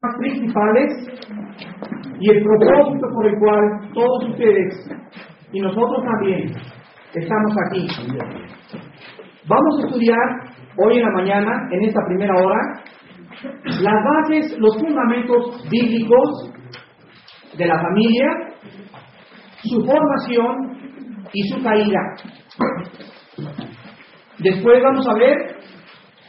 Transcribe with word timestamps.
principales 0.00 0.90
y 2.18 2.30
el 2.30 2.42
propósito 2.42 3.06
por 3.14 3.26
el 3.26 3.38
cual 3.38 3.92
todos 3.92 4.30
ustedes 4.30 4.90
y 5.52 5.60
nosotros 5.60 6.02
también 6.02 6.54
estamos 7.14 7.52
aquí. 7.66 7.86
Vamos 9.46 9.78
a 9.78 9.86
estudiar 9.86 10.18
hoy 10.78 10.96
en 10.96 11.02
la 11.02 11.10
mañana, 11.10 11.68
en 11.70 11.84
esta 11.84 12.00
primera 12.06 12.34
hora, 12.34 12.82
las 13.82 14.04
bases, 14.04 14.58
los 14.58 14.78
fundamentos 14.78 15.68
bíblicos 15.70 16.50
de 17.58 17.66
la 17.66 17.78
familia, 17.82 18.26
su 19.62 19.84
formación 19.84 20.78
y 21.30 21.42
su 21.48 21.62
caída. 21.62 22.00
Después 24.38 24.82
vamos 24.82 25.06
a 25.06 25.14
ver 25.18 25.49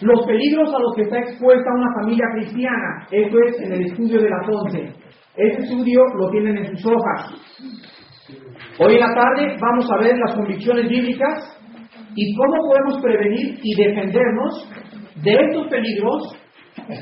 los 0.02 0.25
peligros 0.25 0.73
a 0.73 0.79
los 0.79 0.95
que 0.95 1.04
está 1.04 1.20
expuesta 1.20 1.73
una 1.73 1.93
familia 2.01 2.25
cristiana. 2.33 3.07
Esto 3.11 3.38
es 3.47 3.61
en 3.61 3.73
el 3.73 3.86
estudio 3.86 4.21
de 4.21 4.29
las 4.29 4.47
once. 4.47 4.93
Este 5.36 5.64
estudio 5.64 6.01
lo 6.15 6.29
tienen 6.29 6.57
en 6.57 6.75
sus 6.75 6.86
hojas. 6.86 7.33
Hoy 8.79 8.95
en 8.95 9.00
la 9.00 9.14
tarde 9.14 9.57
vamos 9.59 9.89
a 9.92 10.04
ver 10.04 10.18
las 10.18 10.36
convicciones 10.36 10.89
bíblicas 10.89 11.57
y 12.15 12.36
cómo 12.36 12.57
podemos 12.68 13.01
prevenir 13.01 13.59
y 13.61 13.75
defendernos 13.75 14.69
de 15.23 15.33
estos 15.33 15.68
peligros 15.68 16.37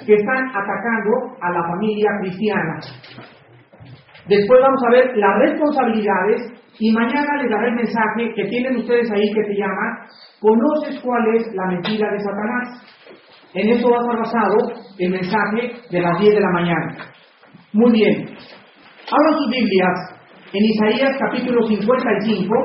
que 0.06 0.14
están 0.14 0.50
atacando 0.50 1.38
a 1.42 1.52
la 1.52 1.64
familia 1.72 2.10
cristiana. 2.22 2.80
Después 4.28 4.60
vamos 4.62 4.82
a 4.88 4.92
ver 4.92 5.18
las 5.18 5.40
responsabilidades 5.40 6.59
y 6.80 6.94
mañana 6.94 7.42
les 7.42 7.50
daré 7.52 7.70
el 7.70 7.76
mensaje 7.76 8.34
que 8.34 8.46
tienen 8.46 8.78
ustedes 8.78 9.12
ahí 9.12 9.34
que 9.34 9.44
se 9.44 9.60
llama 9.60 10.08
¿Conoces 10.40 11.02
cuál 11.02 11.36
es 11.36 11.54
la 11.54 11.68
mentira 11.68 12.10
de 12.10 12.20
Satanás? 12.20 12.82
En 13.54 13.70
eso 13.70 13.90
va 13.90 13.98
a 13.98 14.02
estar 14.02 14.18
basado 14.18 14.56
el 14.98 15.12
mensaje 15.12 15.74
de 15.90 16.02
las 16.02 16.20
10 16.20 16.36
de 16.36 16.40
la 16.40 16.52
mañana. 16.52 16.98
Muy 17.74 17.92
bien. 17.92 18.26
Abran 19.12 19.38
sus 19.40 19.50
Biblias 19.52 20.20
en 20.54 20.66
Isaías 20.66 21.18
capítulo 21.20 21.68
55. 21.68 22.56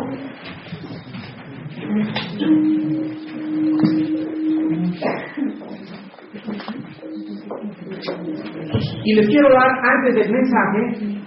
Y 9.05 9.15
les 9.15 9.27
quiero 9.29 9.49
dar, 9.49 9.71
antes 9.83 10.15
del 10.15 10.33
mensaje, 10.33 11.25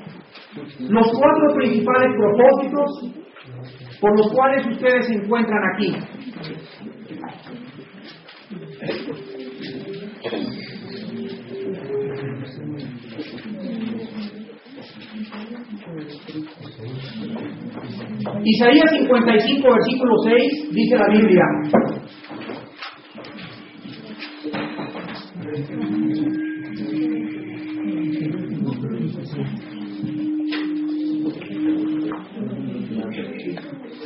los 0.89 1.07
cuatro 1.11 1.55
principales 1.55 2.11
propósitos 2.17 3.13
por 3.99 4.17
los 4.17 4.31
cuales 4.33 4.65
ustedes 4.67 5.07
se 5.07 5.13
encuentran 5.13 5.61
aquí. 5.73 5.95
Isaías 18.43 18.91
55, 18.91 19.73
versículo 19.73 20.13
6, 20.23 20.69
dice 20.71 20.97
la 20.97 21.07
Biblia. 21.09 21.43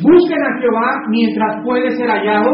Busquen 0.02 0.42
a 0.44 0.60
Jehová 0.60 0.92
mientras 1.10 1.64
puede 1.64 1.92
ser 1.92 2.10
hallado. 2.10 2.50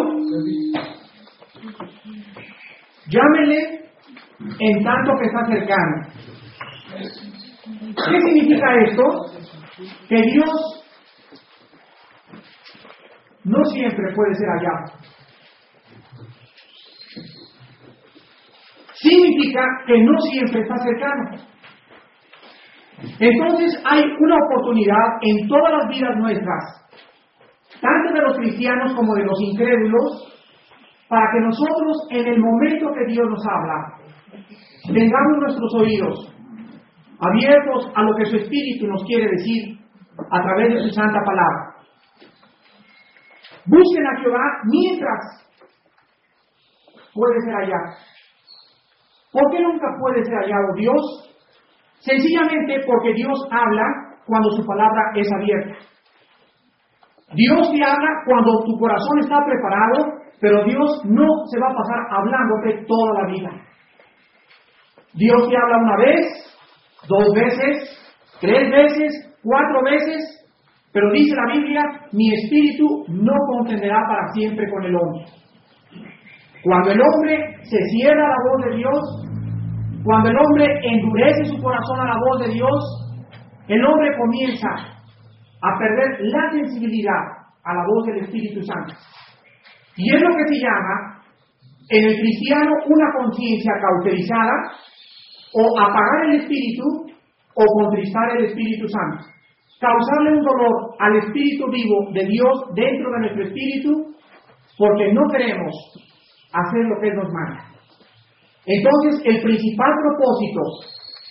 Llámenle 3.09 3.89
en 4.59 4.83
tanto 4.83 5.13
que 5.19 5.25
está 5.25 5.45
cercano. 5.45 6.07
¿Qué 8.09 8.21
significa 8.21 8.67
esto? 8.85 9.03
Que 10.09 10.21
Dios 10.21 10.83
no 13.43 13.63
siempre 13.65 14.13
puede 14.13 14.35
ser 14.35 14.47
hallado. 14.49 15.07
Significa 18.93 19.61
que 19.85 20.03
no 20.03 20.19
siempre 20.31 20.61
está 20.61 20.75
cercano. 20.77 21.47
Entonces 23.19 23.81
hay 23.85 24.01
una 24.01 24.35
oportunidad 24.47 25.05
en 25.21 25.47
todas 25.47 25.71
las 25.71 25.87
vidas 25.89 26.17
nuestras 26.17 26.86
tanto 27.81 28.13
de 28.13 28.21
los 28.21 28.37
cristianos 28.37 28.93
como 28.95 29.13
de 29.15 29.25
los 29.25 29.39
incrédulos, 29.41 30.33
para 31.09 31.25
que 31.31 31.39
nosotros 31.39 31.97
en 32.11 32.27
el 32.27 32.39
momento 32.39 32.87
que 32.93 33.13
Dios 33.13 33.27
nos 33.29 33.43
habla, 33.47 33.97
tengamos 34.93 35.37
nuestros 35.39 35.73
oídos 35.75 36.33
abiertos 37.19 37.91
a 37.95 38.03
lo 38.03 38.15
que 38.15 38.25
su 38.25 38.35
Espíritu 38.37 38.87
nos 38.87 39.03
quiere 39.05 39.29
decir 39.29 39.79
a 40.29 40.41
través 40.41 40.73
de 40.73 40.79
su 40.81 40.89
santa 40.89 41.19
palabra. 41.25 41.77
Busquen 43.65 44.07
a 44.07 44.21
Jehová 44.21 44.45
mientras 44.65 45.47
puede 47.13 47.41
ser 47.41 47.53
hallado. 47.53 48.07
¿Por 49.31 49.51
qué 49.51 49.59
nunca 49.61 49.87
puede 49.99 50.23
ser 50.23 50.33
hallado 50.35 50.73
Dios? 50.75 51.35
Sencillamente 51.99 52.79
porque 52.85 53.13
Dios 53.13 53.37
habla 53.51 53.83
cuando 54.25 54.49
su 54.51 54.65
palabra 54.65 55.11
es 55.15 55.27
abierta. 55.33 55.86
Dios 57.33 57.71
te 57.71 57.83
habla 57.83 58.09
cuando 58.25 58.63
tu 58.63 58.79
corazón 58.79 59.19
está 59.19 59.37
preparado, 59.43 60.17
pero 60.39 60.63
Dios 60.63 61.01
no 61.05 61.25
se 61.51 61.59
va 61.59 61.67
a 61.67 61.75
pasar 61.75 61.99
hablándote 62.11 62.85
toda 62.87 63.21
la 63.21 63.27
vida. 63.27 63.49
Dios 65.13 65.49
te 65.49 65.57
habla 65.57 65.77
una 65.77 65.97
vez, 65.97 66.25
dos 67.09 67.33
veces, 67.33 67.97
tres 68.39 68.71
veces, 68.71 69.39
cuatro 69.43 69.83
veces, 69.83 70.37
pero 70.93 71.11
dice 71.11 71.35
la 71.35 71.53
Biblia, 71.53 71.81
mi 72.13 72.33
espíritu 72.33 72.85
no 73.09 73.33
contenderá 73.47 73.99
para 74.07 74.27
siempre 74.33 74.69
con 74.71 74.83
el 74.85 74.95
hombre. 74.95 75.25
Cuando 76.63 76.91
el 76.91 77.01
hombre 77.01 77.55
se 77.63 77.77
cierra 77.91 78.25
a 78.25 78.29
la 78.29 78.35
voz 78.49 78.65
de 78.65 78.77
Dios, 78.77 79.27
cuando 80.03 80.29
el 80.29 80.37
hombre 80.37 80.65
endurece 80.83 81.45
su 81.45 81.61
corazón 81.61 81.99
a 81.99 82.05
la 82.05 82.19
voz 82.29 82.47
de 82.47 82.53
Dios, 82.53 83.19
el 83.67 83.85
hombre 83.85 84.17
comienza 84.17 84.96
a 85.61 85.77
perder 85.79 86.19
la 86.21 86.51
sensibilidad 86.51 87.23
a 87.63 87.73
la 87.73 87.83
voz 87.87 88.05
del 88.05 88.23
Espíritu 88.23 88.61
Santo. 88.63 88.93
Y 89.95 90.13
es 90.13 90.21
lo 90.21 90.29
que 90.29 90.47
se 90.53 90.59
llama 90.61 91.21
en 91.89 92.05
el 92.05 92.15
cristiano 92.19 92.71
una 92.85 93.07
conciencia 93.17 93.71
cauterizada 93.81 94.71
o 95.53 95.79
apagar 95.79 96.29
el 96.29 96.41
Espíritu 96.41 96.83
o 97.55 97.63
contristar 97.81 98.37
el 98.37 98.45
Espíritu 98.45 98.87
Santo. 98.87 99.25
Causarle 99.79 100.37
un 100.37 100.43
dolor 100.43 100.95
al 100.99 101.17
Espíritu 101.17 101.65
vivo 101.71 102.11
de 102.13 102.25
Dios 102.25 102.53
dentro 102.75 103.11
de 103.11 103.19
nuestro 103.19 103.43
Espíritu 103.45 104.15
porque 104.77 105.13
no 105.13 105.21
queremos 105.31 105.73
hacer 106.53 106.85
lo 106.85 106.99
que 107.01 107.07
Él 107.09 107.15
nos 107.15 107.33
manda. 107.33 107.65
Entonces, 108.65 109.21
el 109.25 109.41
principal 109.41 109.91
propósito 110.03 110.61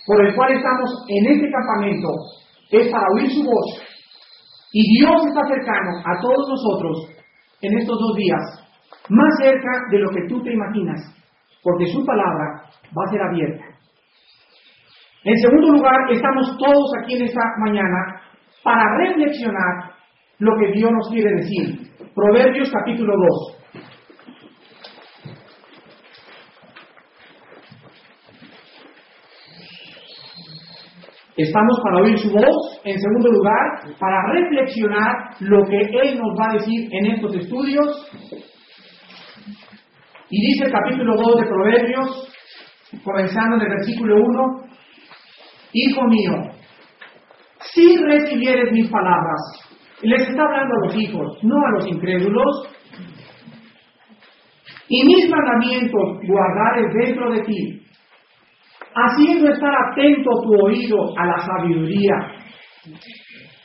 por 0.07 0.25
el 0.25 0.35
cual 0.35 0.53
estamos 0.53 1.05
en 1.07 1.33
este 1.33 1.51
campamento 1.51 2.09
es 2.71 2.91
para 2.91 3.05
oír 3.15 3.29
su 3.29 3.43
voz 3.43 3.87
y 4.73 4.99
Dios 4.99 5.15
está 5.27 5.41
cercano 5.47 5.99
a 6.03 6.21
todos 6.21 6.49
nosotros 6.49 7.09
en 7.61 7.77
estos 7.77 7.97
dos 7.99 8.15
días, 8.15 8.41
más 9.09 9.37
cerca 9.39 9.71
de 9.91 9.99
lo 9.99 10.09
que 10.09 10.27
tú 10.27 10.41
te 10.43 10.53
imaginas, 10.53 10.99
porque 11.63 11.85
su 11.87 12.05
palabra 12.05 12.63
va 12.95 13.03
a 13.05 13.11
ser 13.11 13.21
abierta. 13.21 13.65
En 15.23 15.37
segundo 15.37 15.73
lugar, 15.73 16.11
estamos 16.11 16.57
todos 16.57 16.91
aquí 17.01 17.15
en 17.15 17.25
esta 17.25 17.41
mañana 17.65 18.21
para 18.63 18.97
reflexionar 18.97 19.91
lo 20.39 20.51
que 20.59 20.71
Dios 20.73 20.91
nos 20.91 21.09
quiere 21.09 21.35
decir. 21.35 21.91
Proverbios 22.13 22.71
capítulo 22.71 23.13
2. 23.51 23.56
Estamos 31.37 31.79
para 31.83 32.01
oír 32.01 32.17
su 32.17 32.31
voz, 32.31 32.81
en 32.83 32.99
segundo 32.99 33.29
lugar, 33.29 33.95
para 33.99 34.23
reflexionar 34.33 35.35
lo 35.41 35.63
que 35.65 35.77
Él 35.77 36.17
nos 36.17 36.35
va 36.35 36.49
a 36.49 36.53
decir 36.53 36.89
en 36.91 37.05
estos 37.05 37.35
estudios. 37.35 38.09
Y 40.31 40.47
dice 40.47 40.65
el 40.65 40.71
capítulo 40.71 41.15
2 41.15 41.41
de 41.41 41.47
Proverbios, 41.47 42.33
comenzando 43.03 43.57
en 43.57 43.61
el 43.61 43.69
versículo 43.69 44.15
1, 44.15 44.67
Hijo 45.73 46.01
mío, 46.07 46.51
si 47.73 47.97
recibieres 47.97 48.71
mis 48.71 48.89
palabras, 48.89 49.39
les 50.01 50.27
está 50.27 50.41
hablando 50.41 50.73
a 50.73 50.87
los 50.87 50.95
hijos, 50.95 51.43
no 51.43 51.55
a 51.55 51.71
los 51.75 51.87
incrédulos, 51.87 52.67
y 54.89 55.05
mis 55.05 55.29
mandamientos 55.29 56.19
guardares 56.25 56.93
dentro 56.93 57.31
de 57.31 57.43
ti, 57.43 57.86
haciendo 59.05 59.51
estar 59.51 59.71
atento 59.91 60.29
tu 60.43 60.65
oído 60.65 60.97
a 61.17 61.25
la 61.25 61.37
sabiduría, 61.39 62.13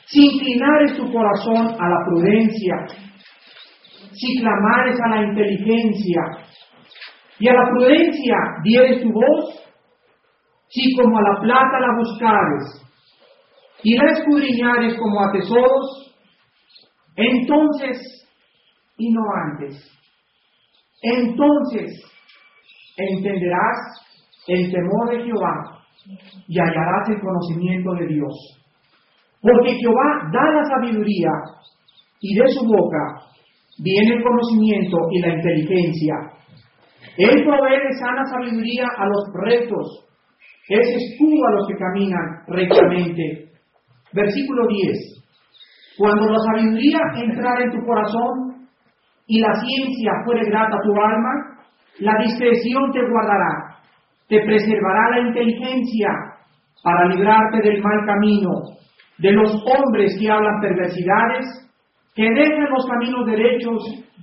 si 0.05 0.25
inclinares 0.25 0.95
tu 0.97 1.11
corazón 1.11 1.67
a 1.67 1.89
la 1.89 1.97
prudencia, 2.05 2.75
si 4.11 4.39
clamares 4.41 4.99
a 5.03 5.09
la 5.09 5.23
inteligencia, 5.23 6.21
y 7.39 7.47
a 7.47 7.53
la 7.53 7.69
prudencia 7.71 8.35
dieres 8.63 9.01
tu 9.01 9.11
voz, 9.11 9.59
Si 10.75 10.95
como 10.95 11.15
a 11.19 11.21
la 11.21 11.39
plata 11.39 11.79
la 11.79 11.95
buscares 11.99 12.81
y 13.83 13.95
la 13.95 14.05
escudriñares 14.11 14.97
como 14.97 15.21
a 15.21 15.31
tesoros, 15.31 16.15
entonces, 17.15 18.27
y 18.97 19.11
no 19.13 19.21
antes, 19.45 19.75
entonces 21.03 21.91
entenderás 22.97 24.02
el 24.47 24.71
temor 24.71 25.09
de 25.09 25.23
Jehová 25.23 25.83
y 26.47 26.59
hallarás 26.59 27.09
el 27.09 27.21
conocimiento 27.21 27.93
de 27.93 28.07
Dios. 28.07 28.33
Porque 29.41 29.75
Jehová 29.75 30.29
da 30.31 30.51
la 30.51 30.63
sabiduría 30.65 31.31
y 32.19 32.35
de 32.35 32.47
su 32.47 32.65
boca 32.65 33.33
viene 33.79 34.15
el 34.15 34.23
conocimiento 34.23 34.97
y 35.11 35.19
la 35.19 35.35
inteligencia. 35.35 36.15
Él 37.17 37.43
provee 37.43 37.93
sana 37.99 38.25
sabiduría 38.25 38.85
a 38.97 39.05
los 39.05 39.23
rectos, 39.45 40.05
es 40.69 40.87
escudo 40.87 41.45
a 41.47 41.51
los 41.51 41.67
que 41.67 41.75
caminan 41.75 42.43
rectamente. 42.47 43.51
Versículo 44.13 44.67
10. 44.67 45.13
Cuando 45.97 46.31
la 46.31 46.39
sabiduría 46.39 46.99
entrara 47.15 47.63
en 47.63 47.71
tu 47.71 47.85
corazón 47.85 48.67
y 49.27 49.39
la 49.39 49.53
ciencia 49.53 50.11
fuere 50.25 50.45
grata 50.45 50.75
a 50.75 50.81
tu 50.81 50.91
alma, 50.91 51.53
la 51.99 52.13
discreción 52.23 52.91
te 52.91 53.01
guardará, 53.07 53.62
te 54.33 54.41
preservará 54.47 55.11
la 55.11 55.27
inteligencia 55.27 56.09
para 56.83 57.05
librarte 57.05 57.61
del 57.61 57.83
mal 57.83 58.03
camino, 58.07 58.49
de 59.19 59.31
los 59.31 59.51
hombres 59.53 60.17
que 60.19 60.27
hablan 60.27 60.59
perversidades, 60.59 61.45
que 62.15 62.23
dejan 62.23 62.67
los 62.71 62.83
caminos 62.87 63.27
derechos 63.27 63.77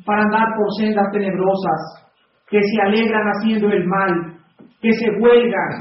para 0.05 0.23
andar 0.23 0.49
por 0.57 0.67
sendas 0.81 1.07
tenebrosas, 1.13 2.11
que 2.49 2.59
se 2.61 2.83
alegran 2.83 3.23
haciendo 3.23 3.69
el 3.69 3.87
mal, 3.87 4.35
que 4.83 4.93
se 4.95 5.11
huelgan 5.13 5.79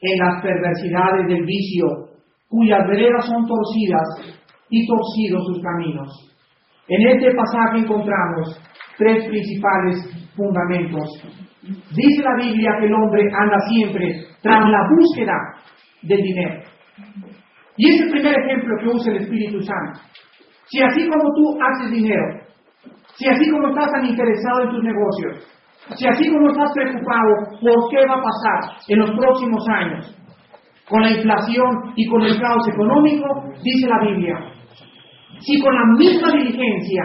en 0.00 0.18
las 0.18 0.42
perversidades 0.42 1.26
del 1.28 1.44
vicio, 1.44 2.08
cuyas 2.48 2.88
veredas 2.88 3.26
son 3.26 3.46
torcidas 3.46 4.40
y 4.70 4.86
torcidos 4.86 5.44
sus 5.44 5.62
caminos. 5.62 6.08
En 6.88 7.06
este 7.06 7.34
pasaje 7.34 7.80
encontramos 7.80 8.62
tres 8.96 9.28
principales 9.28 10.32
fundamentos. 10.34 11.47
Dice 11.68 12.22
la 12.22 12.36
Biblia 12.36 12.70
que 12.80 12.86
el 12.86 12.94
hombre 12.94 13.22
anda 13.38 13.58
siempre 13.68 14.24
tras 14.42 14.70
la 14.70 14.88
búsqueda 14.88 15.34
del 16.02 16.22
dinero. 16.22 16.62
Y 17.76 17.90
es 17.90 18.00
el 18.00 18.10
primer 18.10 18.34
ejemplo 18.38 18.74
que 18.80 18.88
usa 18.88 19.12
el 19.12 19.22
Espíritu 19.22 19.60
Santo. 19.60 20.00
Si 20.66 20.82
así 20.82 21.08
como 21.08 21.22
tú 21.34 21.58
haces 21.60 21.92
dinero, 21.92 22.40
si 23.16 23.28
así 23.28 23.50
como 23.50 23.68
estás 23.68 23.90
tan 23.92 24.06
interesado 24.06 24.62
en 24.62 24.70
tus 24.70 24.82
negocios, 24.82 25.58
si 25.96 26.06
así 26.06 26.30
como 26.32 26.48
estás 26.50 26.72
preocupado 26.72 27.58
por 27.60 27.90
qué 27.90 28.06
va 28.08 28.16
a 28.16 28.22
pasar 28.22 28.76
en 28.88 28.98
los 29.00 29.10
próximos 29.10 29.64
años, 29.68 30.16
con 30.88 31.02
la 31.02 31.10
inflación 31.10 31.92
y 31.96 32.08
con 32.08 32.22
el 32.22 32.40
caos 32.40 32.66
económico, 32.68 33.28
dice 33.62 33.88
la 33.88 34.00
Biblia, 34.06 34.34
si 35.40 35.60
con 35.60 35.74
la 35.74 35.84
misma 35.98 36.32
diligencia 36.32 37.02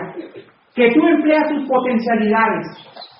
que 0.73 0.89
tú 0.93 1.05
empleas 1.05 1.49
tus 1.49 1.67
potencialidades 1.67 2.67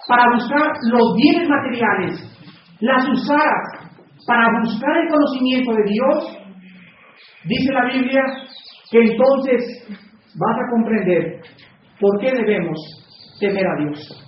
para 0.07 0.23
buscar 0.33 0.71
los 0.91 1.15
bienes 1.15 1.49
materiales, 1.49 2.77
las 2.79 3.07
usaras 3.09 3.83
para 4.25 4.47
buscar 4.61 4.97
el 4.97 5.09
conocimiento 5.09 5.73
de 5.73 5.83
Dios, 5.83 6.37
dice 7.45 7.73
la 7.73 7.85
Biblia 7.91 8.23
que 8.91 8.99
entonces 8.99 9.87
vas 10.35 10.57
a 10.57 10.69
comprender 10.71 11.41
por 11.99 12.19
qué 12.19 12.31
debemos 12.31 12.79
temer 13.39 13.65
a 13.67 13.75
Dios. 13.83 14.19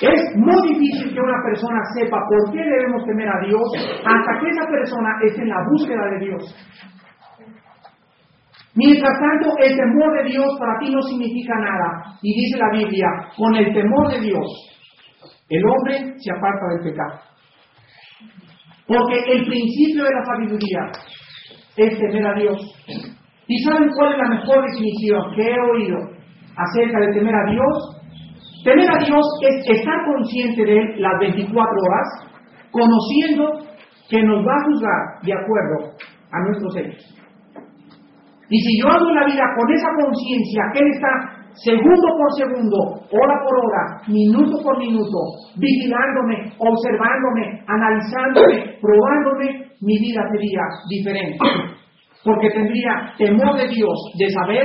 Es 0.00 0.36
muy 0.36 0.68
difícil 0.68 1.12
que 1.12 1.20
una 1.20 1.42
persona 1.44 1.80
sepa 1.98 2.18
por 2.28 2.52
qué 2.52 2.58
debemos 2.58 3.04
temer 3.04 3.28
a 3.28 3.46
Dios 3.46 3.62
hasta 4.04 4.40
que 4.40 4.48
esa 4.48 4.70
persona 4.70 5.08
esté 5.26 5.42
en 5.42 5.48
la 5.48 5.64
búsqueda 5.72 6.04
de 6.12 6.26
Dios. 6.26 6.54
Mientras 8.78 9.10
tanto, 9.18 9.58
el 9.58 9.76
temor 9.76 10.22
de 10.22 10.30
Dios 10.30 10.46
para 10.56 10.78
ti 10.78 10.88
no 10.94 11.02
significa 11.02 11.52
nada. 11.58 12.14
Y 12.22 12.32
dice 12.32 12.58
la 12.58 12.78
Biblia, 12.78 13.08
con 13.36 13.56
el 13.56 13.74
temor 13.74 14.12
de 14.12 14.20
Dios, 14.20 14.46
el 15.48 15.62
hombre 15.66 16.14
se 16.16 16.30
aparta 16.30 16.64
del 16.70 16.92
pecado. 16.92 17.18
Porque 18.86 19.18
el 19.34 19.46
principio 19.46 20.04
de 20.04 20.14
la 20.14 20.24
sabiduría 20.24 20.80
es 21.76 21.98
temer 21.98 22.24
a 22.24 22.34
Dios. 22.38 22.56
¿Y 23.48 23.58
saben 23.64 23.90
cuál 23.96 24.12
es 24.12 24.18
la 24.18 24.36
mejor 24.36 24.64
definición 24.70 25.34
que 25.34 25.42
he 25.42 25.60
oído 25.74 25.98
acerca 26.54 27.00
de 27.00 27.14
temer 27.14 27.34
a 27.34 27.50
Dios? 27.50 28.00
Temer 28.62 28.90
a 28.92 29.04
Dios 29.04 29.24
es 29.42 29.76
estar 29.76 30.04
consciente 30.06 30.64
de 30.64 30.78
Él 30.78 31.02
las 31.02 31.18
24 31.18 31.52
horas, 31.58 32.30
conociendo 32.70 33.58
que 34.08 34.22
nos 34.22 34.46
va 34.46 34.54
a 34.54 34.64
juzgar 34.66 35.22
de 35.24 35.32
acuerdo 35.32 35.96
a 36.30 36.40
nuestros 36.46 36.76
hechos. 36.76 37.17
Y 38.50 38.60
si 38.60 38.80
yo 38.80 38.88
hago 38.88 39.10
la 39.12 39.26
vida 39.26 39.44
con 39.56 39.70
esa 39.72 39.88
conciencia, 40.00 40.62
que 40.72 40.78
Él 40.80 40.90
está 40.94 41.38
segundo 41.54 42.06
por 42.16 42.32
segundo, 42.36 42.76
hora 43.10 43.36
por 43.44 43.54
hora, 43.58 44.00
minuto 44.08 44.62
por 44.62 44.78
minuto, 44.78 45.18
vigilándome, 45.56 46.52
observándome, 46.58 47.62
analizándome, 47.66 48.78
probándome, 48.80 49.68
mi 49.80 49.98
vida 49.98 50.22
sería 50.32 50.62
diferente. 50.88 51.38
Porque 52.24 52.50
tendría 52.50 53.12
temor 53.18 53.56
de 53.56 53.68
Dios, 53.68 53.96
de 54.18 54.30
saber 54.30 54.64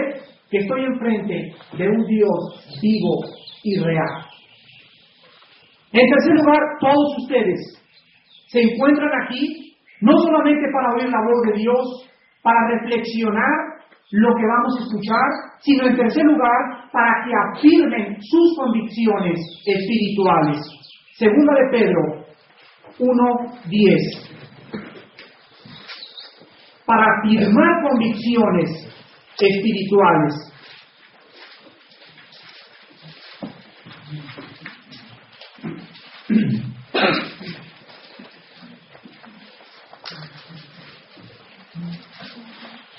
que 0.49 0.57
estoy 0.59 0.85
enfrente 0.85 1.51
de 1.77 1.89
un 1.89 2.05
Dios 2.05 2.79
vivo 2.81 3.25
y 3.63 3.79
real. 3.79 4.25
En 5.93 6.09
tercer 6.09 6.33
lugar, 6.35 6.59
todos 6.79 7.17
ustedes 7.19 7.59
se 8.47 8.61
encuentran 8.61 9.09
aquí 9.23 9.75
no 10.01 10.17
solamente 10.17 10.67
para 10.73 10.93
oír 10.95 11.09
la 11.09 11.21
voz 11.21 11.53
de 11.53 11.61
Dios, 11.61 12.09
para 12.41 12.59
reflexionar 12.77 13.72
lo 14.11 14.35
que 14.35 14.45
vamos 14.45 14.77
a 14.77 14.83
escuchar, 14.83 15.27
sino 15.61 15.87
en 15.87 15.95
tercer 15.95 16.23
lugar 16.23 16.89
para 16.91 17.25
que 17.25 17.31
afirmen 17.33 18.17
sus 18.21 18.55
convicciones 18.57 19.39
espirituales. 19.65 20.59
Segunda 21.17 21.53
de 21.53 21.69
Pedro 21.71 22.25
1.10. 22.99 24.33
Para 26.85 27.05
afirmar 27.19 27.81
convicciones 27.89 28.69
espirituales. 29.39 30.52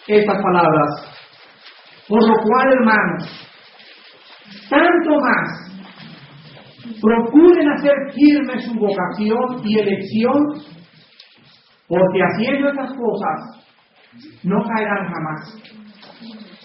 Estas 0.07 0.43
palabras. 0.43 1.15
Por 2.09 2.23
lo 2.23 2.35
cual, 2.35 2.73
hermanos, 2.73 3.51
tanto 4.69 5.21
más, 5.21 5.65
procuren 7.01 7.69
hacer 7.71 7.93
firme 8.13 8.61
su 8.61 8.75
vocación 8.75 9.63
y 9.65 9.79
elección, 9.79 10.43
porque 11.89 12.21
haciendo 12.23 12.69
estas 12.69 12.93
cosas 12.93 13.65
no 14.43 14.63
caerán 14.63 15.07
jamás. 15.07 15.63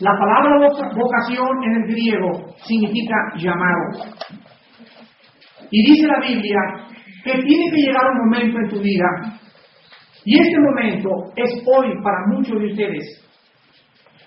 La 0.02 0.12
palabra 0.18 0.68
vocación 0.96 1.64
en 1.64 1.76
el 1.76 1.88
griego 1.92 2.56
significa 2.66 3.16
llamado. 3.38 4.14
Y 5.72 5.92
dice 5.92 6.08
la 6.08 6.20
Biblia 6.28 6.60
que 7.24 7.32
tiene 7.32 7.72
que 7.72 7.82
llegar 7.82 8.04
un 8.12 8.30
momento 8.30 8.60
en 8.60 8.70
tu 8.70 8.82
vida, 8.82 9.40
y 10.26 10.40
este 10.40 10.60
momento 10.60 11.10
es 11.36 11.50
hoy 11.66 11.94
para 12.04 12.28
muchos 12.28 12.60
de 12.60 12.68
ustedes. 12.68 13.29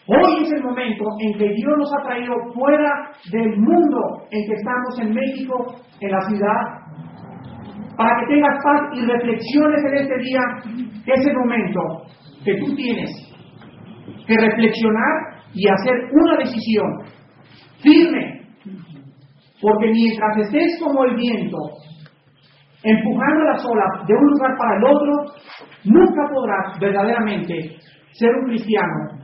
Hoy 0.06 0.42
es 0.42 0.52
el 0.52 0.64
momento 0.64 1.04
en 1.20 1.38
que 1.38 1.48
Dios 1.54 1.78
nos 1.78 1.92
ha 1.94 2.02
traído 2.08 2.34
fuera 2.54 3.12
del 3.30 3.56
mundo 3.56 4.00
en 4.32 4.48
que 4.48 4.54
estamos 4.54 4.98
en 5.00 5.14
México, 5.14 5.76
en 6.00 6.10
la 6.10 6.20
ciudad, 6.22 6.82
para 7.96 8.20
que 8.20 8.34
tengas 8.34 8.64
paz 8.64 8.80
y 8.94 9.06
reflexiones 9.06 9.84
en 9.84 9.94
este 9.94 10.18
día. 10.18 10.40
Es 11.06 11.26
el 11.26 11.36
momento 11.36 11.80
que 12.44 12.56
tú 12.56 12.74
tienes 12.74 13.10
que 14.26 14.36
reflexionar 14.36 15.44
y 15.54 15.68
hacer 15.68 15.94
una 16.12 16.36
decisión 16.38 16.86
firme 17.80 18.42
porque 19.60 19.86
mientras 19.92 20.36
estés 20.38 20.80
como 20.82 21.04
el 21.04 21.14
viento, 21.14 21.56
empujando 22.82 23.44
las 23.44 23.64
olas 23.64 24.06
de 24.08 24.14
un 24.14 24.26
lugar 24.32 24.50
para 24.58 24.76
el 24.76 24.84
otro, 24.84 25.34
nunca 25.84 26.22
podrás 26.34 26.80
verdaderamente 26.80 27.76
ser 28.10 28.30
un 28.34 28.48
cristiano 28.48 29.22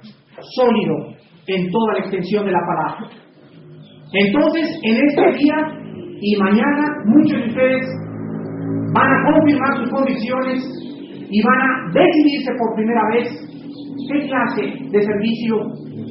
sólido 0.55 0.95
en 1.47 1.71
toda 1.71 1.93
la 1.95 1.99
extensión 2.01 2.45
de 2.45 2.53
la 2.53 2.61
palabra. 2.61 3.11
Entonces, 4.13 4.79
en 4.83 4.97
este 5.09 5.39
día 5.39 5.57
y 6.21 6.37
mañana, 6.37 6.85
muchos 7.07 7.41
de 7.41 7.49
ustedes 7.49 7.87
van 8.93 9.11
a 9.11 9.33
confirmar 9.33 9.77
sus 9.79 9.91
convicciones 9.91 10.65
y 11.31 11.43
van 11.43 11.61
a 11.61 11.93
decidirse 11.93 12.53
por 12.59 12.75
primera 12.75 13.03
vez 13.13 13.49
qué 14.09 14.27
clase 14.29 14.63
de 14.91 15.03
servicio 15.03 15.57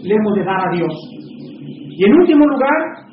le 0.04 0.16
hemos 0.16 0.36
de 0.36 0.44
dar 0.44 0.68
a 0.68 0.76
Dios. 0.76 0.94
Y 1.98 2.06
en 2.06 2.14
último 2.14 2.46
lugar, 2.46 3.08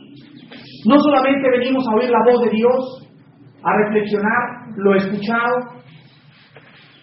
no 0.87 0.97
solamente 0.99 1.51
venimos 1.51 1.87
a 1.89 1.95
oír 1.97 2.11
la 2.11 2.25
voz 2.31 2.45
de 2.45 2.51
Dios, 2.51 3.09
a 3.63 3.77
reflexionar 3.85 4.69
lo 4.77 4.95
escuchado, 4.95 5.74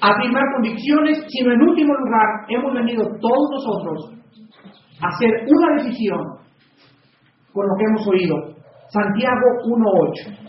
afirmar 0.02 0.44
convicciones, 0.56 1.24
sino 1.30 1.54
en 1.54 1.62
último 1.62 1.94
lugar 1.94 2.28
hemos 2.50 2.74
venido 2.74 3.06
todos 3.22 3.50
nosotros 3.52 4.22
a 5.00 5.08
hacer 5.08 5.30
una 5.48 5.84
decisión 5.84 6.20
con 7.54 7.66
lo 7.68 7.76
que 7.78 7.86
hemos 7.86 8.08
oído. 8.08 8.36
Santiago 8.90 9.46
1.8. 9.66 10.42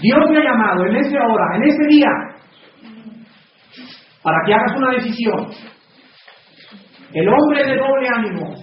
Dios 0.00 0.30
me 0.30 0.38
ha 0.38 0.44
llamado 0.44 0.86
en 0.86 0.96
esta 0.96 1.18
hora, 1.26 1.56
en 1.56 1.62
este 1.64 1.86
día, 1.88 2.08
para 4.22 4.38
que 4.46 4.54
hagas 4.54 4.76
una 4.76 4.92
decisión. 4.92 5.46
El 7.12 7.28
hombre 7.28 7.64
de 7.64 7.76
doble 7.76 8.08
ánimo 8.14 8.54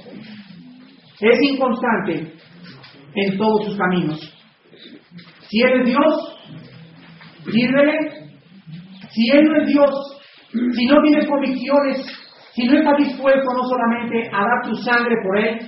es 1.19 1.39
inconstante 1.41 2.35
en 3.15 3.38
todos 3.38 3.65
sus 3.65 3.77
caminos. 3.77 4.19
Si 5.50 5.62
Él 5.62 5.81
es 5.81 5.86
Dios, 5.88 6.38
sírvele. 7.51 8.25
Si 9.12 9.31
Él 9.31 9.45
no 9.45 9.62
es 9.62 9.67
Dios, 9.67 10.15
si 10.51 10.86
no 10.88 11.01
tienes 11.03 11.27
convicciones, 11.27 12.05
si 12.53 12.67
no 12.67 12.77
estás 12.77 12.98
dispuesto 12.98 13.53
no 13.53 13.63
solamente 13.63 14.29
a 14.34 14.39
dar 14.39 14.62
tu 14.63 14.75
sangre 14.77 15.15
por 15.24 15.38
Él, 15.38 15.60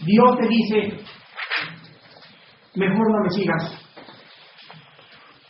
Dios 0.00 0.38
te 0.38 0.48
dice, 0.48 1.04
mejor 2.76 3.12
no 3.12 3.22
me 3.24 3.30
sigas. 3.30 3.82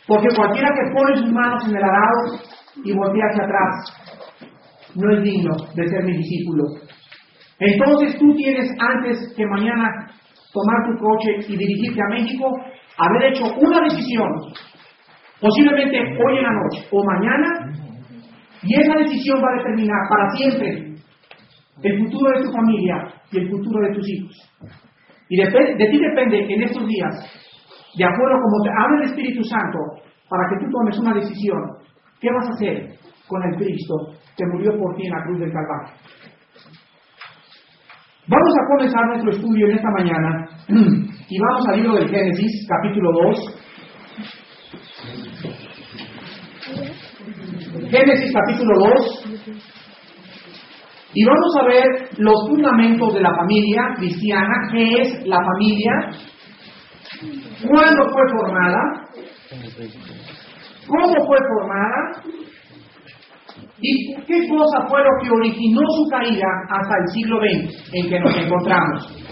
Porque 0.07 0.27
cualquiera 0.35 0.69
que 0.69 0.93
pone 0.93 1.17
sus 1.17 1.31
manos 1.31 1.63
en 1.65 1.75
el 1.75 1.83
arado 1.83 2.39
y 2.83 2.93
voltea 2.93 3.25
hacia 3.29 3.43
atrás, 3.43 4.07
no 4.95 5.11
es 5.17 5.23
digno 5.23 5.53
de 5.75 5.87
ser 5.87 6.03
mi 6.05 6.17
discípulo. 6.17 6.63
Entonces 7.59 8.17
tú 8.19 8.33
tienes 8.35 8.69
antes 8.79 9.33
que 9.35 9.45
mañana 9.45 10.06
tomar 10.57 10.79
tu 10.89 10.93
coche 10.97 11.53
y 11.53 11.57
dirigirte 11.57 12.01
a 12.01 12.13
México, 12.13 12.45
haber 12.97 13.31
hecho 13.31 13.45
una 13.45 13.81
decisión, 13.81 14.29
posiblemente 15.39 15.99
hoy 15.99 16.37
en 16.37 16.43
la 16.43 16.53
noche 16.53 16.87
o 16.91 17.03
mañana, 17.05 17.49
y 18.63 18.73
esa 18.81 18.95
decisión 18.97 19.37
va 19.37 19.49
a 19.53 19.57
determinar 19.57 20.01
para 20.09 20.29
siempre 20.31 20.97
el 21.83 21.99
futuro 22.03 22.31
de 22.33 22.43
tu 22.43 22.51
familia 22.51 22.95
y 23.31 23.37
el 23.37 23.49
futuro 23.49 23.87
de 23.87 23.93
tus 23.93 24.09
hijos. 24.09 24.35
Y 25.29 25.37
de, 25.37 25.43
de 25.43 25.85
ti 25.91 25.99
depende 25.99 26.53
en 26.53 26.63
estos 26.63 26.87
días 26.87 27.13
de 27.97 28.05
acuerdo 28.05 28.37
como 28.41 28.63
te 28.63 28.69
habla 28.69 28.97
el 29.01 29.09
Espíritu 29.09 29.43
Santo, 29.43 29.79
para 30.29 30.43
que 30.49 30.63
tú 30.63 30.71
tomes 30.71 30.99
una 30.99 31.15
decisión. 31.15 31.61
¿Qué 32.21 32.29
vas 32.31 32.47
a 32.47 32.53
hacer 32.53 32.93
con 33.27 33.41
el 33.43 33.55
Cristo 33.57 33.95
que 34.35 34.45
murió 34.53 34.77
por 34.77 34.95
ti 34.95 35.05
en 35.05 35.13
la 35.13 35.23
cruz 35.23 35.39
del 35.39 35.51
Calvario? 35.51 35.93
Vamos 38.27 38.53
a 38.53 38.67
comenzar 38.67 39.05
nuestro 39.07 39.31
estudio 39.31 39.67
en 39.67 39.75
esta 39.77 39.89
mañana 39.89 40.46
y 40.69 41.39
vamos 41.39 41.67
al 41.69 41.81
libro 41.81 41.95
del 41.95 42.09
Génesis, 42.09 42.67
capítulo 42.67 43.11
2. 43.11 43.59
Génesis 47.89 48.33
capítulo 48.33 48.79
2. 48.79 49.25
Y 51.13 51.25
vamos 51.25 51.55
a 51.59 51.65
ver 51.65 52.09
los 52.17 52.47
fundamentos 52.49 53.13
de 53.13 53.21
la 53.21 53.33
familia 53.35 53.81
cristiana, 53.97 54.53
qué 54.71 55.01
es 55.01 55.25
la 55.25 55.37
familia, 55.37 56.11
¿Cuándo 57.65 58.03
fue 58.11 58.21
formada? 58.37 58.79
¿Cómo 60.87 61.25
fue 61.25 61.37
formada? 61.37 62.21
¿Y 63.79 64.15
qué 64.25 64.47
cosa 64.49 64.87
fue 64.87 64.99
lo 65.01 65.09
que 65.21 65.29
originó 65.31 65.81
su 65.81 66.09
caída 66.09 66.47
hasta 66.69 66.95
el 66.99 67.07
siglo 67.13 67.39
XX 67.39 67.93
en 67.93 68.09
que 68.09 68.19
nos 68.19 68.37
encontramos? 68.37 69.26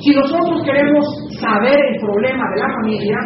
Si 0.00 0.10
nosotros 0.14 0.62
queremos 0.64 1.04
saber 1.40 1.78
el 1.78 2.00
problema 2.00 2.44
de 2.54 2.60
la 2.60 2.68
familia 2.80 3.16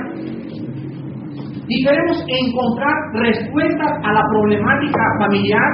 y 1.69 1.85
queremos 1.85 2.25
encontrar 2.27 2.95
respuestas 3.15 3.93
a 4.03 4.13
la 4.13 4.23
problemática 4.33 5.03
familiar, 5.21 5.71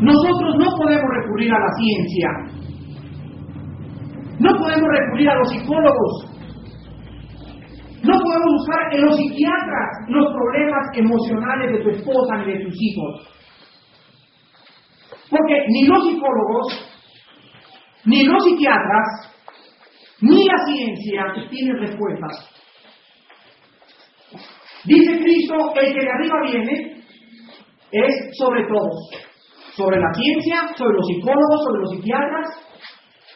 nosotros 0.00 0.54
no 0.58 0.66
podemos 0.76 1.10
recurrir 1.16 1.52
a 1.52 1.58
la 1.58 1.72
ciencia, 1.80 2.28
no 4.38 4.50
podemos 4.52 4.88
recurrir 4.88 5.30
a 5.30 5.34
los 5.34 5.50
psicólogos. 5.50 6.28
No 8.00 8.14
podemos 8.14 8.52
buscar 8.58 8.94
en 8.94 9.04
los 9.06 9.16
psiquiatras 9.16 9.90
los 10.08 10.26
problemas 10.32 10.86
emocionales 10.94 11.72
de 11.72 11.82
tu 11.82 11.90
esposa 11.90 12.36
ni 12.36 12.52
de 12.52 12.64
tus 12.64 12.74
hijos. 12.80 13.28
Porque 15.30 15.54
ni 15.68 15.86
los 15.86 16.04
psicólogos, 16.04 16.97
ni 18.04 18.24
los 18.24 18.44
psiquiatras, 18.44 19.38
ni 20.20 20.44
la 20.44 20.64
ciencia 20.66 21.48
tienen 21.50 21.78
respuestas. 21.78 22.58
Dice 24.84 25.18
Cristo, 25.18 25.54
el 25.74 25.94
que 25.94 26.00
de 26.00 26.10
arriba 26.10 26.34
viene 26.44 27.04
es 27.90 28.14
sobre 28.38 28.66
todos, 28.66 29.10
sobre 29.76 29.98
la 29.98 30.12
ciencia, 30.14 30.68
sobre 30.76 30.96
los 30.96 31.06
psicólogos, 31.06 31.64
sobre 31.64 31.80
los 31.80 31.90
psiquiatras, 31.92 32.48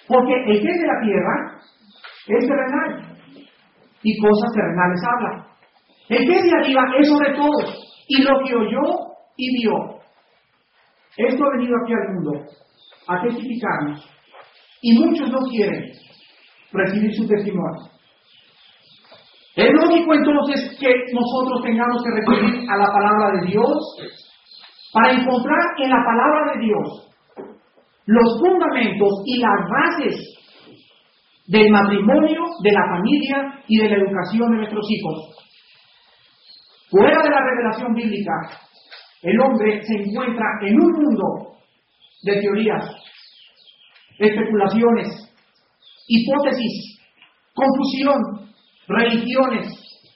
porque 0.09 0.35
el 0.47 0.61
que 0.61 0.69
de 0.69 0.87
la 0.87 1.00
tierra 1.02 1.62
es 2.28 2.47
terrenal 2.47 3.19
y 4.02 4.19
cosas 4.19 4.50
terrenales 4.54 5.00
habla. 5.04 5.47
El 6.09 6.26
que 6.26 6.38
es 6.38 6.45
de 6.45 6.57
arriba 6.57 6.83
es 6.99 7.09
sobre 7.09 7.35
todos 7.35 8.04
y 8.09 8.23
lo 8.23 8.45
que 8.45 8.54
oyó 8.54 9.12
y 9.37 9.62
vio. 9.62 10.00
Esto 11.16 11.45
ha 11.45 11.57
venido 11.57 11.75
aquí 11.83 11.92
al 11.92 12.14
mundo 12.14 12.47
a 13.09 13.23
testificarnos 13.23 14.12
y 14.83 14.99
muchos 14.99 15.31
no 15.31 15.39
quieren 15.49 15.93
recibir 16.73 17.15
su 17.15 17.27
testimonio. 17.27 17.89
Es 19.55 19.71
lógico 19.73 20.15
entonces 20.15 20.77
que 20.81 20.89
nosotros 21.12 21.62
tengamos 21.62 22.03
que 22.03 22.11
recurrir 22.11 22.71
a 22.71 22.77
la 22.77 22.87
palabra 22.87 23.41
de 23.41 23.47
Dios 23.47 23.79
para 24.93 25.12
encontrar 25.12 25.61
en 25.79 25.91
la 25.91 26.05
palabra 26.05 26.53
de 26.53 26.67
Dios 26.67 27.12
los 28.07 28.41
fundamentos 28.41 29.23
y 29.27 29.39
las 29.39 29.61
bases 29.71 30.33
del 31.47 31.71
matrimonio, 31.71 32.41
de 32.62 32.73
la 32.73 32.83
familia 32.89 33.62
y 33.69 33.79
de 33.79 33.89
la 33.89 33.97
educación 33.97 34.51
de 34.51 34.57
nuestros 34.57 34.87
hijos. 34.91 35.33
Fuera 36.91 37.23
de 37.23 37.31
la 37.31 37.41
revelación 37.41 37.95
bíblica, 37.95 38.33
el 39.23 39.41
hombre 39.41 39.83
se 39.83 39.95
encuentra 39.95 40.45
en 40.62 40.81
un 40.81 40.93
mundo 40.93 41.57
de 42.23 42.41
teorías, 42.41 42.92
especulaciones, 44.19 45.09
hipótesis, 46.09 47.00
confusión, 47.54 48.49
religiones 48.88 49.69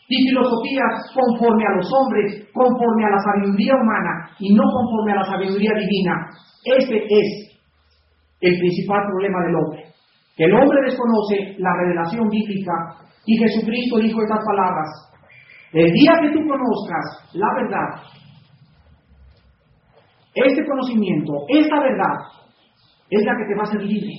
y 0.08 0.16
filosofías 0.28 1.12
conforme 1.14 1.64
a 1.66 1.76
los 1.76 1.88
hombres, 1.92 2.48
conforme 2.52 3.04
a 3.04 3.10
la 3.10 3.20
sabiduría 3.20 3.74
humana 3.74 4.30
y 4.38 4.54
no 4.54 4.62
conforme 4.62 5.12
a 5.12 5.16
la 5.16 5.24
sabiduría 5.24 5.72
divina. 5.74 6.14
Ese 6.64 6.96
es 6.96 7.58
el 8.40 8.58
principal 8.58 9.00
problema 9.06 9.38
del 9.46 9.56
hombre. 9.56 9.84
Que 10.36 10.44
el 10.44 10.54
hombre 10.54 10.78
desconoce 10.84 11.56
la 11.58 11.70
revelación 11.80 12.28
bíblica 12.28 12.72
y 13.24 13.36
Jesucristo 13.38 13.98
dijo 13.98 14.22
estas 14.22 14.44
palabras. 14.44 14.88
El 15.72 15.90
día 15.92 16.12
que 16.22 16.30
tú 16.30 16.40
conozcas 16.46 17.34
la 17.34 17.48
verdad, 17.60 18.02
este 20.34 20.64
conocimiento, 20.66 21.32
esta 21.48 21.80
verdad, 21.80 22.14
es 23.10 23.24
la 23.24 23.32
que 23.36 23.44
te 23.46 23.54
va 23.54 23.62
a 23.62 23.68
hacer 23.68 23.82
libre. 23.82 24.12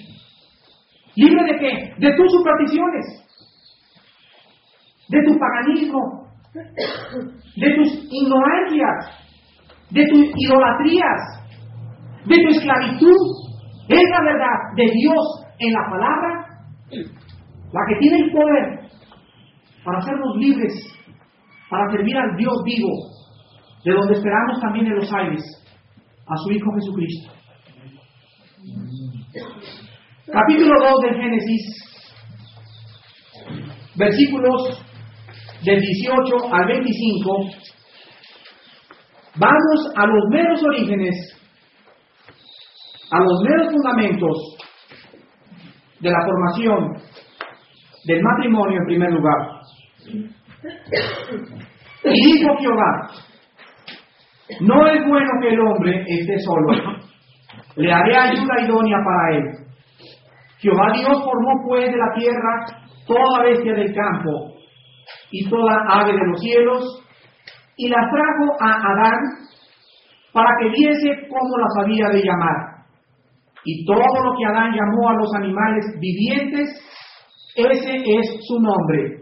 ¿Libre 1.16 1.44
de 1.46 1.60
qué? 1.60 1.94
De 1.98 2.16
tus 2.16 2.32
supersticiones, 2.32 3.06
de 5.10 5.24
tu 5.26 5.40
paganismo, 5.40 6.28
de 6.54 7.76
tus 7.76 8.08
ignorancias, 8.12 9.28
de 9.90 10.06
tus 10.08 10.26
idolatrías, 10.36 11.22
de 12.26 12.36
tu 12.36 12.50
esclavitud, 12.50 13.16
es 13.90 14.04
la 14.12 14.24
verdad 14.24 14.76
de 14.76 14.84
Dios 14.94 15.46
en 15.60 15.74
la 15.74 15.90
palabra 15.90 16.48
la 17.72 17.82
que 17.90 18.00
tiene 18.00 18.18
el 18.26 18.32
poder 18.32 18.90
para 19.84 20.00
hacernos 20.00 20.36
libres, 20.38 20.74
para 21.70 21.90
servir 21.92 22.18
al 22.18 22.36
Dios 22.38 22.54
vivo, 22.66 22.90
de 23.84 23.94
donde 23.94 24.14
esperamos 24.14 24.60
también 24.62 24.88
en 24.88 24.96
los 24.96 25.14
aires, 25.14 25.44
a 26.28 26.36
su 26.38 26.52
Hijo 26.52 26.72
Jesucristo. 26.76 27.34
Capítulo 30.32 30.74
2 30.80 31.02
del 31.04 31.22
Génesis, 31.22 31.64
versículos 33.96 34.84
del 35.64 35.80
18 35.80 36.54
al 36.54 36.68
25, 36.68 37.50
vamos 39.36 39.94
a 39.96 40.08
los 40.08 40.24
meros 40.32 40.64
orígenes 40.64 41.38
a 43.12 43.20
los 43.20 43.42
meros 43.44 43.72
fundamentos 43.72 44.58
de 46.00 46.10
la 46.10 46.20
formación 46.26 46.94
del 48.06 48.22
matrimonio 48.24 48.80
en 48.80 48.86
primer 48.86 49.12
lugar. 49.12 49.62
Y 52.04 52.26
dijo 52.26 52.58
Jehová, 52.60 53.12
no 54.62 54.88
es 54.88 55.08
bueno 55.08 55.30
que 55.42 55.50
el 55.50 55.60
hombre 55.60 56.06
esté 56.08 56.40
solo. 56.40 57.07
Le 57.78 57.94
haré 57.94 58.18
ayuda 58.18 58.66
idónea 58.66 58.98
para 59.06 59.38
él. 59.38 59.68
Jehová 60.60 60.92
Dios 60.96 61.24
formó 61.24 61.52
pues 61.68 61.86
de 61.86 61.98
la 61.98 62.14
tierra 62.18 62.66
toda 63.06 63.44
bestia 63.44 63.74
del 63.74 63.94
campo 63.94 64.58
y 65.32 65.48
toda 65.50 65.86
ave 65.88 66.14
de 66.14 66.28
los 66.28 66.42
cielos, 66.42 67.04
y 67.78 67.88
las 67.90 68.10
trajo 68.10 68.54
a 68.60 68.74
Adán 68.74 69.20
para 70.34 70.50
que 70.60 70.70
viese 70.70 71.28
cómo 71.30 71.58
las 71.58 71.86
había 71.86 72.10
de 72.10 72.24
llamar. 72.24 72.78
Y 73.64 73.86
todo 73.86 74.24
lo 74.24 74.38
que 74.38 74.46
Adán 74.46 74.72
llamó 74.72 75.10
a 75.10 75.14
los 75.14 75.34
animales 75.36 75.86
vivientes, 76.00 76.70
ese 77.56 77.96
es 77.96 78.40
su 78.48 78.60
nombre. 78.60 79.22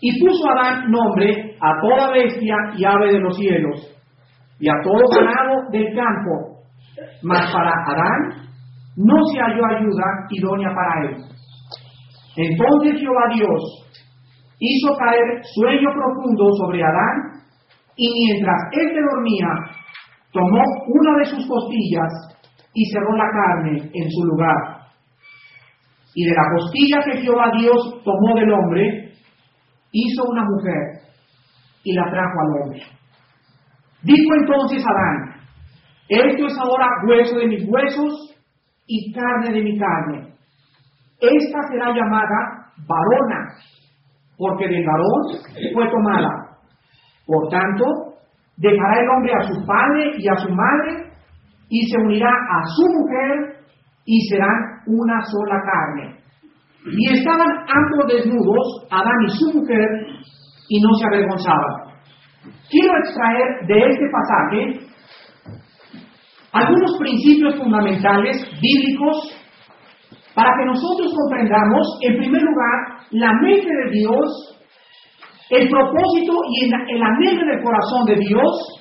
Y 0.00 0.20
puso 0.20 0.50
Adán 0.50 0.90
nombre 0.90 1.56
a 1.60 1.80
toda 1.82 2.12
bestia 2.12 2.56
y 2.76 2.84
ave 2.84 3.12
de 3.12 3.20
los 3.20 3.36
cielos, 3.36 3.94
y 4.58 4.68
a 4.68 4.74
todo 4.82 5.02
ganado 5.14 5.70
del 5.70 5.94
campo. 5.94 6.51
Mas 7.22 7.52
para 7.52 7.72
Adán 7.86 8.48
no 8.96 9.14
se 9.32 9.40
halló 9.40 9.62
ayuda 9.76 10.04
idónea 10.30 10.68
para 10.74 11.08
él. 11.08 11.16
Entonces 12.36 13.00
Jehová 13.00 13.28
Dios 13.34 13.82
hizo 14.58 14.96
caer 14.96 15.42
sueño 15.54 15.88
profundo 15.94 16.44
sobre 16.58 16.82
Adán, 16.82 17.42
y 17.96 18.08
mientras 18.08 18.56
éste 18.72 19.00
dormía, 19.12 19.48
tomó 20.32 20.62
una 20.86 21.18
de 21.18 21.26
sus 21.26 21.46
costillas 21.46 22.10
y 22.74 22.84
cerró 22.90 23.16
la 23.16 23.28
carne 23.30 23.90
en 23.92 24.10
su 24.10 24.24
lugar. 24.24 24.56
Y 26.14 26.24
de 26.24 26.34
la 26.34 26.42
costilla 26.56 27.02
que 27.04 27.22
Jehová 27.22 27.50
Dios 27.58 28.02
tomó 28.04 28.34
del 28.34 28.52
hombre, 28.52 29.12
hizo 29.92 30.24
una 30.24 30.42
mujer 30.44 31.02
y 31.84 31.94
la 31.94 32.04
trajo 32.10 32.40
al 32.40 32.62
hombre. 32.62 32.82
Dijo 34.02 34.34
entonces 34.34 34.82
Adán, 34.84 35.31
esto 36.14 36.46
es 36.46 36.58
ahora 36.58 36.86
hueso 37.06 37.36
de 37.36 37.46
mis 37.46 37.68
huesos 37.68 38.36
y 38.86 39.12
carne 39.12 39.52
de 39.52 39.62
mi 39.62 39.78
carne. 39.78 40.34
Esta 41.20 41.58
será 41.70 41.94
llamada 41.94 42.72
varona, 42.88 43.54
porque 44.36 44.66
del 44.66 44.84
varón 44.84 45.72
fue 45.72 45.88
tomada. 45.90 46.58
Por 47.26 47.48
tanto, 47.48 47.84
dejará 48.56 49.00
el 49.00 49.08
hombre 49.08 49.32
a 49.34 49.42
su 49.42 49.66
padre 49.66 50.12
y 50.18 50.28
a 50.28 50.36
su 50.36 50.48
madre, 50.50 51.12
y 51.68 51.86
se 51.86 51.98
unirá 51.98 52.28
a 52.28 52.64
su 52.76 52.82
mujer, 52.82 53.62
y 54.04 54.20
serán 54.28 54.82
una 54.86 55.22
sola 55.22 55.60
carne. 55.62 56.18
Y 56.84 57.16
estaban 57.16 57.48
ambos 57.48 58.12
desnudos, 58.12 58.88
Adán 58.90 59.22
y 59.26 59.30
su 59.30 59.58
mujer, 59.60 59.88
y 60.68 60.80
no 60.82 60.88
se 60.94 61.06
avergonzaban. 61.06 61.92
Quiero 62.68 62.98
extraer 62.98 63.66
de 63.68 63.78
este 63.78 64.06
pasaje 64.10 64.91
algunos 66.52 66.98
principios 66.98 67.56
fundamentales 67.56 68.36
bíblicos 68.60 69.38
para 70.34 70.50
que 70.58 70.66
nosotros 70.66 71.12
comprendamos, 71.14 71.98
en 72.02 72.16
primer 72.18 72.42
lugar, 72.42 73.06
la 73.10 73.32
mente 73.42 73.68
de 73.68 73.90
Dios, 73.90 74.58
el 75.50 75.68
propósito 75.68 76.32
y 76.50 76.64
el, 76.64 77.02
anhelo 77.02 77.46
del 77.46 77.62
corazón 77.62 78.04
de 78.06 78.16
Dios, 78.16 78.80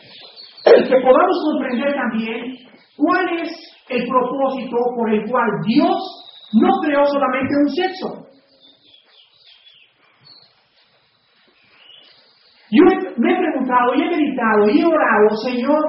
y 0.65 0.83
que 0.87 1.01
podamos 1.01 1.37
comprender 1.51 1.95
también 1.95 2.55
cuál 2.95 3.39
es 3.39 3.49
el 3.89 4.07
propósito 4.07 4.77
por 4.95 5.13
el 5.13 5.29
cual 5.29 5.49
Dios 5.65 5.97
no 6.53 6.69
creó 6.81 7.05
solamente 7.05 7.53
un 7.61 7.69
sexo. 7.69 8.31
Yo 12.73 12.83
me 13.17 13.33
he 13.33 13.35
preguntado 13.35 13.95
y 13.95 14.01
he 14.01 14.09
meditado 14.09 14.69
y 14.69 14.79
he 14.79 14.85
orado, 14.85 15.35
Señor, 15.43 15.81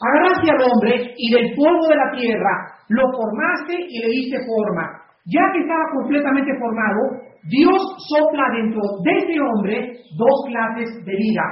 Agarraste 0.00 0.48
al 0.48 0.62
hombre 0.64 1.12
y 1.16 1.30
del 1.30 1.54
polvo 1.54 1.84
de 1.88 1.96
la 1.96 2.10
tierra 2.16 2.52
lo 2.88 3.04
formaste 3.12 3.76
y 3.76 4.00
le 4.00 4.08
diste 4.08 4.38
forma. 4.48 4.96
Ya 5.28 5.44
que 5.52 5.60
estaba 5.60 5.84
completamente 5.92 6.50
formado, 6.58 7.20
Dios 7.52 7.80
sopla 8.08 8.44
dentro 8.56 8.80
de 9.04 9.12
este 9.12 9.36
hombre 9.40 9.76
dos 10.16 10.36
clases 10.48 11.04
de 11.04 11.14
vida. 11.16 11.44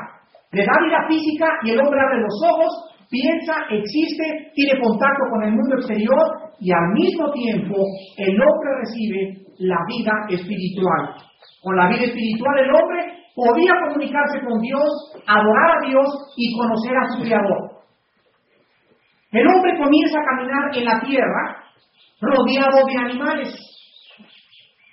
Le 0.52 0.64
da 0.64 0.72
vida 0.80 1.04
física 1.08 1.46
y 1.62 1.70
el 1.70 1.80
hombre 1.80 2.00
abre 2.00 2.24
los 2.24 2.36
ojos, 2.40 2.72
piensa, 3.10 3.52
existe, 3.68 4.50
tiene 4.54 4.80
contacto 4.80 5.24
con 5.30 5.44
el 5.44 5.52
mundo 5.52 5.76
exterior 5.76 6.24
y 6.58 6.72
al 6.72 6.88
mismo 6.96 7.30
tiempo 7.32 7.76
el 8.16 8.32
hombre 8.32 8.70
recibe 8.80 9.44
la 9.60 9.76
vida 9.86 10.12
espiritual. 10.28 11.20
Con 11.62 11.76
la 11.76 11.88
vida 11.88 12.04
espiritual 12.04 12.58
el 12.64 12.72
hombre 12.72 13.18
podía 13.36 13.72
comunicarse 13.86 14.40
con 14.40 14.60
Dios, 14.60 14.88
adorar 15.26 15.70
a 15.76 15.86
Dios 15.86 16.08
y 16.36 16.56
conocer 16.56 16.96
a 16.96 17.08
su 17.12 17.22
Creador. 17.22 17.67
El 19.32 19.46
hombre 19.46 19.76
comienza 19.76 20.18
a 20.18 20.36
caminar 20.36 20.76
en 20.76 20.84
la 20.84 21.00
tierra 21.00 21.64
rodeado 22.20 22.86
de 22.86 22.96
animales. 22.98 23.54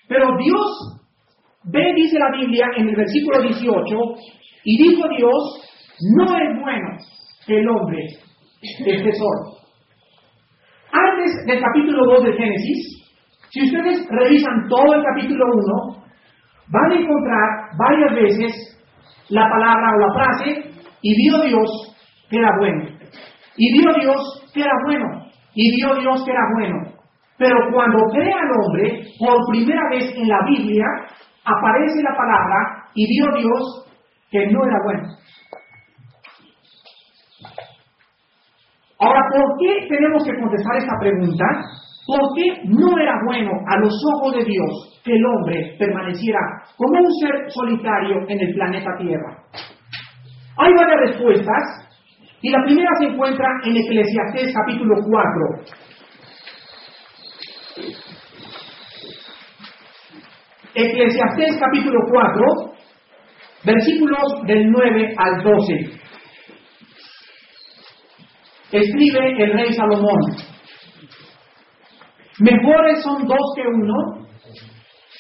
Pero 0.08 0.28
Dios 0.38 1.00
ve, 1.64 1.94
dice 1.96 2.20
la 2.20 2.38
Biblia 2.38 2.68
en 2.76 2.90
el 2.90 2.96
versículo 2.96 3.42
18, 3.42 3.96
y 4.66 4.90
dijo 4.90 5.08
Dios, 5.18 5.62
no 6.16 6.26
es 6.26 6.62
bueno 6.62 6.98
el 7.48 7.70
hombre 7.70 8.08
esté 8.62 9.12
solo. 9.14 9.58
Antes 10.92 11.46
del 11.46 11.62
capítulo 11.62 12.06
2 12.16 12.24
de 12.26 12.34
Génesis, 12.34 13.06
si 13.50 13.64
ustedes 13.64 14.08
revisan 14.10 14.68
todo 14.70 14.96
el 14.96 15.04
capítulo 15.04 15.46
1, 15.90 16.04
van 16.70 16.92
a 16.92 16.96
encontrar 16.96 17.50
varias 17.78 18.16
veces 18.16 18.82
la 19.30 19.48
palabra 19.50 19.92
o 19.96 20.00
la 20.00 20.14
frase, 20.14 20.72
y 21.02 21.16
vio 21.16 21.42
Dios 21.44 21.96
que 22.30 22.38
era 22.38 22.50
bueno. 22.60 22.95
Y 23.58 23.74
vio 23.74 23.94
Dios 24.02 24.52
que 24.54 24.62
era 24.62 24.74
bueno. 24.86 25.26
Y 25.54 25.76
vio 25.76 25.96
Dios 25.96 26.24
que 26.26 26.32
era 26.32 26.42
bueno. 26.58 26.96
Pero 27.38 27.56
cuando 27.74 28.00
crea 28.12 28.36
al 28.36 28.52
hombre, 28.60 29.04
por 29.20 29.38
primera 29.52 29.82
vez 29.92 30.14
en 30.16 30.28
la 30.28 30.40
Biblia, 30.48 30.86
aparece 31.44 32.02
la 32.04 32.16
palabra 32.16 32.90
y 32.94 33.06
vio 33.08 33.42
Dios 33.42 33.86
que 34.32 34.48
no 34.48 34.66
era 34.66 34.78
bueno. 34.84 35.08
Ahora, 39.00 39.22
¿por 39.30 39.60
qué 39.60 39.88
tenemos 39.90 40.24
que 40.24 40.40
contestar 40.40 40.78
esta 40.78 40.98
pregunta? 41.00 41.46
¿Por 42.08 42.22
qué 42.36 42.62
no 42.66 42.98
era 42.98 43.16
bueno 43.26 43.52
a 43.68 43.78
los 43.80 43.94
ojos 44.16 44.36
de 44.36 44.46
Dios 44.46 45.02
que 45.04 45.14
el 45.14 45.26
hombre 45.26 45.76
permaneciera 45.78 46.40
como 46.78 47.00
un 47.00 47.12
ser 47.20 47.52
solitario 47.52 48.18
en 48.28 48.40
el 48.40 48.54
planeta 48.54 48.90
Tierra? 48.98 49.38
Hay 50.58 50.74
varias 50.74 51.10
respuestas 51.10 51.85
y 52.42 52.50
la 52.50 52.64
primera 52.66 52.90
se 53.00 53.06
encuentra 53.06 53.48
en 53.64 53.78
Eclesiastés 53.78 54.54
capítulo 54.54 54.96
4. 55.10 55.86
Eclesiastés 60.76 61.58
capítulo 61.58 62.00
4, 62.12 62.44
versículos 63.64 64.22
del 64.46 64.70
9 64.70 65.16
al 65.18 65.44
12. 65.44 66.06
Escribe 68.72 69.44
el 69.44 69.54
rey 69.54 69.74
Salomón, 69.74 70.20
mejores 72.40 73.02
son 73.04 73.26
dos 73.26 73.54
que 73.56 73.62
uno, 73.62 74.28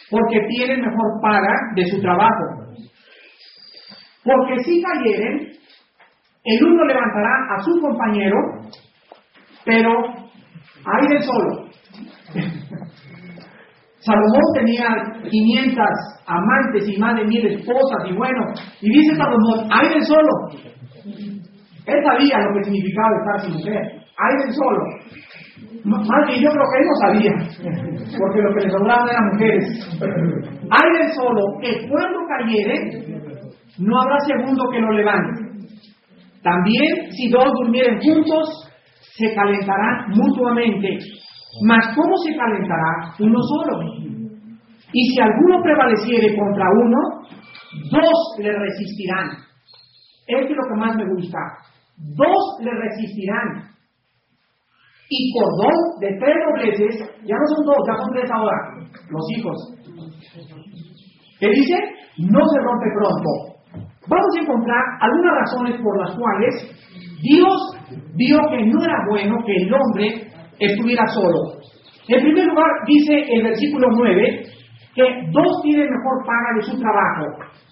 porque 0.09 0.39
tienen 0.49 0.81
mejor 0.81 1.21
paga 1.21 1.53
de 1.75 1.85
su 1.85 2.01
trabajo. 2.01 2.65
Porque 4.23 4.63
si 4.63 4.81
cayeren, 4.81 5.55
el 6.45 6.63
uno 6.63 6.85
levantará 6.85 7.47
a 7.55 7.63
su 7.63 7.81
compañero, 7.81 8.37
pero 9.65 9.91
ahí 10.85 11.07
del 11.09 11.23
solo. 11.23 11.65
Salomón 13.99 14.43
tenía 14.53 14.87
500 15.27 15.85
amantes 16.27 16.87
y 16.87 16.97
más 16.99 17.15
de 17.15 17.25
mil 17.25 17.45
esposas, 17.47 18.07
y 18.07 18.13
bueno, 18.13 18.45
y 18.79 18.89
dice 18.89 19.15
Salomón, 19.15 19.67
ahí 19.71 19.89
del 19.89 20.03
solo. 20.03 20.31
Él 21.87 22.03
sabía 22.03 22.37
lo 22.39 22.53
que 22.55 22.63
significaba 22.65 23.17
estar 23.17 23.39
sin 23.41 23.53
mujer, 23.57 23.81
ahí 24.17 24.43
del 24.43 24.53
solo. 24.53 24.83
Más 25.85 26.27
que 26.27 26.41
yo 26.41 26.49
creo 26.49 26.65
que 26.71 26.79
él 26.79 26.85
no 26.85 26.95
sabía, 27.05 27.33
porque 28.19 28.41
lo 28.41 28.53
que 28.53 28.65
le 28.65 28.71
sobraban 28.71 29.07
eran 29.07 29.29
mujeres. 29.33 29.65
Hay 30.01 30.99
del 30.99 31.11
solo, 31.13 31.41
que 31.61 31.87
cuando 31.87 32.19
cayere, 32.27 33.05
no 33.79 34.01
habrá 34.01 34.19
segundo 34.21 34.69
que 34.71 34.79
lo 34.79 34.91
levante. 34.91 35.44
También 36.45 37.11
si 37.11 37.27
dos 37.31 37.49
durmieren 37.57 37.97
juntos, 37.99 38.69
se 39.17 39.33
calentarán 39.33 40.11
mutuamente. 40.13 40.99
Mas 41.65 41.87
¿cómo 41.95 42.15
se 42.17 42.35
calentará 42.35 43.15
uno 43.19 43.39
solo? 43.41 43.81
Y 44.93 45.09
si 45.09 45.19
alguno 45.19 45.63
prevaleciere 45.63 46.37
contra 46.37 46.65
uno, 46.69 46.97
dos 47.89 48.19
le 48.37 48.51
resistirán. 48.51 49.29
Esto 50.27 50.53
es 50.53 50.55
lo 50.55 50.69
que 50.69 50.79
más 50.79 50.95
me 50.95 51.05
gusta. 51.15 51.39
Dos 51.97 52.59
le 52.61 52.71
resistirán. 52.71 53.73
Y 55.09 55.33
por 55.33 55.49
dos 55.57 55.99
de 56.01 56.09
tres 56.19 56.35
dobleces, 56.45 57.09
ya 57.25 57.35
no 57.37 57.45
son 57.55 57.65
dos, 57.65 57.77
ya 57.87 57.95
son 57.97 58.13
tres 58.13 58.31
ahora, 58.31 58.57
los 59.09 59.25
hijos. 59.35 59.57
¿Qué 61.39 61.47
dice? 61.49 61.75
No 62.19 62.39
se 62.39 62.59
rompe 62.59 62.85
pronto. 62.99 63.54
Vamos 64.07 64.35
a 64.37 64.41
encontrar 64.41 64.83
algunas 65.01 65.33
razones 65.39 65.81
por 65.81 65.97
las 65.99 66.15
cuales 66.17 66.53
Dios 67.21 67.57
vio 68.15 68.37
que 68.49 68.65
no 68.65 68.83
era 68.83 68.97
bueno 69.09 69.37
que 69.45 69.55
el 69.55 69.73
hombre 69.73 70.27
estuviera 70.59 71.05
solo. 71.07 71.59
En 72.07 72.21
primer 72.21 72.45
lugar, 72.45 72.69
dice 72.85 73.25
el 73.33 73.43
versículo 73.43 73.87
9 73.91 74.43
que 74.95 75.03
dos 75.31 75.61
tienen 75.63 75.89
mejor 75.89 76.25
paga 76.25 76.55
de 76.55 76.61
su 76.63 76.79
trabajo. 76.79 77.25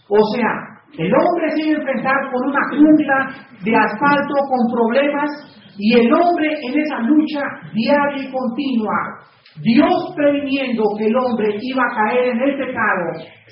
O 0.09 0.19
sea, 0.35 0.51
el 0.97 1.11
hombre 1.13 1.49
se 1.51 1.69
iba 1.69 1.79
con 1.79 2.49
una 2.49 2.59
jungla 2.69 3.29
de 3.63 3.75
asfalto 3.75 4.33
con 4.49 4.71
problemas 4.71 5.29
y 5.77 5.99
el 5.99 6.13
hombre 6.13 6.47
en 6.61 6.79
esa 6.79 6.99
lucha 6.99 7.41
diaria 7.73 8.27
y 8.27 8.31
continua 8.31 9.23
Dios 9.61 10.13
previniendo 10.15 10.83
que 10.97 11.05
el 11.05 11.15
hombre 11.15 11.57
iba 11.61 11.83
a 11.83 11.95
caer 11.95 12.29
en 12.29 12.41
el 12.41 12.57
pecado, 12.57 13.05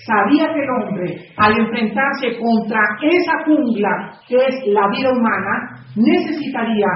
sabía 0.06 0.48
que 0.52 0.64
el 0.64 0.70
hombre, 0.70 1.16
al 1.38 1.60
enfrentarse 1.60 2.40
contra 2.40 2.80
esa 3.04 3.34
jungla 3.46 4.12
que 4.28 4.36
es 4.36 4.56
la 4.68 4.88
vida 4.90 5.12
humana, 5.12 5.78
necesitaría 5.96 6.88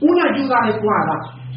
una 0.00 0.32
ayuda 0.32 0.56
adecuada, 0.62 1.16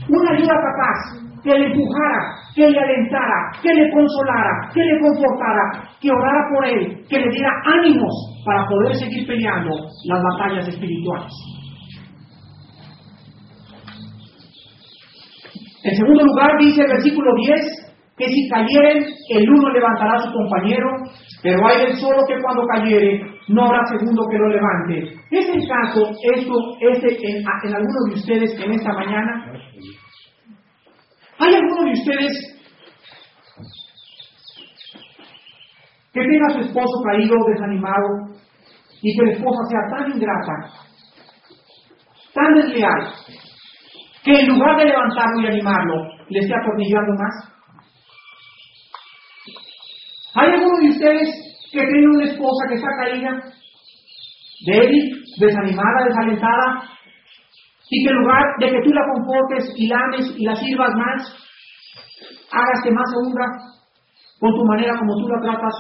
una 0.10 0.32
ayuda 0.36 0.54
capaz 0.54 1.28
que 1.44 1.58
le 1.58 1.68
empujara, 1.68 2.36
que 2.56 2.70
le 2.70 2.80
alentara, 2.80 3.52
que 3.62 3.74
le 3.74 3.90
consolara, 3.92 4.70
que 4.74 4.84
le 4.84 5.00
confortara, 5.00 5.84
que 6.02 6.12
orara 6.12 6.50
por 6.54 6.66
él, 6.68 7.06
que 7.10 7.20
le 7.20 7.30
diera 7.30 7.52
ánimos 7.64 8.44
para 8.46 8.68
poder 8.68 8.96
seguir 8.96 9.26
peleando 9.26 9.72
las 10.06 10.24
batallas 10.24 10.68
espirituales. 10.68 11.32
En 15.88 15.96
segundo 15.96 16.22
lugar, 16.22 16.52
dice 16.60 16.82
el 16.82 16.90
versículo 16.90 17.32
10, 17.34 17.56
que 18.18 18.28
si 18.28 18.50
cayeren, 18.50 19.06
el 19.30 19.50
uno 19.50 19.70
levantará 19.70 20.16
a 20.16 20.24
su 20.24 20.34
compañero, 20.34 20.90
pero 21.42 21.66
hay 21.66 21.86
el 21.86 21.96
solo 21.96 22.26
que 22.28 22.42
cuando 22.42 22.68
cayere, 22.68 23.22
no 23.48 23.68
habrá 23.68 23.86
segundo 23.86 24.28
que 24.30 24.38
lo 24.38 24.50
levante. 24.50 25.16
¿Es 25.32 25.48
el 25.48 25.66
caso 25.66 26.12
esto 26.36 26.54
este, 26.82 27.30
en, 27.30 27.38
en 27.38 27.76
alguno 27.76 28.00
de 28.10 28.16
ustedes 28.16 28.60
en 28.60 28.72
esta 28.74 28.92
mañana? 28.92 29.54
¿Hay 31.40 31.56
alguno 31.56 31.84
de 31.86 31.92
ustedes 31.94 32.34
que 36.12 36.20
tenga 36.20 36.48
a 36.48 36.54
su 36.54 36.60
esposo 36.68 37.02
caído, 37.06 37.34
desanimado, 37.48 38.36
y 39.02 39.16
que 39.16 39.26
la 39.26 39.32
esposa 39.32 39.60
sea 39.70 39.98
tan 39.98 40.12
ingrata, 40.12 40.54
tan 42.34 42.54
desleal, 42.56 43.14
que 44.28 44.42
en 44.42 44.48
lugar 44.50 44.76
de 44.78 44.86
levantarlo 44.86 45.42
y 45.42 45.48
animarlo, 45.48 45.96
le 46.28 46.40
esté 46.40 46.54
atornillando 46.54 47.14
más? 47.14 47.36
¿Hay 50.36 50.52
alguno 50.52 50.78
de 50.82 50.90
ustedes 50.90 51.30
que 51.72 51.80
tiene 51.80 52.08
una 52.08 52.26
esposa 52.26 52.68
que 52.68 52.76
está 52.76 52.90
caída, 53.00 53.32
débil, 54.66 55.24
desanimada, 55.40 56.06
desalentada, 56.06 56.84
y 57.90 58.04
que 58.04 58.10
en 58.10 58.18
lugar 58.18 58.44
de 58.60 58.68
que 58.68 58.82
tú 58.84 58.90
la 58.92 59.02
confortes 59.14 59.74
y 59.78 59.88
la 59.88 59.98
ames 59.98 60.36
y 60.38 60.44
la 60.44 60.56
sirvas 60.56 60.92
más, 60.98 61.22
hagas 62.52 62.84
que 62.84 62.92
más 62.92 63.06
se 63.10 63.78
con 64.40 64.52
tu 64.54 64.66
manera 64.66 65.00
como 65.00 65.16
tú 65.22 65.28
la 65.30 65.40
tratas? 65.42 65.74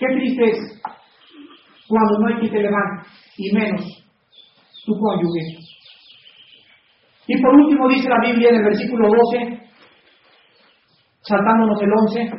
Qué 0.00 0.06
triste 0.16 0.44
es 0.50 0.82
cuando 1.86 2.18
no 2.18 2.26
hay 2.26 2.40
quien 2.40 2.52
te 2.52 2.58
levante, 2.60 3.08
y 3.38 3.54
menos 3.54 3.84
tu 4.84 4.98
cónyuge. 4.98 5.65
Y 7.26 7.42
por 7.42 7.54
último 7.54 7.88
dice 7.88 8.08
la 8.08 8.20
Biblia 8.20 8.50
en 8.50 8.56
el 8.56 8.64
versículo 8.64 9.08
12, 9.08 9.62
saltándonos 11.22 11.82
el 11.82 11.90
11, 11.92 12.30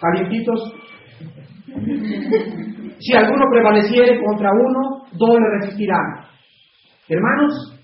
calientitos, 0.00 0.72
si 2.98 3.14
alguno 3.14 3.44
prevaleciere 3.50 4.20
contra 4.24 4.50
uno, 4.50 5.06
dos 5.12 5.38
le 5.38 5.60
resistirán. 5.60 6.26
Hermanos, 7.08 7.78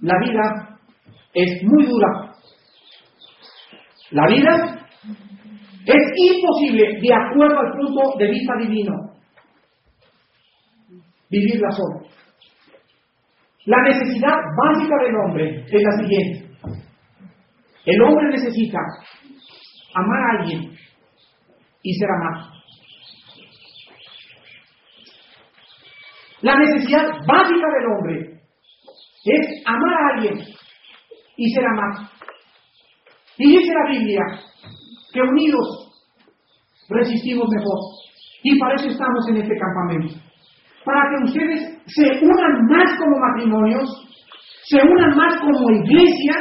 la 0.00 0.14
vida 0.24 0.78
es 1.34 1.62
muy 1.64 1.86
dura. 1.86 2.32
La 4.10 4.26
vida 4.28 4.86
es 5.84 6.02
imposible 6.16 6.98
de 7.00 7.14
acuerdo 7.14 7.58
al 7.58 7.72
punto 7.72 8.18
de 8.18 8.30
vista 8.30 8.52
divino. 8.60 8.92
Vivirla 11.30 11.70
solo. 11.72 12.08
La 13.66 13.82
necesidad 13.82 14.36
básica 14.56 14.94
del 15.04 15.16
hombre 15.16 15.64
es 15.68 15.82
la 15.82 16.02
siguiente. 16.02 16.48
El 17.84 18.02
hombre 18.02 18.30
necesita 18.30 18.78
amar 19.94 20.18
a 20.18 20.38
alguien 20.38 20.72
y 21.82 21.94
ser 21.94 22.08
amado. 22.10 22.52
La 26.40 26.56
necesidad 26.56 27.04
básica 27.26 27.66
del 27.78 27.86
hombre 27.92 28.40
es 29.24 29.62
amar 29.66 29.94
a 29.94 30.14
alguien 30.14 30.38
y 31.36 31.50
ser 31.50 31.64
amado. 31.66 32.10
Y 33.38 33.58
dice 33.58 33.72
la 33.72 33.90
Biblia 33.90 34.22
que 35.12 35.20
unidos 35.20 36.04
resistimos 36.88 37.48
mejor. 37.48 37.78
Y 38.42 38.58
para 38.58 38.74
eso 38.74 38.88
estamos 38.88 39.28
en 39.28 39.36
este 39.38 39.54
campamento 39.58 40.28
para 40.88 41.02
que 41.10 41.24
ustedes 41.24 41.77
se 41.88 42.24
unan 42.24 42.66
más 42.68 42.98
como 42.98 43.18
matrimonios, 43.18 43.88
se 44.64 44.76
unan 44.76 45.16
más 45.16 45.40
como 45.40 45.70
iglesia, 45.70 46.34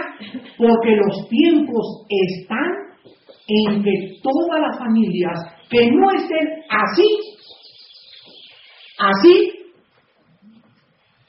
porque 0.58 0.96
los 0.96 1.30
tiempos 1.30 2.06
están 2.10 2.88
en 3.48 3.84
que 3.84 4.20
todas 4.22 4.62
las 4.62 4.78
familias 4.78 5.40
que 5.70 5.90
no 5.92 6.12
estén 6.12 6.48
así, 6.70 7.08
así, 9.00 9.52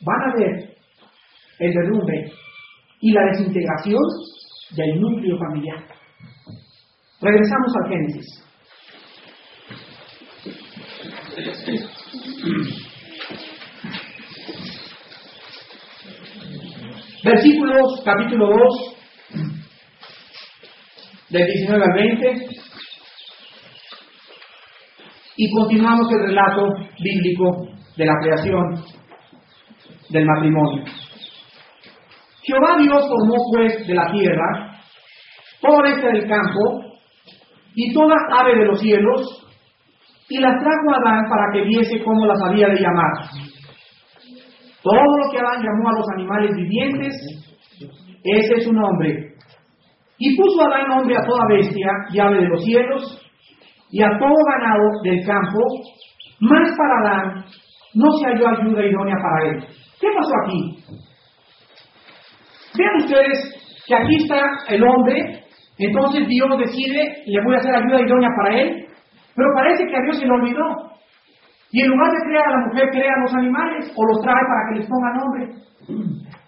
van 0.01 0.31
a 0.31 0.35
ver 0.37 0.77
el 1.61 1.73
derrumbe 1.73 2.33
y 3.01 3.13
la 3.13 3.25
desintegración 3.27 4.03
del 4.77 5.01
núcleo 5.01 5.39
familiar. 5.39 5.85
Regresamos 7.21 7.73
al 7.83 7.89
Génesis. 7.89 8.45
Versículos 17.29 18.01
capítulo 18.07 18.49
2, 18.49 18.97
del 21.29 21.47
19 21.47 21.85
al 21.85 21.93
20. 21.93 22.47
Y 25.37 25.51
continuamos 25.53 26.11
el 26.11 26.21
relato 26.27 26.63
bíblico 26.99 27.69
de 27.99 28.07
la 28.07 28.15
creación 28.23 28.83
del 30.09 30.25
matrimonio. 30.25 30.85
Jehová 32.45 32.79
Dios 32.81 33.07
formó 33.07 33.37
pues 33.53 33.87
de 33.87 33.95
la 33.95 34.11
tierra 34.11 34.81
toda 35.61 35.83
bestia 35.83 36.09
del 36.09 36.27
campo 36.27 36.81
y 37.75 37.93
toda 37.93 38.15
ave 38.41 38.59
de 38.59 38.65
los 38.65 38.81
cielos 38.81 39.47
y 40.31 40.39
las 40.39 40.55
trajo 40.63 40.95
a 40.95 41.11
Adán 41.11 41.29
para 41.29 41.53
que 41.53 41.69
viese 41.69 42.03
cómo 42.03 42.25
las 42.25 42.41
había 42.49 42.69
de 42.69 42.81
llamar. 42.81 43.48
Todo 44.83 45.17
lo 45.17 45.31
que 45.31 45.39
Adán 45.39 45.63
llamó 45.63 45.89
a 45.89 45.99
los 45.99 46.07
animales 46.17 46.55
vivientes, 46.55 47.15
ese 48.25 48.55
es 48.57 48.65
su 48.65 48.73
nombre. 48.73 49.35
Y 50.19 50.37
puso 50.37 50.67
Adán 50.67 50.89
nombre 50.89 51.17
a 51.17 51.27
toda 51.27 51.47
bestia 51.49 51.91
y 52.13 52.21
ave 52.21 52.41
de 52.41 52.49
los 52.49 52.65
cielos 52.65 53.29
y 53.91 54.03
a 54.03 54.11
todo 54.19 54.35
ganado 54.53 54.85
del 55.03 55.25
campo, 55.27 55.59
más 56.41 56.69
para 56.77 56.99
Adán 57.01 57.45
no 57.95 58.11
se 58.13 58.27
halló 58.27 58.49
ayuda 58.49 58.87
idónea 58.87 59.17
para 59.23 59.51
él. 59.51 59.67
¿Qué 60.01 60.09
pasó 60.15 60.33
aquí? 60.45 60.85
Vean 62.77 62.97
ustedes 62.99 63.85
que 63.87 63.95
aquí 63.95 64.17
está 64.23 64.41
el 64.69 64.83
hombre, 64.85 65.45
entonces 65.79 66.29
Dios 66.29 66.59
decide, 66.59 67.23
le 67.27 67.45
voy 67.45 67.55
a 67.55 67.59
hacer 67.59 67.75
ayuda 67.75 68.01
idónea 68.03 68.29
para 68.37 68.61
él, 68.61 68.87
pero 69.35 69.49
parece 69.57 69.85
que 69.87 69.97
a 69.97 70.03
Dios 70.05 70.19
se 70.19 70.27
le 70.27 70.33
olvidó. 70.33 70.88
Y 71.71 71.83
en 71.83 71.89
lugar 71.89 72.11
de 72.13 72.23
crear 72.29 72.49
a 72.49 72.53
la 72.59 72.67
mujer, 72.67 72.89
crea 72.91 73.15
a 73.15 73.21
los 73.21 73.35
animales 73.35 73.93
o 73.95 74.07
los 74.07 74.23
trae 74.23 74.43
para 74.49 74.69
que 74.69 74.77
les 74.81 74.89
ponga 74.89 75.13
nombre. 75.13 75.53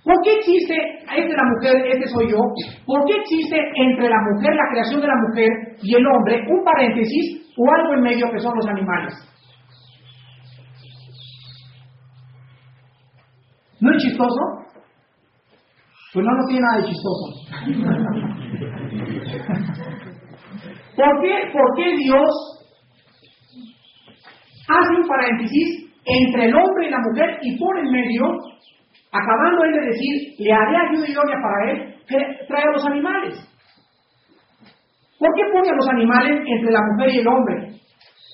¿Por 0.02 0.16
qué 0.24 0.32
existe, 0.38 0.74
entre 1.14 1.36
la 1.36 1.44
mujer, 1.44 1.76
este 1.92 2.08
soy 2.08 2.30
yo, 2.30 2.38
por 2.86 3.04
qué 3.04 3.16
existe 3.20 3.54
entre 3.76 4.08
la 4.08 4.16
mujer, 4.32 4.54
la 4.54 4.70
creación 4.72 5.02
de 5.02 5.06
la 5.06 5.20
mujer 5.28 5.76
y 5.82 5.94
el 5.94 6.06
hombre, 6.06 6.42
un 6.48 6.64
paréntesis 6.64 7.52
o 7.56 7.70
algo 7.70 7.92
en 7.94 8.00
medio 8.00 8.30
que 8.30 8.40
son 8.40 8.56
los 8.56 8.66
animales? 8.66 9.14
¿No 13.80 13.92
es 13.92 14.02
chistoso? 14.02 14.40
Pues 16.12 16.26
no, 16.26 16.32
no 16.32 16.44
tiene 16.48 16.62
nada 16.62 16.78
de 16.80 16.88
chistoso. 16.88 17.26
¿Por 20.96 21.20
qué, 21.22 21.34
¿Por 21.52 21.76
qué 21.76 21.96
Dios 21.96 22.59
hace 24.70 25.00
un 25.00 25.08
paréntesis 25.08 25.90
entre 26.04 26.46
el 26.46 26.54
hombre 26.54 26.86
y 26.86 26.90
la 26.90 26.98
mujer 26.98 27.38
y 27.42 27.58
por 27.58 27.78
en 27.78 27.90
medio, 27.90 28.24
acabando 29.12 29.64
él 29.64 29.72
de 29.72 29.86
decir, 29.86 30.34
le 30.38 30.52
haré 30.52 30.76
ayuda 30.76 31.08
idónea 31.08 31.36
para 31.42 31.72
él, 31.72 31.94
trae 32.46 32.62
a 32.62 32.72
los 32.72 32.86
animales. 32.86 33.50
¿Por 35.18 35.28
qué 35.34 35.42
pone 35.52 35.68
a 35.68 35.74
los 35.74 35.88
animales 35.88 36.42
entre 36.46 36.72
la 36.72 36.80
mujer 36.92 37.10
y 37.10 37.18
el 37.18 37.28
hombre? 37.28 37.54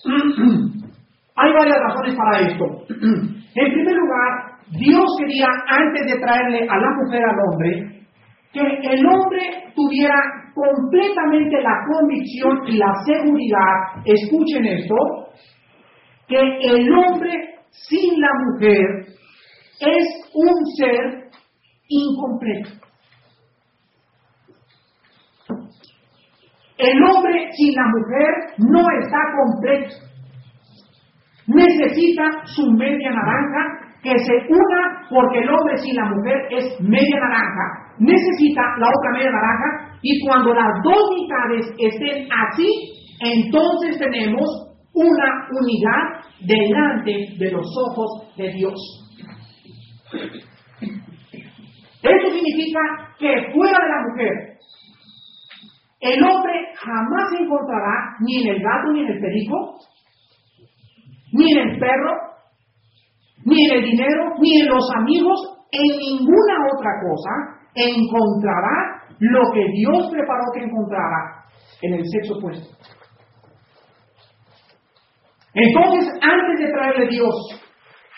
Hay 1.36 1.52
varias 1.52 1.78
razones 1.88 2.14
para 2.14 2.48
esto. 2.48 2.64
En 3.58 3.72
primer 3.72 3.96
lugar, 3.96 4.60
Dios 4.78 5.04
quería, 5.18 5.46
antes 5.66 6.04
de 6.04 6.20
traerle 6.20 6.68
a 6.68 6.76
la 6.76 6.90
mujer 7.00 7.22
al 7.24 7.36
hombre, 7.48 8.04
que 8.52 8.60
el 8.60 9.06
hombre 9.06 9.72
tuviera 9.74 10.14
completamente 10.54 11.62
la 11.62 11.74
convicción 11.90 12.60
y 12.66 12.76
la 12.76 12.92
seguridad, 13.06 14.02
escuchen 14.04 14.66
esto, 14.66 14.94
que 16.28 16.38
el 16.38 16.92
hombre 16.92 17.30
sin 17.70 18.20
la 18.20 18.30
mujer 18.46 19.06
es 19.80 20.30
un 20.34 20.66
ser 20.76 21.30
incompleto. 21.88 22.70
El 26.78 27.02
hombre 27.04 27.50
sin 27.52 27.74
la 27.74 27.86
mujer 27.88 28.34
no 28.58 28.84
está 29.00 29.18
completo. 29.42 29.94
Necesita 31.46 32.24
su 32.44 32.70
media 32.72 33.10
naranja 33.10 33.86
que 34.02 34.18
se 34.18 34.34
una 34.48 35.06
porque 35.08 35.38
el 35.38 35.48
hombre 35.48 35.76
sin 35.78 35.96
la 35.96 36.04
mujer 36.10 36.36
es 36.50 36.80
media 36.80 37.18
naranja. 37.20 37.94
Necesita 37.98 38.62
la 38.78 38.88
otra 38.88 39.12
media 39.12 39.30
naranja 39.30 39.98
y 40.02 40.20
cuando 40.26 40.52
las 40.52 40.82
dos 40.82 41.10
mitades 41.14 41.66
estén 41.78 42.28
así, 42.30 42.68
entonces 43.20 43.98
tenemos 43.98 44.65
una 44.96 45.46
unidad 45.52 46.24
delante 46.40 47.12
de 47.38 47.50
los 47.50 47.66
ojos 47.86 48.34
de 48.36 48.50
Dios. 48.52 48.74
Esto 52.02 52.30
significa 52.30 52.80
que 53.18 53.52
fuera 53.52 53.78
de 53.78 53.88
la 53.88 54.02
mujer, 54.08 54.56
el 56.00 56.22
hombre 56.22 56.52
jamás 56.76 57.32
encontrará 57.38 58.16
ni 58.20 58.42
en 58.42 58.54
el 58.54 58.62
gato 58.62 58.92
ni 58.92 59.00
en 59.00 59.08
el 59.08 59.20
perico, 59.20 59.78
ni 61.32 61.52
en 61.52 61.68
el 61.68 61.78
perro, 61.78 62.12
ni 63.44 63.64
en 63.66 63.76
el 63.76 63.84
dinero, 63.84 64.34
ni 64.40 64.60
en 64.60 64.68
los 64.68 64.90
amigos, 64.96 65.38
en 65.72 65.98
ninguna 65.98 66.54
otra 66.74 66.90
cosa, 67.02 67.30
encontrará 67.74 69.02
lo 69.18 69.40
que 69.52 69.64
Dios 69.72 70.08
preparó 70.10 70.42
que 70.54 70.64
encontrara 70.64 71.44
en 71.82 71.94
el 71.94 72.02
sexo 72.06 72.38
opuesto. 72.38 72.76
Entonces, 75.56 76.12
antes 76.20 76.58
de 76.60 76.72
traerle 76.72 77.08
Dios 77.08 77.34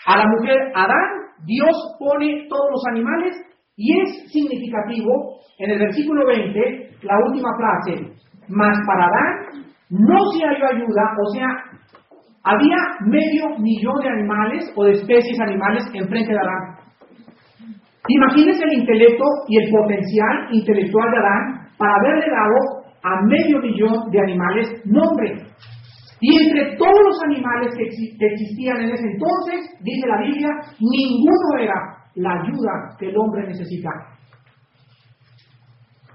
a 0.05 0.17
la 0.17 0.25
mujer 0.27 0.57
Adán, 0.75 1.07
Dios 1.45 1.71
pone 1.97 2.47
todos 2.49 2.69
los 2.71 2.83
animales 2.91 3.33
y 3.77 3.97
es 4.01 4.31
significativo 4.31 5.39
en 5.59 5.71
el 5.71 5.79
versículo 5.79 6.27
20, 6.27 6.97
la 7.03 7.17
última 7.25 7.49
frase, 7.57 8.11
mas 8.49 8.77
para 8.85 9.05
Adán 9.05 9.63
no 9.89 10.17
se 10.31 10.45
halló 10.45 10.65
ayuda, 10.67 11.15
o 11.17 11.33
sea, 11.33 11.47
había 12.43 12.77
medio 13.05 13.57
millón 13.57 14.01
de 14.01 14.09
animales 14.09 14.73
o 14.75 14.83
de 14.83 14.91
especies 14.91 15.39
animales 15.39 15.85
enfrente 15.93 16.33
de 16.33 16.39
Adán. 16.39 16.75
Imagínense 18.05 18.63
el 18.65 18.79
intelecto 18.79 19.23
y 19.47 19.63
el 19.63 19.71
potencial 19.71 20.47
intelectual 20.51 21.09
de 21.11 21.17
Adán 21.17 21.69
para 21.77 21.95
haberle 21.95 22.25
dado 22.31 22.79
a 23.01 23.21
medio 23.27 23.59
millón 23.59 24.11
de 24.11 24.19
animales 24.19 24.85
nombre. 24.85 25.48
Y 26.21 26.35
entre 26.35 26.75
todos 26.77 26.99
los 27.05 27.23
animales 27.23 27.73
que, 27.77 28.25
existían 28.25 28.81
en 28.81 28.91
ese 28.91 29.07
entonces, 29.13 29.71
dice 29.81 30.07
la 30.07 30.21
Biblia, 30.21 30.49
ninguno 30.79 31.57
era 31.59 31.75
la 32.15 32.41
ayuda 32.41 32.95
que 32.99 33.09
el 33.09 33.17
hombre 33.17 33.47
necesitaba. 33.47 34.19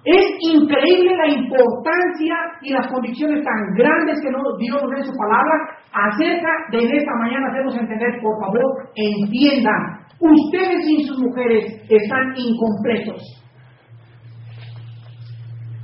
Es 0.05 0.27
increíble 0.41 1.17
la 1.17 1.33
importancia 1.33 2.37
y 2.61 2.71
las 2.73 2.93
condiciones 2.93 3.43
tan 3.43 3.75
grandes 3.75 4.21
que 4.21 4.29
Dios 4.59 4.83
nos 4.83 4.91
da 4.91 4.99
en 4.99 5.05
su 5.05 5.17
palabra 5.17 5.55
acerca 5.95 6.51
de 6.73 6.85
esta 6.85 7.15
mañana 7.23 7.49
hacernos 7.49 7.77
entender, 7.79 8.21
por 8.21 8.39
favor, 8.39 8.91
entiendan, 8.95 10.05
ustedes 10.21 10.87
y 10.87 11.05
sus 11.05 11.19
mujeres 11.21 11.65
están 11.89 12.35
incompletos. 12.37 13.23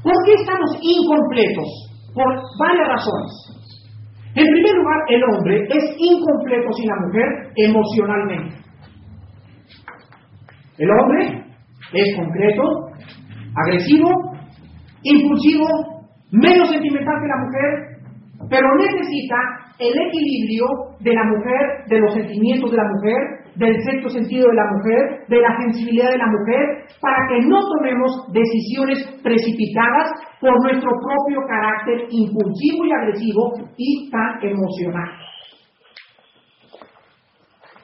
¿Por 0.02 0.12
qué 0.26 0.32
estamos 0.34 0.70
incompletos? 0.82 1.68
Por 2.14 2.26
varias 2.58 2.88
razones. 2.88 3.49
En 4.34 4.46
primer 4.46 4.76
lugar, 4.76 4.98
el 5.08 5.22
hombre 5.24 5.66
es 5.68 5.96
incompleto 5.98 6.72
sin 6.72 6.88
la 6.88 6.96
mujer 7.06 7.52
emocionalmente. 7.56 8.56
El 10.78 10.90
hombre 10.90 11.44
es 11.92 12.16
concreto, 12.16 12.62
agresivo, 13.56 14.08
impulsivo, 15.02 15.66
menos 16.30 16.70
sentimental 16.70 17.14
que 17.20 17.28
la 17.28 17.44
mujer, 17.44 17.90
pero 18.48 18.68
necesita 18.76 19.36
el 19.78 19.92
equilibrio 20.08 20.66
de 21.00 21.12
la 21.12 21.24
mujer, 21.24 21.86
de 21.88 21.98
los 21.98 22.14
sentimientos 22.14 22.70
de 22.70 22.76
la 22.76 22.88
mujer, 22.88 23.39
del 23.60 23.76
sexto 23.84 24.08
sentido 24.08 24.48
de 24.48 24.56
la 24.56 24.64
mujer, 24.72 25.28
de 25.28 25.38
la 25.38 25.52
sensibilidad 25.60 26.10
de 26.10 26.18
la 26.18 26.32
mujer, 26.32 26.64
para 27.00 27.28
que 27.28 27.46
no 27.46 27.60
tomemos 27.60 28.10
decisiones 28.32 29.04
precipitadas 29.22 30.16
por 30.40 30.56
nuestro 30.64 30.88
propio 30.88 31.44
carácter 31.46 32.08
impulsivo 32.08 32.86
y 32.86 32.92
agresivo 32.92 33.52
y 33.76 34.10
tan 34.10 34.40
emocional. 34.42 35.12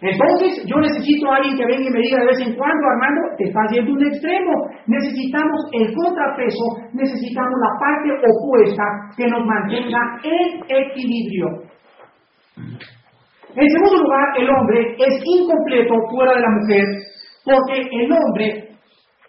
Entonces, 0.00 0.64
yo 0.66 0.76
necesito 0.76 1.30
a 1.30 1.36
alguien 1.36 1.56
que 1.56 1.64
venga 1.64 1.88
y 1.88 1.92
me 1.92 2.00
diga 2.00 2.20
de 2.20 2.26
vez 2.26 2.40
en 2.40 2.54
cuando, 2.56 2.86
Armando, 2.86 3.20
te 3.36 3.44
estás 3.44 3.72
yendo 3.72 3.92
un 3.92 4.06
extremo. 4.06 4.52
Necesitamos 4.86 5.60
el 5.72 5.92
contrapeso, 5.92 6.64
necesitamos 6.92 7.56
la 7.60 7.72
parte 7.80 8.08
opuesta 8.12 8.84
que 9.16 9.26
nos 9.26 9.44
mantenga 9.44 10.20
en 10.22 10.60
equilibrio. 10.68 11.48
En 13.56 13.68
segundo 13.70 14.02
lugar, 14.02 14.28
el 14.36 14.50
hombre 14.50 14.96
es 14.98 15.14
incompleto 15.24 15.94
fuera 16.10 16.34
de 16.34 16.40
la 16.42 16.50
mujer 16.60 16.84
porque 17.42 17.80
el 17.90 18.12
hombre 18.12 18.66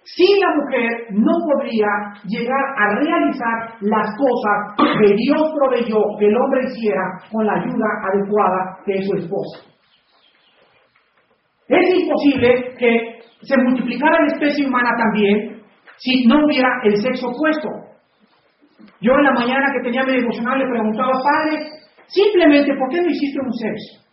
sin 0.04 0.40
la 0.40 0.56
mujer 0.56 0.90
no 1.12 1.32
podría 1.46 1.88
llegar 2.26 2.66
a 2.78 2.96
realizar 3.00 3.76
las 3.82 4.08
cosas 4.18 5.00
que 5.00 5.14
Dios 5.16 5.42
proveyó 5.56 6.00
que 6.20 6.28
el 6.28 6.36
hombre 6.36 6.62
hiciera 6.66 7.04
con 7.32 7.46
la 7.46 7.54
ayuda 7.54 7.88
adecuada 8.04 8.78
de 8.86 9.02
su 9.04 9.16
esposa. 9.18 9.60
Es 11.68 12.00
imposible 12.00 12.76
que 12.80 13.20
se 13.42 13.56
multiplicara 13.64 14.22
la 14.22 14.34
especie 14.34 14.66
humana 14.66 14.90
también 14.98 15.62
si 15.98 16.26
no 16.26 16.46
hubiera 16.46 16.70
el 16.84 16.96
sexo 17.02 17.28
opuesto. 17.28 17.70
Yo 19.02 19.14
en 19.14 19.24
la 19.24 19.34
mañana 19.34 19.72
que 19.74 19.84
tenía 19.84 20.04
mi 20.04 20.20
devocional 20.20 20.60
le 20.60 20.70
preguntaba, 20.70 21.12
Padre, 21.12 21.60
simplemente, 22.08 22.74
¿por 22.78 22.90
qué 22.90 23.02
no 23.02 23.10
hiciste 23.10 23.40
un 23.40 23.54
sexo? 23.54 24.07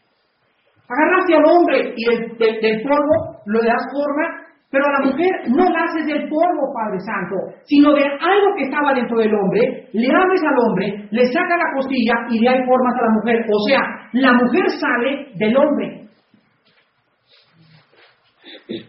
Agarraste 0.89 1.35
al 1.35 1.45
hombre 1.49 1.95
y 1.97 2.05
del, 2.37 2.83
polvo 2.83 3.41
lo 3.47 3.59
das 3.65 3.89
forma, 3.91 4.45
pero 4.71 4.85
a 4.85 4.93
la 5.01 5.11
mujer 5.11 5.31
no 5.49 5.65
la 5.71 5.81
haces 5.85 6.05
del 6.05 6.29
polvo, 6.29 6.75
Padre 6.75 7.01
Santo, 7.01 7.37
sino 7.65 7.95
de 7.95 8.05
algo 8.05 8.49
que 8.57 8.65
estaba 8.65 8.93
dentro 8.93 9.17
del 9.17 9.33
hombre, 9.33 9.89
le 9.93 10.09
abres 10.13 10.43
al 10.43 10.59
hombre, 10.61 11.09
le 11.11 11.25
saca 11.33 11.57
la 11.57 11.73
costilla 11.75 12.15
y 12.29 12.41
le 12.41 12.49
hay 12.51 12.67
formas 12.67 12.95
a 12.99 13.07
la 13.07 13.13
mujer. 13.17 13.47
O 13.49 13.59
sea, 13.69 13.81
la 14.13 14.33
mujer 14.35 14.65
sale 14.79 15.29
del 15.37 15.57
hombre. 15.57 16.05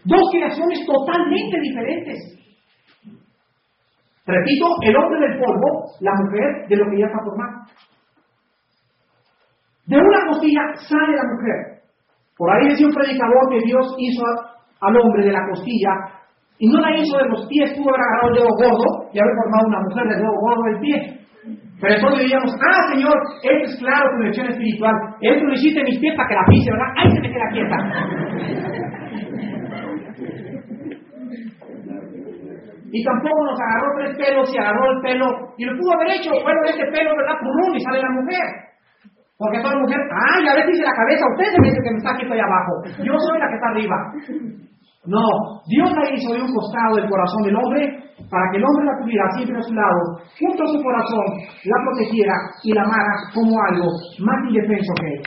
Dos 0.04 0.22
creaciones 0.32 0.84
totalmente 0.86 1.60
diferentes. 1.60 2.36
Repito, 4.26 4.66
el 4.82 4.96
hombre 4.96 5.20
del 5.20 5.38
polvo, 5.38 5.84
la 6.00 6.12
mujer 6.24 6.68
de 6.68 6.76
lo 6.76 6.90
que 6.90 6.98
ya 6.98 7.06
está 7.06 7.18
formado. 7.24 7.66
De 9.86 9.96
una 9.96 10.26
costilla 10.28 10.60
sale 10.88 11.16
la 11.16 11.22
mujer. 11.22 11.75
Por 12.36 12.50
ahí 12.52 12.68
decía 12.68 12.86
un 12.86 12.92
predicador 12.92 13.48
que 13.50 13.64
Dios 13.64 13.96
hizo 13.96 14.24
al 14.80 14.96
hombre 14.96 15.24
de 15.24 15.32
la 15.32 15.40
costilla 15.48 15.92
y 16.58 16.68
no 16.68 16.80
la 16.80 16.92
hizo 16.96 17.16
de 17.16 17.28
los 17.28 17.46
pies, 17.48 17.72
pudo 17.76 17.88
haber 17.88 18.00
agarrado 18.00 18.28
el 18.28 18.36
dedo 18.36 18.52
gordo 18.60 18.88
y 19.12 19.18
haber 19.18 19.34
formado 19.40 19.64
una 19.68 19.80
mujer 19.88 20.04
del 20.08 20.20
dedo 20.20 20.36
gordo 20.40 20.62
del 20.68 20.80
pie. 20.80 20.96
Pero 21.80 21.94
entonces 21.94 22.20
diríamos, 22.24 22.52
ah, 22.56 22.82
Señor, 22.92 23.16
esto 23.44 23.64
es 23.64 23.76
claro 23.78 24.08
tu 24.16 24.24
lección 24.24 24.48
espiritual. 24.48 24.94
Esto 25.20 25.44
lo 25.44 25.54
hiciste 25.54 25.84
mis 25.84 25.98
pies 25.98 26.14
para 26.16 26.28
que 26.28 26.34
la 26.34 26.46
pise, 26.48 26.70
¿verdad? 26.72 26.92
¡Ahí 26.96 27.10
se 27.12 27.20
me 27.20 27.28
queda 27.28 27.52
quieta! 27.52 27.78
Y 32.92 33.04
tampoco 33.04 33.44
nos 33.44 33.60
agarró 33.60 33.88
tres 33.98 34.16
pelos 34.16 34.54
y 34.54 34.58
agarró 34.58 34.92
el 34.92 35.00
pelo. 35.02 35.26
Y 35.58 35.64
lo 35.66 35.76
pudo 35.76 35.92
haber 35.92 36.16
hecho, 36.16 36.30
bueno, 36.32 36.60
este 36.64 36.86
pelo, 36.92 37.12
¿verdad? 37.16 37.36
Purrún 37.40 37.76
y 37.76 37.80
sale 37.80 38.00
la 38.00 38.10
mujer. 38.10 38.46
Porque 39.38 39.60
toda 39.60 39.76
mujer, 39.76 40.00
ay, 40.32 40.48
a 40.48 40.54
veces 40.54 40.72
dice 40.72 40.84
la 40.84 40.96
cabeza, 40.96 41.24
usted 41.36 41.48
se 41.52 41.62
dice 41.68 41.80
que 41.84 41.90
me 41.92 41.98
está 41.98 42.10
aquí 42.12 42.22
estoy 42.24 42.40
abajo. 42.40 42.72
Yo 43.04 43.12
soy 43.20 43.38
la 43.38 43.48
que 43.48 43.56
está 43.60 43.68
arriba. 43.68 43.96
No, 45.06 45.26
Dios 45.68 45.92
la 45.92 46.10
hizo 46.10 46.32
de 46.34 46.42
un 46.42 46.52
costado 46.52 46.96
del 46.96 47.08
corazón 47.08 47.42
del 47.44 47.54
hombre 47.54 48.06
para 48.30 48.50
que 48.50 48.58
el 48.58 48.64
hombre 48.64 48.86
la 48.86 48.98
tuviera 48.98 49.24
siempre 49.36 49.58
a 49.58 49.62
su 49.62 49.74
lado, 49.74 50.00
junto 50.40 50.64
a 50.64 50.72
su 50.72 50.82
corazón, 50.82 51.26
la 51.64 51.78
protegiera 51.84 52.34
y 52.64 52.72
la 52.72 52.82
amara 52.82 53.14
como 53.32 53.54
algo 53.70 53.86
más 54.24 54.38
indefenso 54.48 54.92
que 54.98 55.06
él. 55.06 55.22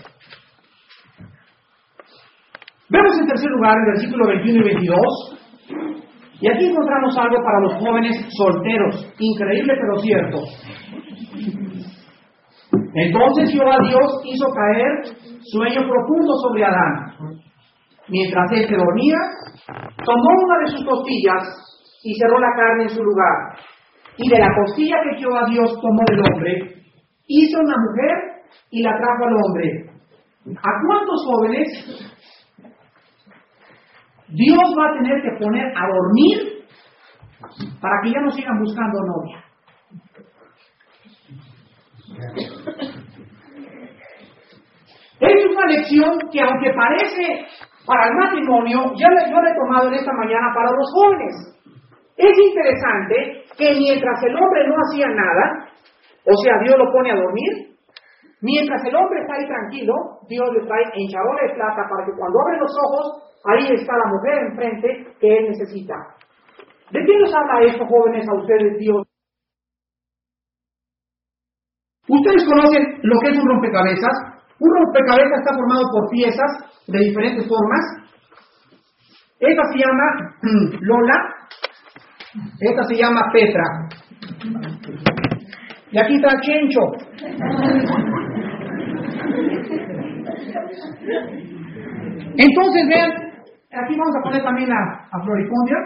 Vemos 2.89 3.19
en 3.19 3.28
tercer 3.28 3.50
lugar 3.52 3.78
el 3.78 3.93
versículo 3.93 4.28
21 4.28 4.60
y 4.60 4.63
22. 4.63 5.39
Y 6.41 6.48
aquí 6.50 6.65
encontramos 6.65 7.15
algo 7.17 7.38
para 7.43 7.60
los 7.62 7.74
jóvenes 7.76 8.17
solteros, 8.36 9.13
increíble 9.19 9.74
pero 9.80 10.00
cierto. 10.02 10.38
Entonces 12.71 13.51
Jehová 13.51 13.77
Dios 13.88 14.21
hizo 14.25 14.45
caer 14.53 15.15
sueño 15.51 15.82
profundo 15.88 16.34
sobre 16.43 16.65
Adán. 16.65 17.39
Mientras 18.08 18.51
él 18.51 18.67
se 18.67 18.75
dormía, 18.75 19.17
tomó 20.03 20.29
una 20.45 20.58
de 20.60 20.71
sus 20.71 20.86
costillas 20.86 21.43
y 22.03 22.15
cerró 22.15 22.39
la 22.39 22.55
carne 22.55 22.84
en 22.84 22.89
su 22.89 23.03
lugar. 23.03 23.60
Y 24.17 24.29
de 24.29 24.39
la 24.39 24.49
costilla 24.55 24.97
que 25.03 25.19
Jehová 25.19 25.45
Dios 25.49 25.71
tomó 25.82 26.03
del 26.10 26.19
hombre, 26.19 26.84
hizo 27.27 27.60
una 27.60 27.75
mujer 27.77 28.43
y 28.71 28.84
la 28.84 28.91
trajo 28.97 29.25
al 29.25 29.36
hombre. 29.36 29.89
¿A 30.58 30.71
cuántos 30.88 31.25
jóvenes 31.25 31.67
Dios 34.29 34.75
va 34.77 34.89
a 34.89 34.93
tener 34.93 35.21
que 35.21 35.43
poner 35.43 35.65
a 35.65 35.88
dormir 35.88 36.65
para 37.82 37.95
que 38.03 38.12
ya 38.12 38.21
no 38.21 38.32
sigan 38.32 38.60
buscando 38.60 38.99
novia? 38.99 39.43
Es 45.19 45.45
una 45.45 45.65
lección 45.67 46.17
que 46.32 46.39
aunque 46.41 46.71
parece 46.73 47.45
para 47.86 48.08
el 48.08 48.15
matrimonio, 48.15 48.93
ya 48.95 49.08
yo 49.10 49.41
lo 49.41 49.47
he 49.47 49.55
tomado 49.55 49.88
en 49.88 49.95
esta 49.95 50.13
mañana 50.13 50.47
para 50.53 50.71
los 50.71 50.88
jóvenes. 50.93 51.36
Es 52.15 52.36
interesante 52.38 53.43
que 53.58 53.73
mientras 53.75 54.23
el 54.23 54.36
hombre 54.36 54.67
no 54.67 54.75
hacía 54.75 55.08
nada, 55.08 55.69
o 56.23 56.36
sea, 56.43 56.53
Dios 56.63 56.77
lo 56.77 56.91
pone 56.91 57.12
a 57.12 57.15
dormir, 57.15 57.75
mientras 58.41 58.84
el 58.86 58.95
hombre 58.95 59.21
está 59.21 59.36
ahí 59.36 59.47
tranquilo, 59.47 59.93
Dios 60.27 60.47
le 60.53 60.67
trae 60.67 60.84
hinchadora 60.95 61.47
de 61.47 61.55
plata 61.55 61.82
para 61.89 62.05
que 62.05 62.15
cuando 62.17 62.39
abre 62.39 62.60
los 62.60 62.71
ojos, 62.71 63.29
ahí 63.45 63.73
está 63.73 63.93
la 63.97 64.12
mujer 64.12 64.38
enfrente 64.51 65.15
que 65.19 65.27
él 65.27 65.49
necesita. 65.49 65.95
¿De 66.91 66.99
qué 67.05 67.17
nos 67.19 67.34
habla 67.34 67.62
esto, 67.65 67.86
jóvenes, 67.86 68.27
a 68.27 68.36
ustedes, 68.36 68.77
Dios? 68.79 69.05
Ustedes 72.08 72.43
conocen 72.45 72.99
lo 73.03 73.19
que 73.19 73.29
es 73.29 73.38
un 73.38 73.47
rompecabezas. 73.47 74.38
Un 74.60 74.69
rompecabezas 74.76 75.39
está 75.39 75.56
formado 75.56 75.84
por 75.91 76.10
piezas 76.10 76.52
de 76.88 77.00
diferentes 77.00 77.48
formas. 77.48 77.80
Esta 79.39 79.63
se 79.72 79.80
llama 79.80 80.04
Lola, 80.82 81.15
esta 82.60 82.84
se 82.84 82.95
llama 82.95 83.22
Petra. 83.32 83.63
Y 85.91 85.98
aquí 85.98 86.15
está 86.15 86.39
Chencho. 86.41 86.82
Entonces 92.38 92.88
vean, 92.88 93.12
aquí 93.72 93.95
vamos 93.98 94.15
a 94.15 94.24
poner 94.24 94.43
también 94.43 94.72
a, 94.72 95.08
a 95.12 95.24
Floripondia. 95.24 95.78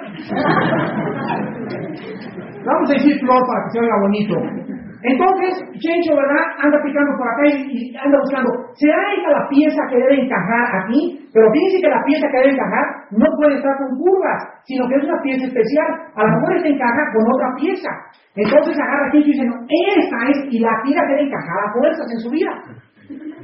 Vamos 2.66 2.90
a 2.90 2.94
decir 2.94 3.20
flor 3.20 3.42
para 3.48 3.64
que 3.66 3.72
se 3.72 3.80
oiga 3.80 3.96
bonito. 4.02 4.63
Entonces, 5.04 5.52
Chencho, 5.84 6.16
¿verdad? 6.16 6.44
Anda 6.64 6.80
picando 6.80 7.12
por 7.20 7.28
acá 7.28 7.44
y, 7.52 7.92
anda 7.92 8.18
buscando. 8.24 8.50
¿Será 8.80 8.96
esta 9.12 9.36
la 9.36 9.48
pieza 9.50 9.82
que 9.92 10.00
debe 10.00 10.24
encajar 10.24 10.64
aquí? 10.80 11.28
Pero 11.34 11.52
fíjense 11.52 11.84
que 11.84 11.92
la 11.92 12.04
pieza 12.08 12.28
que 12.32 12.38
debe 12.38 12.56
encajar 12.56 12.86
no 13.12 13.28
puede 13.36 13.56
estar 13.60 13.76
con 13.84 14.00
curvas, 14.00 14.64
sino 14.64 14.88
que 14.88 14.96
es 14.96 15.04
una 15.04 15.20
pieza 15.22 15.44
especial. 15.44 15.90
A 16.16 16.24
lo 16.24 16.30
mejor 16.40 16.56
esta 16.56 16.70
encaja 16.70 17.04
con 17.12 17.24
otra 17.36 17.50
pieza. 17.60 17.92
Entonces 18.36 18.80
agarra 18.80 19.12
Chencho 19.12 19.28
y 19.28 19.34
dice, 19.34 19.46
no, 19.46 19.56
esta 19.68 20.18
es, 20.32 20.38
y 20.56 20.60
la 20.60 20.76
pieza 20.84 21.02
debe 21.10 21.28
encajar 21.28 21.60
a 21.68 21.74
fuerzas 21.76 22.08
en 22.08 22.20
su 22.24 22.30
vida. 22.32 22.52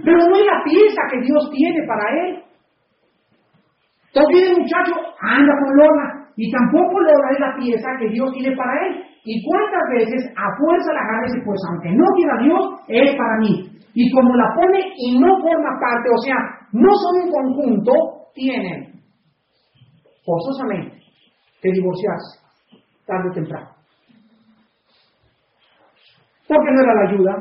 Pero 0.06 0.16
no 0.16 0.36
es 0.36 0.46
la 0.48 0.64
pieza 0.64 1.02
que 1.12 1.20
Dios 1.28 1.44
tiene 1.52 1.84
para 1.84 2.08
él. 2.24 2.44
Entonces 4.16 4.32
viene 4.32 4.60
muchacho, 4.64 4.96
anda 5.20 5.54
con 5.60 5.76
Lola, 5.76 6.19
y 6.40 6.50
tampoco 6.52 7.02
es 7.04 7.40
la 7.40 7.54
pieza 7.60 7.90
que 8.00 8.08
Dios 8.16 8.32
tiene 8.32 8.56
para 8.56 8.72
él. 8.88 9.04
¿Y 9.26 9.44
cuántas 9.44 9.84
veces 9.92 10.32
a 10.38 10.48
fuerza 10.56 10.94
la 10.94 11.02
agarra 11.02 11.28
y 11.28 11.32
dice, 11.34 11.46
pues 11.46 11.60
aunque 11.68 11.92
no 11.92 12.06
quiera 12.16 12.36
Dios, 12.40 12.64
es 12.88 13.16
para 13.18 13.36
mí? 13.40 13.68
Y 13.94 14.10
como 14.10 14.34
la 14.38 14.56
pone 14.56 14.80
y 14.96 15.20
no 15.20 15.28
forma 15.42 15.76
parte, 15.84 16.08
o 16.08 16.22
sea, 16.24 16.38
no 16.72 16.88
son 16.96 17.24
un 17.24 17.30
conjunto, 17.30 17.92
tienen 18.34 18.88
forzosamente 20.24 21.04
que 21.62 21.72
divorciarse 21.74 22.40
tarde 23.06 23.30
o 23.32 23.34
temprano. 23.34 23.70
Porque 26.48 26.72
no 26.72 26.82
era 26.82 26.94
la 26.94 27.10
ayuda, 27.12 27.34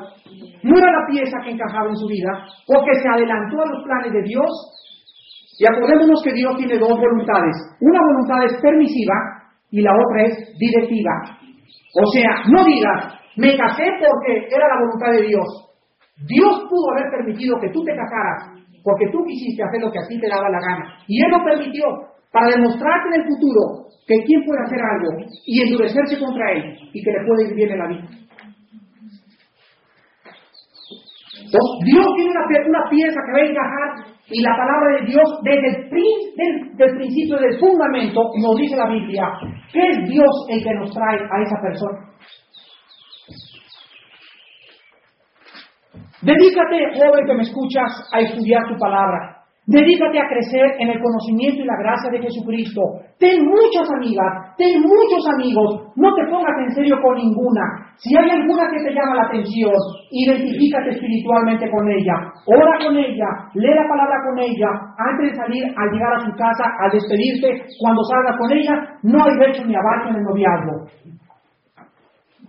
no 0.64 0.76
era 0.76 0.90
la 0.90 1.06
pieza 1.06 1.38
que 1.44 1.52
encajaba 1.52 1.88
en 1.88 1.96
su 1.96 2.08
vida, 2.08 2.48
porque 2.66 2.98
se 2.98 3.08
adelantó 3.08 3.62
a 3.62 3.66
los 3.66 3.84
planes 3.84 4.12
de 4.12 4.22
Dios. 4.22 4.50
Y 5.58 5.64
acordémonos 5.66 6.22
que 6.22 6.32
Dios 6.32 6.56
tiene 6.56 6.78
dos 6.78 6.96
voluntades. 6.98 7.56
Una 7.80 8.00
voluntad 8.00 8.44
es 8.46 8.60
permisiva 8.62 9.14
y 9.70 9.82
la 9.82 9.90
otra 9.92 10.22
es 10.26 10.58
directiva. 10.58 11.10
O 11.94 12.06
sea, 12.12 12.44
no 12.46 12.64
digas, 12.64 13.18
me 13.36 13.56
casé 13.56 13.84
porque 13.98 14.46
era 14.54 14.68
la 14.68 14.80
voluntad 14.80 15.12
de 15.12 15.26
Dios. 15.26 15.46
Dios 16.26 16.62
pudo 16.68 16.90
haber 16.92 17.10
permitido 17.10 17.56
que 17.60 17.70
tú 17.70 17.82
te 17.84 17.94
casaras 17.94 18.58
porque 18.82 19.10
tú 19.12 19.24
quisiste 19.26 19.62
hacer 19.62 19.80
lo 19.80 19.90
que 19.90 19.98
a 19.98 20.08
ti 20.08 20.18
te 20.18 20.28
daba 20.28 20.48
la 20.48 20.60
gana. 20.60 20.98
Y 21.06 21.22
Él 21.22 21.30
lo 21.30 21.44
permitió 21.44 21.84
para 22.32 22.48
demostrarte 22.48 23.08
en 23.08 23.20
el 23.20 23.26
futuro 23.26 23.88
que 24.06 24.24
quien 24.24 24.44
puede 24.44 24.62
hacer 24.64 24.80
algo 24.80 25.26
y 25.44 25.62
endurecerse 25.62 26.18
contra 26.18 26.52
Él 26.52 26.78
y 26.92 27.02
que 27.02 27.10
le 27.10 27.26
puede 27.26 27.48
ir 27.48 27.54
bien 27.54 27.72
en 27.72 27.78
la 27.78 27.88
vida. 27.88 28.08
Entonces, 31.48 31.72
Dios 31.84 32.06
tiene 32.16 32.30
una, 32.30 32.90
pieza 32.90 33.20
que 33.24 33.32
va 33.32 33.38
a 33.38 33.50
encajar 33.50 34.17
y 34.30 34.42
la 34.42 34.56
palabra 34.56 35.00
de 35.00 35.06
Dios 35.06 35.24
desde 35.42 35.88
el, 35.88 36.76
del 36.76 36.96
principio, 36.96 37.38
del 37.38 37.58
fundamento, 37.58 38.20
nos 38.36 38.56
dice 38.56 38.76
la 38.76 38.90
Biblia, 38.90 39.24
que 39.72 39.80
es 39.80 40.08
Dios 40.08 40.46
el 40.50 40.62
que 40.62 40.74
nos 40.74 40.90
trae 40.92 41.16
a 41.16 41.42
esa 41.42 41.60
persona. 41.62 42.08
Dedícate, 46.20 46.98
joven 46.98 47.26
que 47.26 47.34
me 47.34 47.42
escuchas, 47.42 48.10
a 48.12 48.20
estudiar 48.20 48.66
tu 48.68 48.76
palabra. 48.76 49.37
Dedícate 49.68 50.16
a 50.16 50.28
crecer 50.32 50.80
en 50.80 50.88
el 50.88 50.96
conocimiento 50.96 51.60
y 51.60 51.68
la 51.68 51.76
gracia 51.76 52.08
de 52.08 52.24
Jesucristo. 52.24 52.80
Ten 53.20 53.44
muchas 53.44 53.84
amigas, 54.00 54.56
ten 54.56 54.80
muchos 54.80 55.20
amigos. 55.36 55.92
No 55.94 56.08
te 56.16 56.24
pongas 56.24 56.56
en 56.64 56.72
serio 56.72 56.96
con 57.04 57.12
ninguna. 57.20 57.92
Si 58.00 58.16
hay 58.16 58.30
alguna 58.32 58.64
que 58.72 58.80
te 58.80 58.96
llama 58.96 59.20
la 59.20 59.28
atención, 59.28 59.76
identifícate 60.08 60.96
espiritualmente 60.96 61.68
con 61.68 61.84
ella. 61.84 62.16
Ora 62.48 62.80
con 62.80 62.96
ella, 62.96 63.28
lee 63.52 63.76
la 63.76 63.84
palabra 63.92 64.16
con 64.24 64.40
ella. 64.40 64.72
Antes 64.96 65.32
de 65.32 65.36
salir, 65.36 65.64
al 65.76 65.92
llegar 65.92 66.16
a 66.16 66.24
su 66.24 66.32
casa, 66.32 66.64
al 66.64 66.90
despedirte, 66.90 67.68
cuando 67.78 68.00
salgas 68.08 68.40
con 68.40 68.50
ella, 68.56 68.72
no 69.02 69.20
hay 69.20 69.36
becho 69.36 69.68
ni 69.68 69.76
abajo 69.76 70.08
en 70.08 70.16
el 70.16 70.24
noviazgo. 70.24 70.88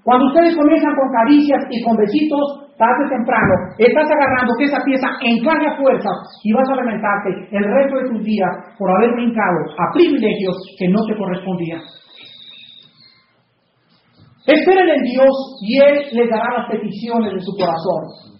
Cuando 0.07 0.25
ustedes 0.27 0.55
comienzan 0.55 0.95
con 0.95 1.11
caricias 1.11 1.67
y 1.69 1.83
con 1.83 1.97
besitos, 1.97 2.68
tarde 2.79 3.05
o 3.05 3.09
temprano, 3.11 3.53
estás 3.77 4.07
agarrando 4.07 4.55
que 4.57 4.63
esa 4.63 4.79
pieza 4.87 5.07
encaje 5.19 5.67
a 5.67 5.75
fuerzas 5.75 6.15
y 6.43 6.53
vas 6.53 6.69
a 6.71 6.79
lamentarte 6.79 7.29
el 7.51 7.63
resto 7.75 7.99
de 7.99 8.09
tus 8.09 8.23
días 8.23 8.49
por 8.79 8.89
haber 8.89 9.11
brincado 9.19 9.59
a 9.77 9.93
privilegios 9.93 10.55
que 10.79 10.87
no 10.87 11.03
te 11.05 11.17
correspondían. 11.17 11.81
Esperen 14.47 14.89
en 14.95 15.03
Dios 15.03 15.35
y 15.61 15.77
Él 15.77 15.95
les 16.13 16.29
dará 16.29 16.57
las 16.57 16.71
peticiones 16.71 17.33
de 17.33 17.41
su 17.41 17.51
corazón. 17.59 18.31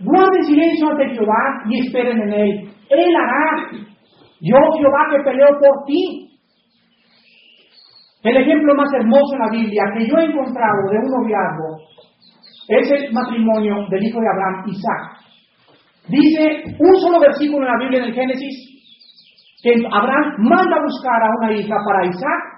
Guarden 0.00 0.44
silencio 0.44 0.88
ante 0.88 1.10
Jehová 1.10 1.66
y 1.68 1.84
esperen 1.84 2.22
en 2.22 2.32
Él. 2.32 2.50
Él 2.88 3.16
hará. 3.16 3.66
Yo, 4.40 4.56
Jehová, 4.78 5.10
que 5.10 5.24
peleo 5.24 5.48
por 5.58 5.84
ti. 5.86 6.38
El 8.22 8.36
ejemplo 8.36 8.74
más 8.76 8.88
hermoso 8.94 9.34
en 9.34 9.40
la 9.40 9.50
Biblia 9.50 9.82
que 9.98 10.06
yo 10.06 10.16
he 10.18 10.24
encontrado 10.24 10.88
de 10.90 10.98
un 10.98 11.10
noviazgo 11.10 11.92
es 12.68 12.90
el 12.90 13.12
matrimonio 13.12 13.86
del 13.90 14.04
hijo 14.04 14.20
de 14.20 14.28
Abraham, 14.28 14.64
Isaac. 14.68 15.22
Dice 16.08 16.76
un 16.78 16.96
solo 16.96 17.20
versículo 17.20 17.66
en 17.66 17.72
la 17.72 17.78
Biblia 17.78 17.98
en 18.00 18.08
el 18.08 18.14
Génesis 18.14 18.72
que 19.62 19.70
Abraham 19.90 20.34
manda 20.38 20.76
a 20.76 20.82
buscar 20.82 21.22
a 21.22 21.30
una 21.38 21.52
hija 21.52 21.76
para 21.86 22.06
Isaac 22.06 22.52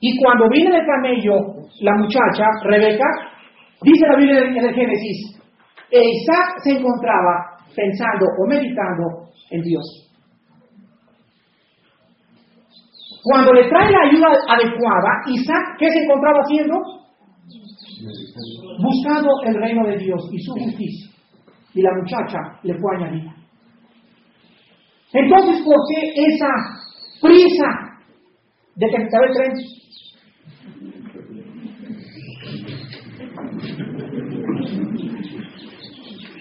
y 0.00 0.18
cuando 0.20 0.48
viene 0.48 0.76
el 0.76 0.86
camello 0.86 1.58
la 1.80 1.94
muchacha, 1.96 2.44
Rebeca, 2.64 3.06
dice 3.82 4.06
la 4.08 4.16
Biblia 4.16 4.40
en 4.42 4.56
el 4.56 4.74
Génesis, 4.74 5.40
e 5.90 6.00
Isaac 6.00 6.58
se 6.64 6.72
encontraba 6.72 7.58
pensando 7.74 8.26
o 8.38 8.48
meditando 8.48 9.30
en 9.50 9.62
Dios. 9.62 10.08
Cuando 13.22 13.52
le 13.52 13.68
trae 13.68 13.90
la 13.90 14.08
ayuda 14.08 14.28
adecuada, 14.48 15.10
Isaac, 15.26 15.76
¿qué 15.78 15.90
se 15.90 16.02
encontraba 16.04 16.40
haciendo? 16.40 16.76
Buscando 18.80 19.30
el 19.46 19.54
reino 19.54 19.86
de 19.86 19.98
Dios 19.98 20.28
y 20.32 20.38
su 20.40 20.52
justicia. 20.52 21.10
Y 21.74 21.82
la 21.82 21.90
muchacha 21.94 22.38
le 22.62 22.74
fue 22.78 22.96
añadida. 22.96 23.34
Entonces, 25.12 25.62
¿por 25.64 25.76
qué 25.88 26.12
esa 26.16 26.48
prisa 27.20 27.66
de 28.76 28.86
que 28.86 28.96
se 28.96 29.16
el 29.24 29.32
tren? 29.34 29.52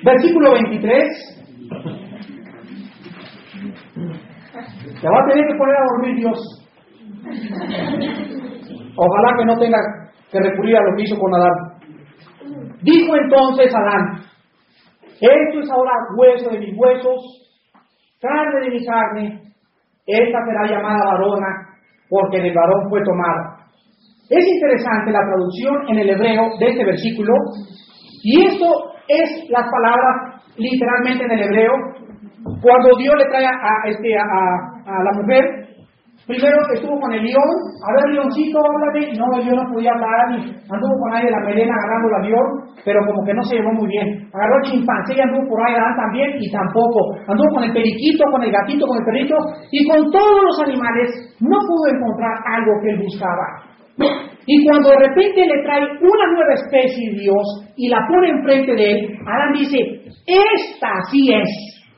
Versículo 0.03 0.53
23. 0.53 1.37
Se 4.99 5.07
va 5.07 5.19
a 5.19 5.27
tener 5.27 5.45
que 5.47 5.57
poner 5.57 5.75
a 5.75 5.85
dormir 5.91 6.15
Dios. 6.17 6.39
Ojalá 8.95 9.37
que 9.37 9.45
no 9.45 9.57
tenga 9.59 9.77
que 10.31 10.39
recurrir 10.39 10.77
a 10.77 10.83
lo 10.83 10.95
que 10.95 11.03
hizo 11.03 11.17
con 11.17 11.33
Adán. 11.33 11.77
Dijo 12.81 13.15
entonces 13.15 13.73
Adán, 13.73 14.23
esto 15.19 15.59
es 15.59 15.69
ahora 15.71 15.91
hueso 16.15 16.49
de 16.51 16.59
mis 16.59 16.77
huesos, 16.77 17.19
carne 18.21 18.61
de 18.61 18.71
mi 18.71 18.85
carne, 18.85 19.41
esta 20.05 20.39
será 20.45 20.67
llamada 20.69 21.11
varona, 21.13 21.47
porque 22.09 22.39
del 22.39 22.53
varón 22.53 22.89
fue 22.89 23.03
tomada. 23.03 23.65
Es 24.29 24.45
interesante 24.45 25.11
la 25.11 25.25
traducción 25.25 25.89
en 25.89 25.99
el 25.99 26.09
hebreo 26.09 26.43
de 26.59 26.67
este 26.67 26.85
versículo, 26.85 27.33
y 28.23 28.45
esto 28.45 28.65
es 29.07 29.49
las 29.49 29.65
palabras 29.71 30.43
literalmente 30.57 31.23
en 31.25 31.31
el 31.31 31.43
hebreo, 31.43 31.73
cuando 32.61 32.97
Dios 32.97 33.15
le 33.17 33.25
trae 33.25 33.45
a, 33.45 33.89
este, 33.89 34.17
a 34.17 35.03
la 35.03 35.11
mujer, 35.21 35.66
Primero 36.27 36.59
estuvo 36.75 36.99
con 36.99 37.13
el 37.13 37.23
león, 37.23 37.51
a 37.79 37.89
ver, 37.95 38.19
leoncito, 38.19 38.59
háblame. 38.59 39.15
No, 39.15 39.31
león 39.39 39.63
no 39.63 39.71
podía 39.71 39.95
hablar, 39.95 40.35
anduvo 40.35 40.95
con 40.99 41.15
ahí 41.15 41.23
de 41.23 41.31
la 41.31 41.39
melena 41.39 41.71
agarrando 41.71 42.09
el 42.11 42.19
avión, 42.19 42.45
pero 42.83 42.99
como 43.07 43.23
que 43.23 43.33
no 43.33 43.43
se 43.43 43.55
llevó 43.55 43.71
muy 43.71 43.87
bien. 43.87 44.27
Agarró 44.35 44.59
el 44.59 44.67
chimpancé 44.67 45.15
y 45.15 45.21
anduvo 45.21 45.47
por 45.47 45.63
ahí 45.63 45.79
también, 45.95 46.35
y 46.35 46.51
tampoco. 46.51 47.15
Anduvo 47.31 47.47
con 47.55 47.63
el 47.63 47.71
periquito, 47.71 48.27
con 48.29 48.43
el 48.43 48.51
gatito, 48.51 48.85
con 48.85 48.99
el 48.99 49.05
perrito, 49.07 49.35
y 49.71 49.87
con 49.87 50.11
todos 50.11 50.43
los 50.43 50.59
animales 50.67 51.07
no 51.39 51.57
pudo 51.63 51.95
encontrar 51.95 52.35
algo 52.43 52.75
que 52.83 52.89
él 52.91 52.99
buscaba. 53.07 53.63
Y 54.45 54.65
cuando 54.67 54.89
de 54.91 55.07
repente 55.07 55.47
le 55.47 55.63
trae 55.63 55.83
una 55.95 56.25
nueva 56.35 56.53
especie 56.53 57.15
Dios 57.15 57.71
y 57.77 57.87
la 57.87 57.99
pone 58.07 58.29
enfrente 58.29 58.75
de 58.75 58.91
él, 58.91 59.17
Adán 59.25 59.53
dice, 59.53 59.79
esta 60.27 60.91
sí 61.09 61.31
es, 61.33 61.49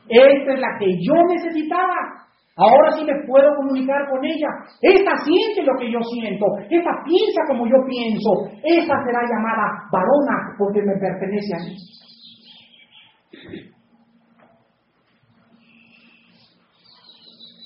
esta 0.08 0.54
es 0.54 0.60
la 0.60 0.78
que 0.78 0.86
yo 1.02 1.14
necesitaba. 1.34 2.29
Ahora 2.56 2.90
sí 2.92 3.04
me 3.04 3.26
puedo 3.26 3.54
comunicar 3.56 4.10
con 4.10 4.24
ella. 4.24 4.48
Esta 4.82 5.12
siente 5.24 5.62
lo 5.62 5.78
que 5.78 5.90
yo 5.90 6.00
siento. 6.02 6.46
Esta 6.68 6.90
piensa 7.04 7.40
como 7.48 7.66
yo 7.66 7.76
pienso. 7.86 8.30
Esta 8.62 8.94
será 9.04 9.20
llamada 9.22 9.88
varona 9.90 10.56
porque 10.58 10.82
me 10.82 10.94
pertenece 10.98 11.54
a 11.54 11.64
mí. 11.64 11.76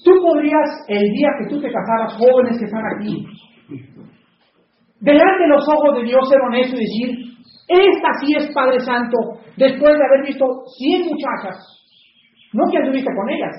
Tú 0.05 0.11
podrías, 0.23 0.85
el 0.89 1.11
día 1.13 1.29
que 1.39 1.49
tú 1.49 1.61
te 1.61 1.73
casaras, 1.73 2.15
jóvenes 2.19 2.59
que 2.59 2.67
están 2.67 2.85
aquí, 2.95 3.27
delante 5.01 5.43
de 5.43 5.49
los 5.49 5.67
ojos 5.67 5.97
de 5.97 6.05
Dios 6.05 6.29
ser 6.29 6.41
honesto 6.43 6.77
y 6.77 6.81
decir, 6.81 7.35
esta 7.69 8.09
sí 8.21 8.35
es 8.37 8.53
Padre 8.55 8.81
Santo, 8.81 9.17
después 9.57 9.97
de 9.97 10.05
haber 10.05 10.27
visto 10.27 10.45
100 10.77 11.07
muchachas, 11.07 11.57
no 12.53 12.71
que 12.71 12.79
anduviste 12.79 13.11
con 13.17 13.31
ellas, 13.31 13.55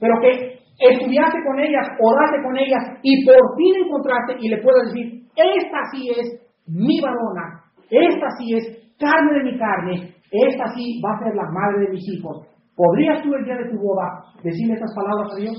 pero 0.00 0.14
que 0.20 0.53
estudiaste 0.78 1.38
con 1.46 1.58
ellas, 1.60 1.86
oraste 2.00 2.42
con 2.42 2.56
ellas 2.56 2.98
y 3.02 3.24
por 3.24 3.56
fin 3.56 3.74
encontraste 3.84 4.36
y 4.40 4.48
le 4.48 4.62
puedes 4.62 4.92
decir, 4.92 5.22
esta 5.36 5.78
sí 5.92 6.10
es 6.10 6.26
mi 6.66 7.00
varona, 7.00 7.62
esta 7.90 8.26
sí 8.38 8.54
es 8.54 8.64
carne 8.98 9.38
de 9.38 9.52
mi 9.52 9.58
carne, 9.58 10.14
esta 10.30 10.64
sí 10.74 11.00
va 11.04 11.14
a 11.14 11.24
ser 11.24 11.34
la 11.34 11.50
madre 11.50 11.86
de 11.86 11.92
mis 11.92 12.08
hijos. 12.08 12.46
¿Podrías 12.74 13.22
tú 13.22 13.32
el 13.34 13.44
día 13.44 13.54
de 13.56 13.70
tu 13.70 13.78
boda 13.78 14.24
decirle 14.42 14.74
estas 14.74 14.94
palabras 14.94 15.30
a 15.32 15.36
Dios? 15.36 15.56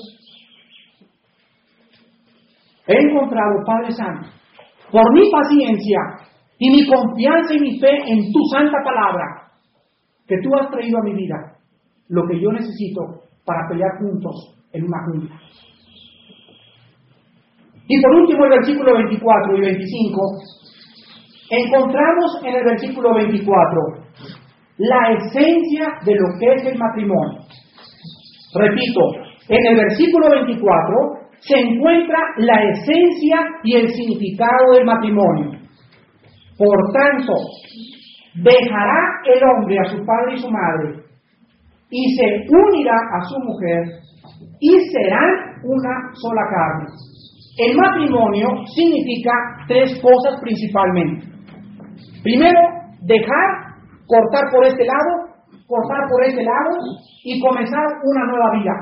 He 2.87 2.99
encontrado, 2.99 3.63
Padre 3.65 3.91
Santo, 3.93 4.27
por 4.91 5.13
mi 5.13 5.31
paciencia 5.31 5.99
y 6.59 6.69
mi 6.69 6.87
confianza 6.87 7.53
y 7.55 7.59
mi 7.59 7.79
fe 7.79 7.95
en 8.05 8.31
tu 8.31 8.39
santa 8.51 8.77
palabra, 8.83 9.51
que 10.27 10.35
tú 10.43 10.49
has 10.55 10.69
traído 10.69 10.99
a 10.99 11.03
mi 11.03 11.15
vida 11.15 11.57
lo 12.09 12.27
que 12.27 12.39
yo 12.39 12.51
necesito 12.51 13.01
para 13.45 13.67
pelear 13.69 13.97
juntos 13.99 14.54
en 14.75 14.83
una 14.85 14.97
junta. 15.05 15.35
Y 17.87 18.01
por 18.01 18.15
último, 18.15 18.45
el 18.45 18.51
versículo 18.51 18.93
24 18.93 19.57
y 19.57 19.61
25, 19.61 20.21
encontramos 21.51 22.41
en 22.43 22.55
el 22.55 22.63
versículo 22.65 23.13
24 23.13 24.05
la 24.77 25.11
esencia 25.13 25.87
de 26.03 26.15
lo 26.15 26.27
que 26.39 26.53
es 26.55 26.65
el 26.65 26.77
matrimonio. 26.77 27.39
Repito, 28.55 29.01
en 29.49 29.65
el 29.67 29.75
versículo 29.75 30.29
24 30.31 30.95
se 31.39 31.59
encuentra 31.59 32.17
la 32.37 32.61
esencia 32.71 33.37
y 33.63 33.75
el 33.75 33.89
significado 33.89 34.73
del 34.73 34.85
matrimonio. 34.85 35.51
Por 36.57 36.77
tanto, 36.91 37.33
dejará 38.35 38.99
el 39.25 39.41
hombre 39.43 39.77
a 39.79 39.89
su 39.91 40.05
padre 40.05 40.35
y 40.35 40.39
su 40.39 40.49
madre 40.49 41.04
y 41.95 42.13
se 42.17 42.27
unirá 42.51 42.97
a 43.15 43.23
su 43.23 43.39
mujer 43.39 44.03
y 44.59 44.71
serán 44.91 45.31
una 45.63 45.93
sola 46.19 46.43
carne. 46.51 46.91
El 47.57 47.77
matrimonio 47.77 48.49
significa 48.75 49.31
tres 49.65 49.97
cosas 50.01 50.41
principalmente. 50.41 51.25
Primero, 52.21 52.59
dejar, 52.99 53.47
cortar 54.07 54.43
por 54.51 54.65
este 54.65 54.83
lado, 54.83 55.39
cortar 55.67 56.03
por 56.11 56.25
este 56.25 56.43
lado 56.43 56.71
y 57.23 57.39
comenzar 57.39 57.85
una 58.03 58.25
nueva 58.27 58.51
vida. 58.59 58.75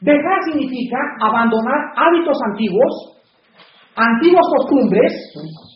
Dejar 0.00 0.38
significa 0.44 0.98
abandonar 1.20 1.80
hábitos 1.96 2.38
antiguos, 2.46 3.18
antiguas 3.96 4.46
costumbres, 4.56 5.12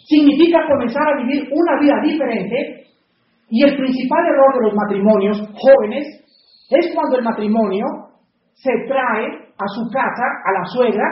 significa 0.07 0.61
comenzar 0.71 1.03
a 1.03 1.17
vivir 1.17 1.49
una 1.51 1.81
vida 1.81 1.95
diferente 2.05 2.85
y 3.51 3.65
el 3.65 3.77
principal 3.77 4.25
error 4.25 4.55
de 4.55 4.67
los 4.69 4.75
matrimonios 4.75 5.37
jóvenes 5.59 6.18
es 6.77 6.95
cuando 6.95 7.19
el 7.19 7.25
matrimonio 7.25 7.85
se 8.55 8.73
trae 8.87 9.27
a 9.57 9.67
su 9.69 9.91
casa 9.91 10.27
a 10.45 10.53
la 10.53 10.65
suegra, 10.67 11.05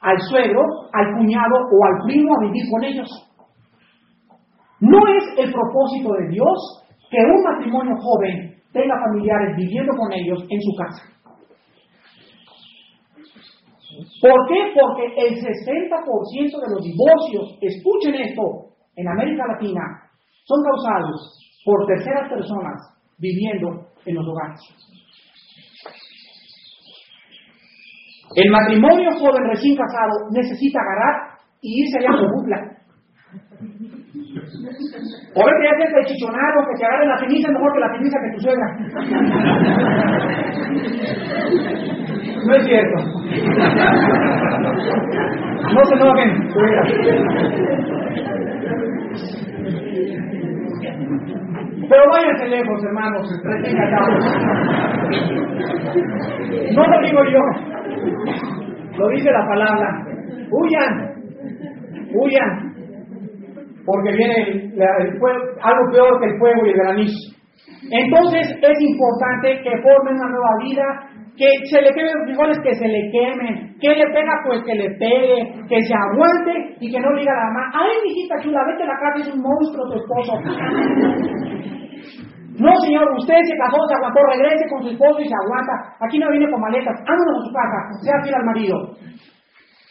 al 0.00 0.18
suegro, 0.20 0.62
al 0.92 1.16
cuñado 1.16 1.56
o 1.70 1.84
al 1.86 2.04
primo 2.06 2.34
a 2.34 2.46
vivir 2.46 2.64
con 2.70 2.84
ellos. 2.84 3.08
No 4.80 4.98
es 5.08 5.24
el 5.38 5.52
propósito 5.52 6.12
de 6.12 6.28
Dios 6.30 6.84
que 7.10 7.18
un 7.18 7.42
matrimonio 7.42 7.94
joven 7.96 8.54
tenga 8.72 8.94
familiares 9.06 9.56
viviendo 9.56 9.92
con 9.96 10.12
ellos 10.12 10.44
en 10.50 10.60
su 10.60 10.74
casa. 10.76 11.14
¿Por 14.20 14.48
qué? 14.48 14.74
Porque 14.74 15.06
el 15.16 15.36
60% 15.36 16.60
de 16.60 16.74
los 16.74 16.82
divorcios, 16.82 17.58
escuchen 17.60 18.14
esto, 18.16 18.42
en 18.96 19.08
América 19.08 19.44
Latina, 19.46 19.82
son 20.44 20.62
causados 20.64 21.38
por 21.64 21.86
terceras 21.86 22.28
personas 22.28 22.74
viviendo 23.18 23.86
en 24.04 24.14
los 24.16 24.26
hogares. 24.26 24.60
El 28.36 28.50
matrimonio 28.50 29.10
joven 29.18 29.44
recién 29.48 29.76
casado 29.76 30.28
necesita 30.32 30.80
agarrar 30.80 31.38
y 31.60 31.82
irse 31.82 31.98
allá 31.98 32.18
su 32.18 32.26
bupla. 32.34 32.74
O 35.36 35.44
ver 35.44 35.54
que 35.58 35.66
ya 35.66 35.74
te 35.78 36.04
chichonado, 36.06 36.66
que 36.68 36.78
te 36.78 36.84
agarre 36.86 37.06
la 37.06 37.18
ceniza 37.18 37.50
mejor 37.50 37.72
que 37.72 37.80
la 37.80 37.92
ceniza 37.96 38.18
que 38.22 38.30
tu 38.34 38.40
suegra. 38.40 38.66
No 42.46 42.54
es 42.54 42.64
cierto. 42.66 42.96
No 45.74 45.84
se 45.84 45.94
enojen, 45.94 46.30
Pero 51.88 52.02
váyanse 52.10 52.46
lejos, 52.46 52.84
hermanos. 52.84 53.28
No 56.74 56.86
lo 56.86 57.00
digo 57.06 57.24
yo. 57.24 57.40
Lo 58.98 59.08
dice 59.08 59.30
la 59.30 59.46
palabra. 59.46 60.06
Huyan, 60.50 61.14
huyan, 62.14 62.74
porque 63.84 64.12
viene 64.12 64.72
algo 65.62 65.92
peor 65.92 66.20
que 66.20 66.26
el 66.26 66.38
fuego 66.38 66.66
y 66.66 66.70
el 66.70 66.76
granizo. 66.76 67.34
Entonces 67.90 68.56
es 68.62 68.80
importante 68.80 69.62
que 69.62 69.82
formen 69.82 70.14
una 70.14 70.30
nueva 70.30 70.50
vida, 70.62 70.84
que 71.36 71.46
se 71.68 71.80
le 71.82 71.90
quemen 71.92 72.14
los 72.14 72.24
frijoles, 72.26 72.58
que 72.62 72.74
se 72.74 72.86
le 72.86 73.10
quemen, 73.10 73.76
que 73.80 73.88
le 73.88 74.06
pega, 74.06 74.32
pues 74.46 74.62
que 74.64 74.74
le 74.74 74.90
pegue, 74.98 75.66
que 75.68 75.82
se 75.82 75.94
aguante 75.94 76.76
y 76.80 76.92
que 76.92 77.00
no 77.00 77.08
diga 77.16 77.32
la 77.34 77.50
mamá, 77.50 77.70
ay, 77.74 77.90
hijita 78.06 78.40
chula, 78.40 78.60
vete 78.66 78.84
a 78.84 78.86
la 78.86 78.98
casa, 78.98 79.20
es 79.20 79.34
un 79.34 79.42
monstruo 79.42 79.88
tu 79.90 79.98
esposo. 79.98 80.32
No, 82.56 82.70
señor, 82.86 83.02
usted 83.18 83.34
se 83.34 83.58
casó, 83.58 83.76
se 83.88 83.94
aguantó, 83.96 84.20
regrese 84.30 84.70
con 84.70 84.82
su 84.82 84.90
esposo 84.90 85.18
y 85.18 85.26
se 85.26 85.34
aguanta. 85.42 85.72
Aquí 86.06 86.18
no 86.18 86.30
viene 86.30 86.48
con 86.48 86.60
maletas, 86.60 86.94
vámonos 87.02 87.42
a 87.42 87.46
su 87.46 87.52
casa, 87.52 87.78
sea 88.04 88.22
fiel 88.22 88.34
al 88.36 88.44
marido. 88.44 88.76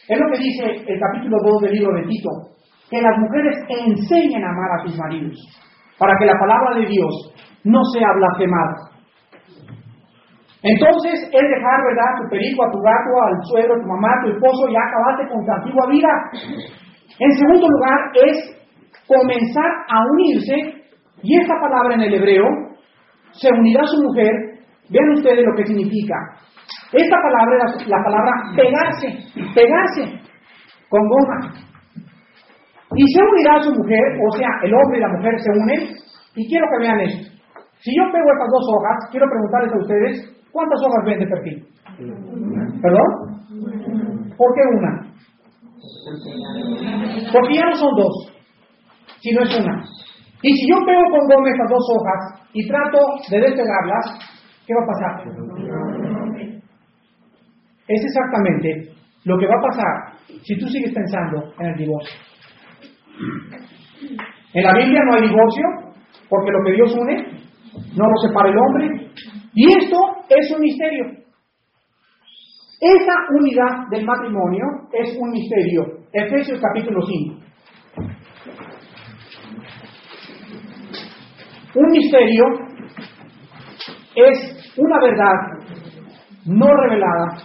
Es 0.08 0.18
lo 0.18 0.26
que 0.32 0.38
dice 0.38 0.64
el 0.88 0.98
capítulo 0.98 1.36
2 1.44 1.62
del 1.62 1.72
libro 1.72 1.92
de 1.92 2.08
Tito, 2.08 2.30
que 2.88 3.02
las 3.02 3.18
mujeres 3.18 3.56
enseñen 3.68 4.44
a 4.44 4.48
amar 4.48 4.80
a 4.80 4.82
sus 4.82 4.96
maridos, 4.96 5.36
para 5.98 6.16
que 6.18 6.24
la 6.24 6.38
palabra 6.40 6.80
de 6.80 6.86
Dios 6.86 7.12
no 7.64 7.84
sea 7.92 8.08
blasfemada. 8.16 8.83
Entonces 10.64 11.28
es 11.28 11.44
dejar, 11.44 11.78
¿verdad?, 11.84 12.24
tu 12.24 12.28
perico, 12.30 12.64
a 12.64 12.72
tu 12.72 12.80
gato, 12.80 13.12
al 13.20 13.36
suegro, 13.52 13.76
a 13.76 13.82
tu 13.84 13.88
mamá, 13.88 14.08
a 14.08 14.24
tu 14.24 14.32
esposo, 14.32 14.64
y 14.68 14.76
acabaste 14.76 15.28
con 15.28 15.44
tu 15.44 15.52
antigua 15.52 15.84
vida. 15.92 16.12
En 17.20 17.32
segundo 17.36 17.68
lugar, 17.68 18.00
es 18.16 18.36
comenzar 19.06 19.70
a 19.92 20.00
unirse 20.16 20.84
y 21.22 21.40
esta 21.40 21.54
palabra 21.60 21.94
en 21.94 22.00
el 22.02 22.14
hebreo, 22.14 22.44
se 23.32 23.48
unirá 23.52 23.82
a 23.82 23.86
su 23.86 24.02
mujer, 24.02 24.32
vean 24.88 25.10
ustedes 25.16 25.44
lo 25.44 25.56
que 25.56 25.66
significa. 25.66 26.14
Esta 26.92 27.16
palabra 27.20 27.64
es 27.64 27.88
la 27.88 28.02
palabra 28.02 28.32
pegarse, 28.56 29.08
pegarse 29.54 30.20
con 30.88 31.00
goma. 31.08 31.52
Y 32.96 33.04
se 33.12 33.20
unirá 33.20 33.56
a 33.56 33.62
su 33.62 33.72
mujer, 33.72 34.04
o 34.16 34.36
sea, 34.36 34.48
el 34.62 34.72
hombre 34.72 34.98
y 34.98 35.00
la 35.00 35.08
mujer 35.08 35.32
se 35.40 35.50
unen, 35.60 35.96
y 36.36 36.48
quiero 36.48 36.66
que 36.72 36.86
vean 36.86 37.00
esto. 37.00 37.34
Si 37.80 37.90
yo 37.96 38.04
pego 38.12 38.32
estas 38.32 38.48
dos 38.48 38.66
hojas, 38.72 39.10
quiero 39.10 39.26
preguntarles 39.28 39.72
a 39.72 39.78
ustedes, 39.78 40.33
¿cuántas 40.54 40.80
hojas 40.80 41.04
ven 41.04 41.18
de 41.18 41.26
perfil? 41.26 41.66
¿Perdón? 42.80 43.10
¿Por 44.38 44.54
qué 44.54 44.62
una? 44.78 44.92
Porque 47.32 47.54
ya 47.54 47.66
no 47.66 47.74
son 47.74 47.94
dos, 47.96 48.32
sino 49.20 49.42
es 49.42 49.60
una. 49.60 49.82
Y 50.42 50.52
si 50.52 50.68
yo 50.70 50.76
pego 50.86 51.02
con 51.10 51.26
goma 51.26 51.48
estas 51.50 51.70
dos 51.70 51.84
hojas 51.96 52.48
y 52.52 52.68
trato 52.68 52.98
de 53.30 53.40
despegarlas, 53.40 54.06
¿qué 54.66 54.74
va 54.74 54.82
a 54.82 54.90
pasar? 54.92 55.12
Es 57.88 58.04
exactamente 58.04 58.92
lo 59.24 59.38
que 59.38 59.46
va 59.46 59.54
a 59.58 59.68
pasar 59.68 60.14
si 60.44 60.58
tú 60.58 60.66
sigues 60.68 60.92
pensando 60.94 61.52
en 61.58 61.66
el 61.66 61.76
divorcio. 61.76 62.20
En 64.54 64.62
la 64.62 64.72
Biblia 64.72 65.00
no 65.04 65.14
hay 65.14 65.28
divorcio, 65.28 65.64
porque 66.28 66.50
lo 66.52 66.64
que 66.64 66.72
Dios 66.72 66.94
une 66.94 67.44
no 67.96 68.04
lo 68.06 68.16
separa 68.22 68.50
el 68.50 68.58
hombre. 68.58 69.03
Y 69.54 69.68
esto 69.78 69.96
es 70.28 70.50
un 70.50 70.60
misterio. 70.60 71.04
Esa 72.80 73.14
unidad 73.38 73.88
del 73.90 74.04
matrimonio 74.04 74.64
es 74.92 75.16
un 75.18 75.30
misterio. 75.30 75.84
Efesios 76.12 76.60
capítulo 76.60 77.00
5. 77.00 77.44
Un 81.76 81.90
misterio 81.90 82.44
es 84.16 84.74
una 84.76 85.00
verdad 85.00 85.32
no 86.46 86.66
revelada 86.66 87.38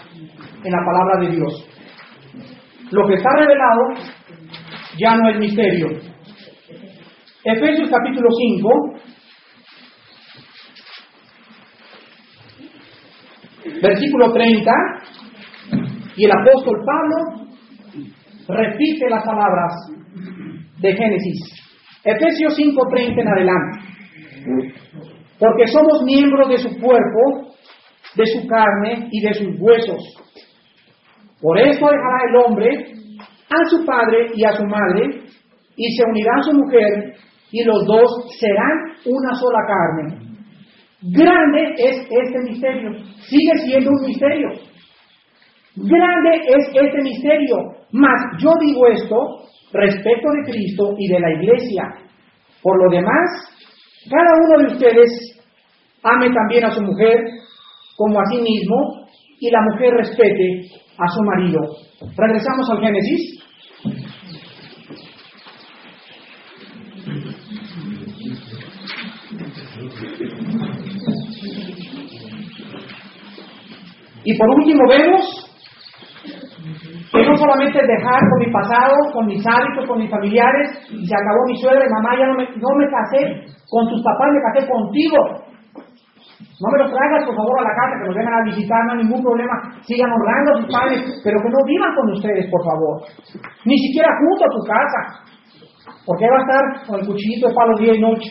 en 0.63 0.71
la 0.71 0.85
palabra 0.85 1.21
de 1.21 1.35
Dios. 1.35 1.65
Lo 2.91 3.07
que 3.07 3.13
está 3.13 3.29
revelado 3.37 3.93
ya 4.97 5.15
no 5.15 5.29
es 5.29 5.39
misterio. 5.39 5.87
Efesios 7.43 7.89
capítulo 7.89 8.27
5, 8.57 8.98
versículo 13.81 14.31
30, 14.33 14.71
y 16.15 16.25
el 16.25 16.31
apóstol 16.31 16.83
Pablo 16.85 17.49
repite 18.47 19.09
las 19.09 19.23
palabras 19.23 19.73
de 20.79 20.93
Génesis. 20.93 21.59
Efesios 22.03 22.55
5:30 22.57 23.21
en 23.21 23.27
adelante. 23.27 23.79
Porque 25.37 25.67
somos 25.67 26.03
miembros 26.03 26.49
de 26.49 26.57
su 26.57 26.69
cuerpo, 26.79 27.53
de 28.15 28.25
su 28.25 28.47
carne 28.47 29.07
y 29.11 29.21
de 29.21 29.33
sus 29.33 29.59
huesos. 29.59 30.01
Por 31.41 31.57
eso 31.57 31.85
dejará 31.85 32.19
el 32.29 32.35
hombre 32.35 32.93
a 33.49 33.69
su 33.69 33.85
padre 33.85 34.31
y 34.35 34.43
a 34.43 34.51
su 34.53 34.65
madre, 34.65 35.21
y 35.75 35.95
se 35.95 36.03
unirá 36.03 36.31
a 36.39 36.43
su 36.43 36.53
mujer, 36.53 37.15
y 37.51 37.63
los 37.63 37.85
dos 37.85 38.25
serán 38.39 38.95
una 39.05 39.33
sola 39.35 39.59
carne. 39.67 40.28
Grande 41.01 41.73
es 41.77 42.07
este 42.09 42.39
misterio, 42.49 42.91
sigue 43.21 43.57
siendo 43.65 43.89
un 43.89 44.05
misterio. 44.05 44.49
Grande 45.75 46.41
es 46.45 46.67
este 46.73 47.01
misterio, 47.01 47.55
mas 47.91 48.19
yo 48.39 48.49
digo 48.59 48.87
esto 48.87 49.15
respecto 49.71 50.29
de 50.31 50.51
Cristo 50.51 50.95
y 50.97 51.07
de 51.07 51.19
la 51.19 51.31
iglesia. 51.31 51.83
Por 52.61 52.83
lo 52.83 52.91
demás, 52.91 53.29
cada 54.09 54.33
uno 54.45 54.67
de 54.67 54.73
ustedes 54.73 55.09
ame 56.03 56.29
también 56.33 56.65
a 56.65 56.71
su 56.71 56.81
mujer 56.81 57.17
como 57.95 58.19
a 58.19 58.25
sí 58.25 58.41
mismo 58.41 59.07
y 59.39 59.49
la 59.51 59.61
mujer 59.71 59.93
respete 59.93 60.69
a 60.97 61.07
su 61.07 61.21
marido. 61.23 61.61
Regresamos 62.17 62.69
al 62.71 62.81
Génesis. 62.81 63.38
Y 74.23 74.37
por 74.37 74.49
último 74.49 74.81
vemos 74.89 75.45
que 77.11 77.23
no 77.25 77.35
solamente 77.35 77.79
dejar 77.79 78.19
con 78.19 78.39
mi 78.39 78.51
pasado, 78.51 78.95
con 79.13 79.25
mis 79.25 79.45
hábitos, 79.47 79.87
con 79.87 79.99
mis 79.99 80.11
familiares, 80.11 80.69
y 80.91 81.05
se 81.07 81.15
acabó 81.15 81.39
mi 81.47 81.57
suegra 81.57 81.85
y 81.85 81.89
mamá, 81.89 82.17
ya 82.19 82.27
no 82.27 82.35
me, 82.35 82.45
no 82.45 82.69
me 82.77 82.85
casé 82.91 83.49
con 83.69 83.87
tus 83.89 84.03
papás, 84.03 84.29
me 84.33 84.41
casé 84.41 84.69
contigo. 84.69 85.17
No 86.59 86.67
me 86.71 86.83
los 86.83 86.91
traigas, 86.91 87.25
por 87.25 87.35
favor, 87.35 87.59
a 87.59 87.63
la 87.63 87.75
casa, 87.75 87.99
que 87.99 88.07
nos 88.07 88.15
vengan 88.15 88.35
a 88.35 88.43
visitar, 88.43 88.79
no 88.85 88.91
hay 88.91 89.03
ningún 89.03 89.23
problema. 89.23 89.55
Sigan 89.87 90.11
honrando 90.11 90.51
a 90.51 90.59
sus 90.59 90.67
padres, 90.67 91.21
pero 91.23 91.39
que 91.39 91.49
no 91.49 91.63
vivan 91.65 91.95
con 91.95 92.11
ustedes, 92.11 92.51
por 92.51 92.63
favor. 92.67 93.01
Ni 93.63 93.77
siquiera 93.79 94.09
junto 94.19 94.43
a 94.43 94.53
tu 94.53 94.61
casa. 94.67 95.01
Porque 96.05 96.27
va 96.27 96.35
a 96.35 96.43
estar 96.43 96.87
con 96.87 96.99
el 96.99 97.07
cuchillito 97.07 97.47
de 97.47 97.55
palo 97.55 97.77
día 97.77 97.95
y 97.95 98.01
noche. 98.01 98.29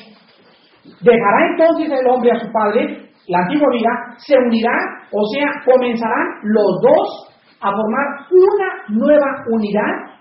Dejará 1.01 1.39
entonces 1.53 1.89
el 1.89 2.07
hombre 2.09 2.33
a 2.33 2.41
su 2.41 2.53
padre, 2.53 3.13
la 3.29 3.39
antigua 3.41 3.69
vida, 3.73 3.91
se 4.19 4.37
unirá, 4.37 4.77
o 5.13 5.27
sea, 5.33 5.51
comenzarán 5.65 6.27
los 6.43 6.81
dos 6.83 7.29
a 7.61 7.71
formar 7.71 8.07
una 8.31 8.99
nueva 9.01 9.45
unidad. 9.51 10.19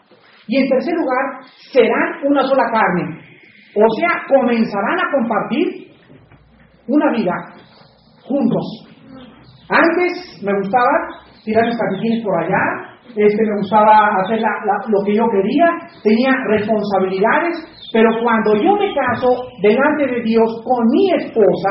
Y 0.47 0.61
en 0.61 0.69
tercer 0.69 0.93
lugar, 0.93 1.41
serán 1.71 2.25
una 2.25 2.43
sola 2.43 2.63
carne. 2.71 3.19
O 3.75 3.85
sea, 3.99 4.23
comenzarán 4.27 4.99
a 4.99 5.11
compartir 5.11 5.91
una 6.87 7.11
vida 7.11 7.33
juntos. 8.23 8.87
Antes 9.69 10.41
me 10.41 10.53
gustaba 10.59 11.23
tirar 11.43 11.65
mis 11.65 11.77
catequines 11.77 12.23
por 12.23 12.43
allá, 12.43 12.97
este, 13.15 13.43
me 13.43 13.57
gustaba 13.57 14.09
hacer 14.23 14.39
lo 14.39 15.03
que 15.05 15.15
yo 15.15 15.25
quería, 15.29 15.65
tenía 16.03 16.31
responsabilidades, 16.47 17.89
pero 17.91 18.09
cuando 18.21 18.55
yo 18.55 18.75
me 18.75 18.93
caso 18.93 19.27
delante 19.61 20.07
de 20.07 20.21
Dios 20.23 20.61
con 20.63 20.85
mi 20.87 21.11
esposa, 21.11 21.69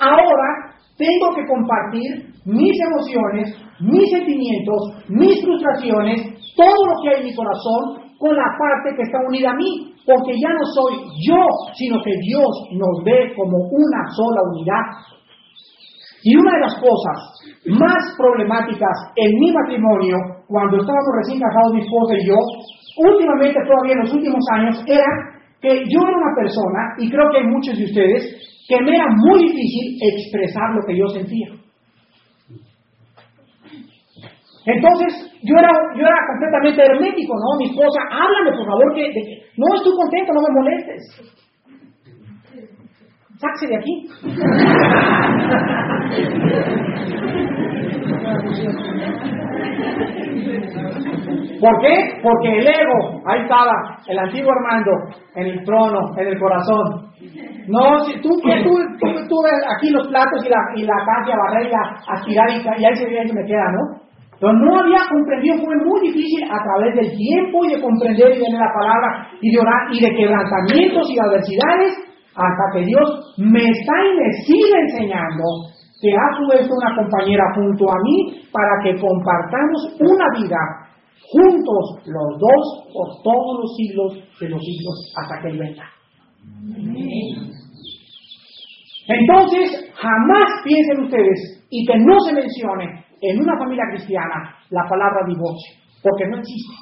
ahora 0.00 0.74
tengo 0.96 1.34
que 1.36 1.46
compartir 1.46 2.29
mis 2.44 2.76
emociones, 2.80 3.54
mis 3.80 4.10
sentimientos, 4.10 5.04
mis 5.08 5.42
frustraciones, 5.44 6.22
todo 6.56 6.80
lo 6.86 6.94
que 7.02 7.08
hay 7.10 7.20
en 7.20 7.26
mi 7.26 7.34
corazón 7.34 8.10
con 8.18 8.36
la 8.36 8.48
parte 8.58 8.96
que 8.96 9.02
está 9.02 9.18
unida 9.26 9.50
a 9.50 9.56
mí, 9.56 9.94
porque 10.04 10.32
ya 10.40 10.50
no 10.52 10.64
soy 10.76 10.94
yo, 11.26 11.40
sino 11.74 12.02
que 12.02 12.12
Dios 12.20 12.52
nos 12.72 13.04
ve 13.04 13.32
como 13.36 13.56
una 13.56 14.02
sola 14.12 14.40
unidad. 14.52 14.84
Y 16.22 16.36
una 16.36 16.52
de 16.52 16.60
las 16.60 16.74
cosas 16.76 17.16
más 17.64 18.16
problemáticas 18.16 18.96
en 19.16 19.40
mi 19.40 19.52
matrimonio, 19.52 20.16
cuando 20.48 20.76
estábamos 20.76 21.12
recién 21.24 21.40
casados 21.40 21.72
mi 21.72 21.80
esposa 21.80 22.12
y 22.12 22.26
yo, 22.26 22.36
últimamente, 23.08 23.60
todavía 23.64 23.94
en 23.94 24.04
los 24.04 24.12
últimos 24.12 24.44
años, 24.52 24.84
era 24.86 25.08
que 25.60 25.84
yo 25.88 26.00
era 26.00 26.16
una 26.16 26.34
persona, 26.36 26.80
y 26.98 27.10
creo 27.10 27.24
que 27.30 27.38
hay 27.38 27.46
muchos 27.46 27.78
de 27.78 27.84
ustedes, 27.84 28.22
que 28.68 28.76
me 28.82 28.96
era 28.96 29.06
muy 29.16 29.48
difícil 29.48 29.96
expresar 30.00 30.74
lo 30.74 30.86
que 30.86 30.96
yo 30.96 31.06
sentía. 31.08 31.59
Entonces, 34.66 35.32
yo 35.42 35.56
era, 35.56 35.70
yo 35.96 36.02
era 36.02 36.16
completamente 36.28 36.82
hermético, 36.82 37.34
¿no? 37.34 37.58
Mi 37.58 37.70
esposa, 37.70 38.00
háblame 38.10 38.56
por 38.56 38.66
favor, 38.66 38.94
que, 38.94 39.08
no 39.56 39.66
estoy 39.74 39.92
contento, 39.96 40.32
no 40.32 40.40
me 40.42 40.54
molestes. 40.60 41.02
Sáquese 43.38 43.68
de 43.68 43.76
aquí. 43.76 44.06
¿Por 51.60 51.80
qué? 51.80 51.94
Porque 52.22 52.58
el 52.58 52.66
ego, 52.66 53.22
ahí 53.26 53.42
estaba, 53.42 53.98
el 54.08 54.18
antiguo 54.18 54.50
Armando, 54.50 54.90
en 55.36 55.46
el 55.46 55.64
trono, 55.64 56.00
en 56.18 56.28
el 56.28 56.38
corazón. 56.38 57.10
No, 57.68 58.00
si 58.04 58.20
tú, 58.20 58.28
tú, 58.42 58.78
tú, 59.28 59.36
ves 59.44 59.62
aquí 59.76 59.90
los 59.90 60.08
platos 60.08 60.44
y 60.44 60.48
la, 60.48 60.58
y 60.74 60.82
la 60.82 60.94
a 60.94 61.36
barrer 61.36 61.70
y 61.70 61.74
a 61.74 62.14
aspirar 62.14 62.50
y, 62.50 62.84
ahí 62.84 62.96
se 62.96 63.04
ve 63.06 63.24
que 63.26 63.32
me 63.32 63.44
queda, 63.44 63.70
¿no? 63.72 64.09
Pero 64.40 64.52
no 64.54 64.80
había 64.80 65.04
comprendido, 65.06 65.60
fue 65.60 65.76
muy 65.84 66.00
difícil 66.08 66.44
a 66.48 66.56
través 66.64 66.96
del 66.96 67.12
tiempo 67.14 67.64
y 67.64 67.74
de 67.76 67.82
comprender 67.82 68.32
y 68.32 68.40
de 68.40 68.56
la 68.56 68.72
palabra 68.72 69.28
y 69.40 69.52
de 69.52 69.60
orar 69.60 69.92
y 69.92 70.00
de 70.00 70.16
quebrantamientos 70.16 71.10
y 71.12 71.20
adversidades 71.20 71.92
hasta 72.34 72.64
que 72.72 72.86
Dios 72.86 73.34
me 73.36 73.60
está 73.60 73.92
y 74.00 74.16
me 74.16 74.32
sigue 74.48 74.78
enseñando 74.88 75.44
que 76.00 76.08
ha 76.08 76.28
puesto 76.46 76.72
una 76.72 76.96
compañera 76.96 77.44
junto 77.54 77.84
a 77.84 77.96
mí 78.02 78.40
para 78.50 78.72
que 78.82 78.98
compartamos 78.98 79.96
una 80.00 80.24
vida 80.40 80.58
juntos 81.20 82.00
los 82.06 82.40
dos 82.40 82.62
por 82.94 83.22
todos 83.22 83.60
los 83.60 83.76
siglos 83.76 84.14
de 84.40 84.48
los 84.48 84.60
siglos 84.64 85.12
hasta 85.20 85.42
que 85.42 85.48
Él 85.48 85.58
venga. 85.58 85.84
Entonces, 89.06 89.92
jamás 89.94 90.48
piensen 90.64 91.04
ustedes 91.04 91.66
y 91.68 91.84
que 91.84 91.98
no 91.98 92.18
se 92.20 92.32
mencione 92.32 93.09
en 93.20 93.40
una 93.40 93.58
familia 93.58 93.84
cristiana 93.90 94.56
la 94.70 94.88
palabra 94.88 95.26
divorcio, 95.26 95.76
porque 96.02 96.26
no 96.26 96.38
existe. 96.38 96.74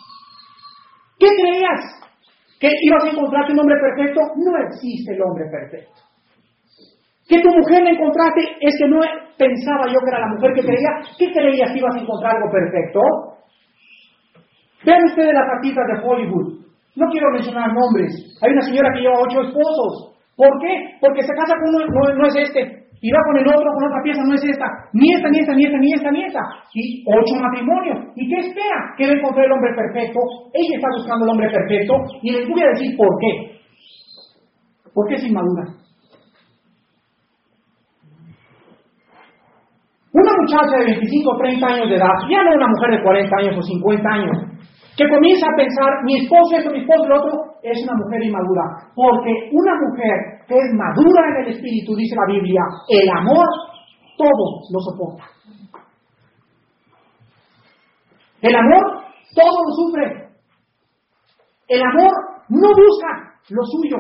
¿Qué 1.18 1.26
creías? 1.26 1.82
¿Que 2.60 2.70
ibas 2.82 3.04
a 3.04 3.10
encontrarte 3.10 3.52
un 3.52 3.60
hombre 3.60 3.76
perfecto? 3.80 4.20
No 4.36 4.52
existe 4.66 5.14
el 5.14 5.22
hombre 5.22 5.44
perfecto. 5.50 6.00
Que 7.28 7.40
tu 7.40 7.50
mujer 7.50 7.82
la 7.82 7.90
encontraste 7.90 8.40
es 8.60 8.74
que 8.78 8.88
no 8.88 9.00
pensaba 9.36 9.86
yo 9.86 10.00
que 10.00 10.10
era 10.10 10.20
la 10.20 10.34
mujer 10.34 10.54
que 10.54 10.62
creía. 10.62 10.90
¿Qué 11.18 11.30
creías 11.30 11.70
que 11.72 11.78
ibas 11.78 11.94
a 11.94 12.00
encontrar 12.00 12.36
algo 12.36 12.50
perfecto? 12.50 13.00
Vean 14.84 15.04
ustedes 15.04 15.34
las 15.34 15.48
artistas 15.56 15.84
de 15.86 16.08
Hollywood. 16.08 16.58
No 16.96 17.06
quiero 17.10 17.30
mencionar 17.30 17.72
nombres. 17.72 18.10
Hay 18.42 18.50
una 18.50 18.62
señora 18.62 18.90
que 18.94 19.00
lleva 19.00 19.20
ocho 19.20 19.42
esposos. 19.42 20.18
¿Por 20.36 20.50
qué? 20.60 20.98
Porque 21.00 21.22
se 21.22 21.34
casa 21.34 21.54
con 21.58 21.74
uno, 21.74 22.14
no, 22.14 22.26
es 22.26 22.36
este, 22.36 22.77
y 23.00 23.12
va 23.12 23.20
con 23.26 23.36
el 23.38 23.46
otro, 23.46 23.68
con 23.74 23.84
otra 23.86 24.02
pieza, 24.02 24.22
no 24.26 24.34
es 24.34 24.42
esta, 24.42 24.66
ni 24.92 25.14
esta, 25.14 25.28
ni 25.30 25.38
esta, 25.38 25.54
ni 25.54 25.64
esta, 25.64 25.78
ni 25.78 25.92
esta, 25.92 26.10
ni 26.10 26.24
esta. 26.24 26.42
Y 26.74 27.04
ocho 27.06 27.34
matrimonios. 27.38 27.98
¿Y 28.16 28.28
qué 28.28 28.40
espera? 28.42 28.78
Que 28.96 29.06
va 29.06 29.12
a 29.12 29.18
encontrar 29.18 29.46
el 29.46 29.52
hombre 29.52 29.70
perfecto. 29.74 30.18
Ella 30.52 30.74
está 30.76 30.88
buscando 30.98 31.24
el 31.24 31.30
hombre 31.30 31.50
perfecto. 31.50 31.94
Y 32.22 32.32
les 32.32 32.48
voy 32.48 32.62
a 32.62 32.74
decir 32.74 32.96
por 32.96 33.08
qué. 33.20 33.32
¿Por 34.92 35.06
qué 35.06 35.14
es 35.14 35.24
inmadura? 35.24 35.78
Una 40.10 40.32
muchacha 40.42 40.78
de 40.78 40.98
25 40.98 41.30
o 41.30 41.38
30 41.38 41.66
años 41.66 41.88
de 41.90 41.96
edad, 41.96 42.16
ya 42.28 42.42
no 42.42 42.56
una 42.56 42.66
mujer 42.66 42.98
de 42.98 43.02
40 43.04 43.36
años 43.38 43.58
o 43.58 43.62
50 43.62 44.08
años, 44.08 44.36
que 44.96 45.06
comienza 45.06 45.46
a 45.46 45.56
pensar, 45.56 46.02
mi 46.02 46.24
esposo 46.24 46.56
esto, 46.56 46.72
mi 46.72 46.80
esposo 46.80 47.06
lo 47.06 47.16
otro, 47.22 47.30
es 47.62 47.78
una 47.84 47.94
mujer 47.94 48.24
inmadura. 48.24 48.64
Porque 48.96 49.30
una 49.52 49.74
mujer 49.86 50.37
que 50.48 50.54
es 50.54 50.72
madura 50.74 51.22
en 51.28 51.44
el 51.44 51.54
espíritu, 51.54 51.94
dice 51.94 52.16
la 52.16 52.32
Biblia, 52.32 52.62
el 52.88 53.08
amor 53.10 53.46
todo 54.16 54.62
lo 54.72 54.80
soporta. 54.80 55.24
El 58.40 58.56
amor 58.56 59.04
todo 59.34 59.62
lo 59.66 59.74
sufre. 59.74 60.28
El 61.68 61.82
amor 61.82 62.12
no 62.48 62.68
busca 62.68 63.40
lo 63.50 63.62
suyo, 63.64 63.98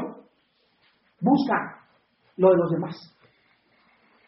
busca 1.20 1.54
lo 2.38 2.50
de 2.50 2.56
los 2.56 2.70
demás. 2.70 2.96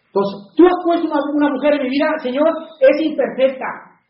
Entonces, 0.07 0.55
tú 0.57 0.66
has 0.66 0.85
puesto 0.85 1.07
una, 1.07 1.21
una 1.35 1.55
mujer 1.55 1.75
en 1.75 1.83
mi 1.85 1.91
vida, 1.91 2.07
Señor, 2.21 2.49
es 2.81 3.01
imperfecta, 3.01 3.64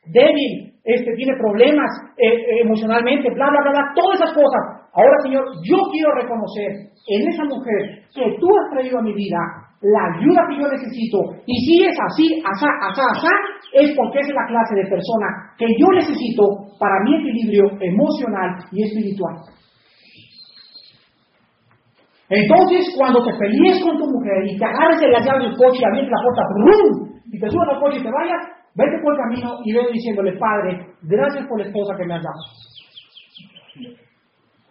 débil, 0.06 0.74
este, 0.82 1.14
tiene 1.14 1.36
problemas 1.38 1.90
eh, 2.16 2.26
eh, 2.26 2.60
emocionalmente, 2.62 3.28
bla, 3.34 3.50
bla, 3.50 3.60
bla, 3.62 3.70
bla, 3.70 3.92
todas 3.94 4.20
esas 4.20 4.34
cosas. 4.34 4.79
Ahora, 4.92 5.16
Señor, 5.22 5.44
yo 5.62 5.78
quiero 5.92 6.10
reconocer 6.14 6.90
en 7.06 7.28
esa 7.28 7.44
mujer 7.44 8.02
que 8.14 8.36
tú 8.40 8.48
has 8.48 8.70
traído 8.72 8.98
a 8.98 9.02
mi 9.02 9.14
vida 9.14 9.38
la 9.82 10.02
ayuda 10.12 10.44
que 10.48 10.60
yo 10.60 10.68
necesito. 10.68 11.18
Y 11.46 11.54
si 11.64 11.84
es 11.86 11.96
así, 11.96 12.42
asá, 12.44 12.68
asá, 12.90 13.02
asá, 13.16 13.34
es 13.72 13.94
porque 13.96 14.20
es 14.20 14.28
la 14.28 14.46
clase 14.48 14.74
de 14.76 14.90
persona 14.90 15.28
que 15.56 15.66
yo 15.78 15.86
necesito 15.94 16.42
para 16.78 17.00
mi 17.04 17.16
equilibrio 17.16 17.64
emocional 17.80 18.60
y 18.72 18.82
espiritual. 18.84 19.36
Entonces, 22.28 22.94
cuando 22.96 23.24
te 23.24 23.32
pelees 23.38 23.82
con 23.82 23.98
tu 23.98 24.06
mujer 24.06 24.46
y 24.46 24.58
te 24.58 24.64
agarres 24.64 25.02
en 25.02 25.12
las 25.12 25.24
llaves 25.24 25.50
del 25.50 25.56
coche 25.56 25.80
y 25.80 25.84
abres 25.84 26.10
la 26.10 26.22
puerta, 26.22 26.42
¡brum! 26.54 27.10
y 27.32 27.40
te 27.40 27.48
subas 27.50 27.68
al 27.74 27.80
coche 27.80 27.98
y 27.98 28.02
te 28.02 28.10
vayas, 28.10 28.42
vete 28.74 29.02
por 29.02 29.14
el 29.14 29.20
camino 29.20 29.58
y 29.64 29.72
ve 29.72 29.80
diciéndole, 29.92 30.38
Padre, 30.38 30.86
gracias 31.02 31.46
por 31.48 31.58
la 31.58 31.66
esposa 31.66 31.96
que 31.96 32.06
me 32.06 32.14
has 32.14 32.22
dado. 32.22 32.42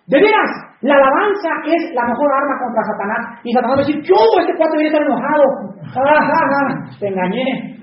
De 0.09 0.17
veras, 0.17 0.51
la 0.81 0.95
alabanza 0.97 1.51
es 1.69 1.93
la 1.93 2.01
mejor 2.09 2.29
arma 2.33 2.55
contra 2.65 2.81
Satanás. 2.81 3.21
Y 3.45 3.53
Satanás 3.53 3.77
va 3.77 3.81
a 3.81 3.85
decir, 3.85 4.01
yo, 4.01 4.17
este 4.41 4.57
cuate 4.57 4.77
viene 4.77 4.89
estar 4.89 5.05
enojado. 5.05 5.45
Ah, 5.93 6.17
ah, 6.17 6.47
ah, 6.57 6.69
te 6.97 7.07
engañé. 7.13 7.77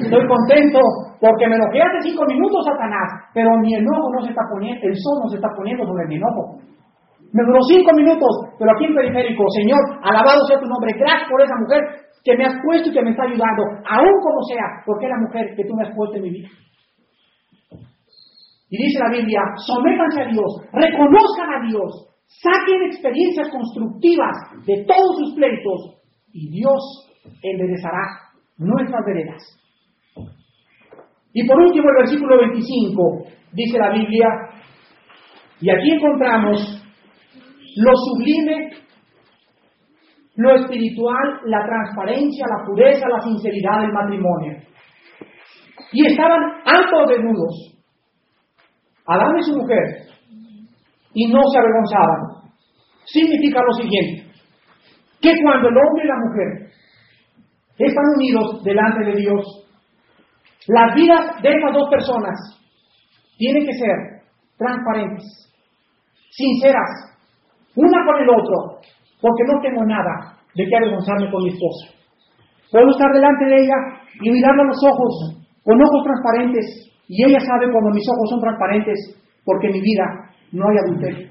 Estoy 0.00 0.24
contento 0.24 0.80
porque 1.20 1.48
me 1.48 1.60
enojé 1.60 1.84
hace 1.84 2.08
cinco 2.08 2.24
minutos, 2.24 2.64
Satanás. 2.64 3.28
Pero 3.34 3.52
mi 3.60 3.76
enojo 3.76 4.08
no 4.08 4.24
se 4.24 4.32
está 4.32 4.40
poniendo, 4.48 4.80
el 4.88 4.96
sol 4.96 5.20
no 5.20 5.28
se 5.28 5.36
está 5.36 5.48
poniendo 5.52 5.84
sobre 5.84 6.08
mi 6.08 6.16
enojo. 6.16 6.56
Me 7.32 7.44
duró 7.44 7.60
cinco 7.68 7.92
minutos, 7.92 8.32
pero 8.58 8.72
aquí 8.72 8.86
en 8.86 8.94
periférico, 8.94 9.44
Señor, 9.54 9.78
alabado 10.02 10.40
sea 10.48 10.58
tu 10.58 10.66
nombre, 10.66 10.90
gracias 10.98 11.28
por 11.30 11.40
esa 11.40 11.54
mujer 11.60 11.78
que 12.24 12.36
me 12.36 12.44
has 12.44 12.56
puesto 12.64 12.90
y 12.90 12.92
que 12.92 13.02
me 13.02 13.10
está 13.10 13.22
ayudando, 13.22 13.62
aún 13.86 14.16
como 14.18 14.42
sea, 14.50 14.66
porque 14.84 15.06
es 15.06 15.12
la 15.12 15.22
mujer 15.22 15.54
que 15.54 15.64
tú 15.64 15.76
me 15.76 15.84
has 15.86 15.94
puesto 15.94 16.16
en 16.16 16.22
mi 16.22 16.30
vida. 16.30 16.48
Y 18.70 18.76
dice 18.76 19.00
la 19.00 19.10
Biblia, 19.10 19.40
sométanse 19.66 20.22
a 20.22 20.26
Dios, 20.26 20.62
reconozcan 20.72 21.50
a 21.54 21.66
Dios, 21.68 22.08
saquen 22.26 22.82
experiencias 22.86 23.48
constructivas 23.50 24.64
de 24.64 24.84
todos 24.86 25.18
sus 25.18 25.34
pleitos 25.34 26.00
y 26.32 26.50
Dios 26.50 26.78
enderezará 27.42 28.30
nuestras 28.58 29.04
veredas. 29.04 29.42
Y 31.32 31.46
por 31.46 31.58
último 31.58 31.88
el 31.90 31.96
versículo 31.96 32.38
25 32.38 33.24
dice 33.52 33.78
la 33.78 33.92
Biblia, 33.92 34.28
y 35.60 35.70
aquí 35.70 35.90
encontramos 35.90 36.80
lo 37.76 37.92
sublime, 37.96 38.70
lo 40.36 40.54
espiritual, 40.54 41.40
la 41.46 41.64
transparencia, 41.66 42.46
la 42.48 42.64
pureza, 42.64 43.06
la 43.08 43.20
sinceridad 43.20 43.80
del 43.82 43.92
matrimonio. 43.92 44.58
Y 45.92 46.06
estaban 46.06 46.40
ambos 46.64 47.08
desnudos, 47.08 47.69
Adán 49.10 49.38
y 49.38 49.42
su 49.42 49.56
mujer, 49.56 50.06
y 51.14 51.26
no 51.32 51.40
se 51.52 51.58
avergonzaban. 51.58 52.52
Significa 53.06 53.60
lo 53.60 53.72
siguiente, 53.74 54.30
que 55.20 55.32
cuando 55.42 55.68
el 55.68 55.76
hombre 55.76 56.04
y 56.04 56.08
la 56.08 56.22
mujer 56.24 56.70
están 57.76 58.04
unidos 58.16 58.62
delante 58.62 59.04
de 59.04 59.16
Dios, 59.16 59.66
las 60.68 60.94
vidas 60.94 61.42
de 61.42 61.48
estas 61.48 61.72
dos 61.72 61.90
personas 61.90 62.38
tienen 63.36 63.66
que 63.66 63.72
ser 63.72 63.96
transparentes, 64.56 65.24
sinceras, 66.30 67.18
una 67.74 68.04
con 68.06 68.22
el 68.22 68.30
otro, 68.30 68.78
porque 69.20 69.42
no 69.46 69.60
tengo 69.60 69.84
nada 69.86 70.38
de 70.54 70.66
qué 70.66 70.76
avergonzarme 70.76 71.30
con 71.32 71.42
mi 71.42 71.50
esposa. 71.50 71.98
Puedo 72.70 72.90
estar 72.90 73.10
delante 73.12 73.44
de 73.46 73.56
ella 73.64 73.78
y 74.22 74.30
mirarla 74.30 74.64
los 74.64 74.78
ojos, 74.86 75.42
con 75.64 75.82
ojos 75.82 76.04
transparentes, 76.04 76.89
y 77.10 77.22
ella 77.24 77.40
sabe 77.40 77.72
cuando 77.72 77.90
mis 77.90 78.06
ojos 78.06 78.30
son 78.30 78.40
transparentes, 78.40 79.20
porque 79.44 79.66
en 79.66 79.72
mi 79.72 79.80
vida 79.80 80.30
no 80.52 80.68
hay 80.68 80.76
adulterio. 80.78 81.28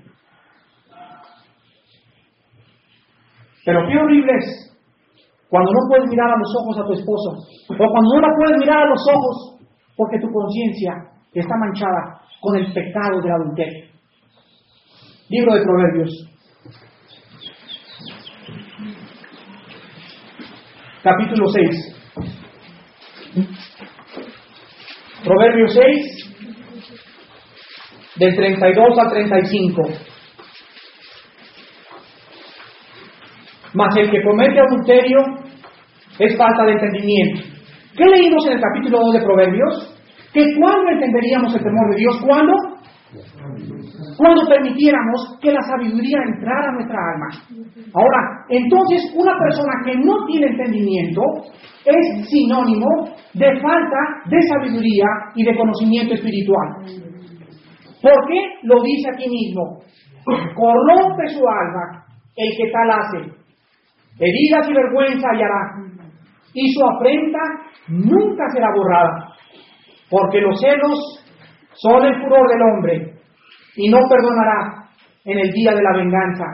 Pero 3.63 3.87
qué 3.87 3.97
horrible 3.97 4.33
es 4.35 4.75
cuando 5.47 5.71
no 5.71 5.87
puedes 5.87 6.09
mirar 6.09 6.31
a 6.31 6.37
los 6.37 6.53
ojos 6.59 6.79
a 6.79 6.85
tu 6.85 6.91
esposo, 6.91 7.37
o 7.69 7.77
cuando 7.77 8.13
no 8.13 8.19
la 8.19 8.27
puedes 8.35 8.57
mirar 8.59 8.79
a 8.79 8.89
los 8.89 9.07
ojos, 9.07 9.57
porque 9.95 10.19
tu 10.19 10.27
conciencia 10.27 11.13
está 11.33 11.55
manchada 11.55 12.19
con 12.41 12.57
el 12.57 12.73
pecado 12.73 13.21
del 13.21 13.31
adulterio. 13.31 13.85
Libro 15.29 15.53
de 15.53 15.63
Proverbios, 15.63 16.27
capítulo 21.03 21.47
6. 21.47 21.95
Proverbio 25.29 25.67
6, 25.67 26.33
del 28.15 28.35
32 28.35 28.97
al 28.97 29.09
35. 29.11 29.83
Mas 33.75 33.95
el 33.97 34.09
que 34.09 34.23
comete 34.23 34.59
adulterio 34.59 35.19
es 36.17 36.35
falta 36.35 36.65
de 36.65 36.71
entendimiento. 36.71 37.41
¿Qué 37.95 38.05
leímos 38.05 38.43
en 38.47 38.53
el 38.53 38.59
capítulo 38.59 38.97
2 39.05 39.13
de 39.13 39.21
Proverbios? 39.21 39.95
Que 40.33 40.41
cuando 40.57 40.91
entenderíamos 40.93 41.53
el 41.53 41.61
temor 41.61 41.91
de 41.91 41.97
Dios, 41.97 42.17
¿cuándo? 42.25 42.53
Cuando 44.17 44.47
permitiéramos 44.47 45.37
que 45.41 45.51
la 45.51 45.61
sabiduría 45.61 46.19
entrara 46.25 46.69
a 46.69 46.73
nuestra 46.73 46.99
alma. 47.13 47.27
Ahora, 47.93 48.45
entonces 48.49 49.11
una 49.15 49.33
persona 49.39 49.73
que 49.83 49.95
no 49.97 50.25
tiene 50.27 50.47
entendimiento 50.47 51.21
es 51.85 52.29
sinónimo 52.29 52.87
de 53.33 53.59
falta 53.61 53.97
de 54.25 54.41
sabiduría 54.43 55.05
y 55.35 55.43
de 55.43 55.57
conocimiento 55.57 56.13
espiritual. 56.13 56.85
¿Por 58.01 58.27
qué? 58.27 58.41
Lo 58.63 58.81
dice 58.83 59.09
aquí 59.11 59.27
mismo. 59.27 59.79
Corrompe 60.55 61.27
su 61.29 61.39
alma 61.39 62.05
el 62.35 62.57
que 62.57 62.71
tal 62.71 62.91
hace. 62.91 63.39
Heridas 64.19 64.69
y 64.69 64.73
vergüenza 64.73 65.27
hallará. 65.31 65.89
Y 66.53 66.71
su 66.73 66.85
afrenta 66.85 67.39
nunca 67.87 68.43
será 68.53 68.67
borrada. 68.75 69.33
Porque 70.09 70.41
los 70.41 70.59
celos 70.59 71.18
son 71.81 72.05
el 72.05 72.21
furor 72.21 72.47
del 72.49 72.61
hombre 72.61 73.13
y 73.75 73.89
no 73.89 73.99
perdonará 74.09 74.89
en 75.25 75.39
el 75.39 75.51
día 75.51 75.71
de 75.73 75.83
la 75.83 75.97
venganza. 75.97 76.45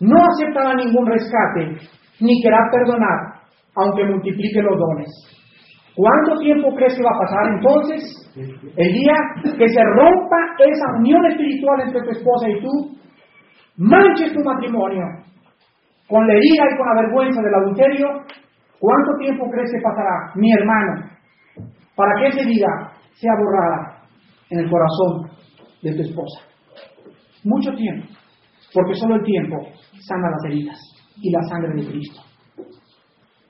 No 0.00 0.16
aceptará 0.16 0.74
ningún 0.74 1.06
rescate, 1.06 1.76
ni 2.20 2.42
querrá 2.42 2.58
perdonar, 2.70 3.40
aunque 3.76 4.04
multiplique 4.04 4.62
los 4.62 4.78
dones. 4.78 5.10
¿Cuánto 5.96 6.40
tiempo 6.40 6.74
crees 6.74 6.94
que 6.96 7.04
va 7.04 7.10
a 7.14 7.20
pasar 7.20 7.54
entonces? 7.54 8.02
El 8.76 8.92
día 8.92 9.14
que 9.42 9.68
se 9.68 9.82
rompa 9.94 10.36
esa 10.58 10.98
unión 10.98 11.24
espiritual 11.26 11.80
entre 11.82 12.02
tu 12.02 12.10
esposa 12.10 12.48
y 12.48 12.60
tú, 12.60 12.98
manches 13.76 14.32
tu 14.32 14.40
matrimonio 14.42 15.04
con 16.08 16.26
la 16.26 16.34
herida 16.34 16.64
y 16.70 16.76
con 16.76 16.86
la 16.86 17.02
vergüenza 17.02 17.40
del 17.42 17.54
adulterio, 17.54 18.06
¿cuánto 18.78 19.16
tiempo 19.18 19.48
crees 19.50 19.70
que 19.72 19.82
pasará, 19.82 20.32
mi 20.34 20.52
hermano, 20.52 21.10
para 21.96 22.12
que 22.20 22.26
esa 22.26 22.40
herida 22.40 22.92
sea 23.14 23.32
borrada 23.38 23.93
en 24.50 24.58
el 24.58 24.70
corazón 24.70 25.30
de 25.82 25.94
tu 25.94 26.02
esposa. 26.02 26.40
Mucho 27.44 27.70
tiempo, 27.72 28.06
porque 28.72 28.94
solo 28.94 29.16
el 29.16 29.24
tiempo 29.24 29.56
sana 30.06 30.30
las 30.30 30.44
heridas 30.46 30.78
y 31.20 31.30
la 31.30 31.42
sangre 31.48 31.82
de 31.82 31.90
Cristo. 31.90 32.20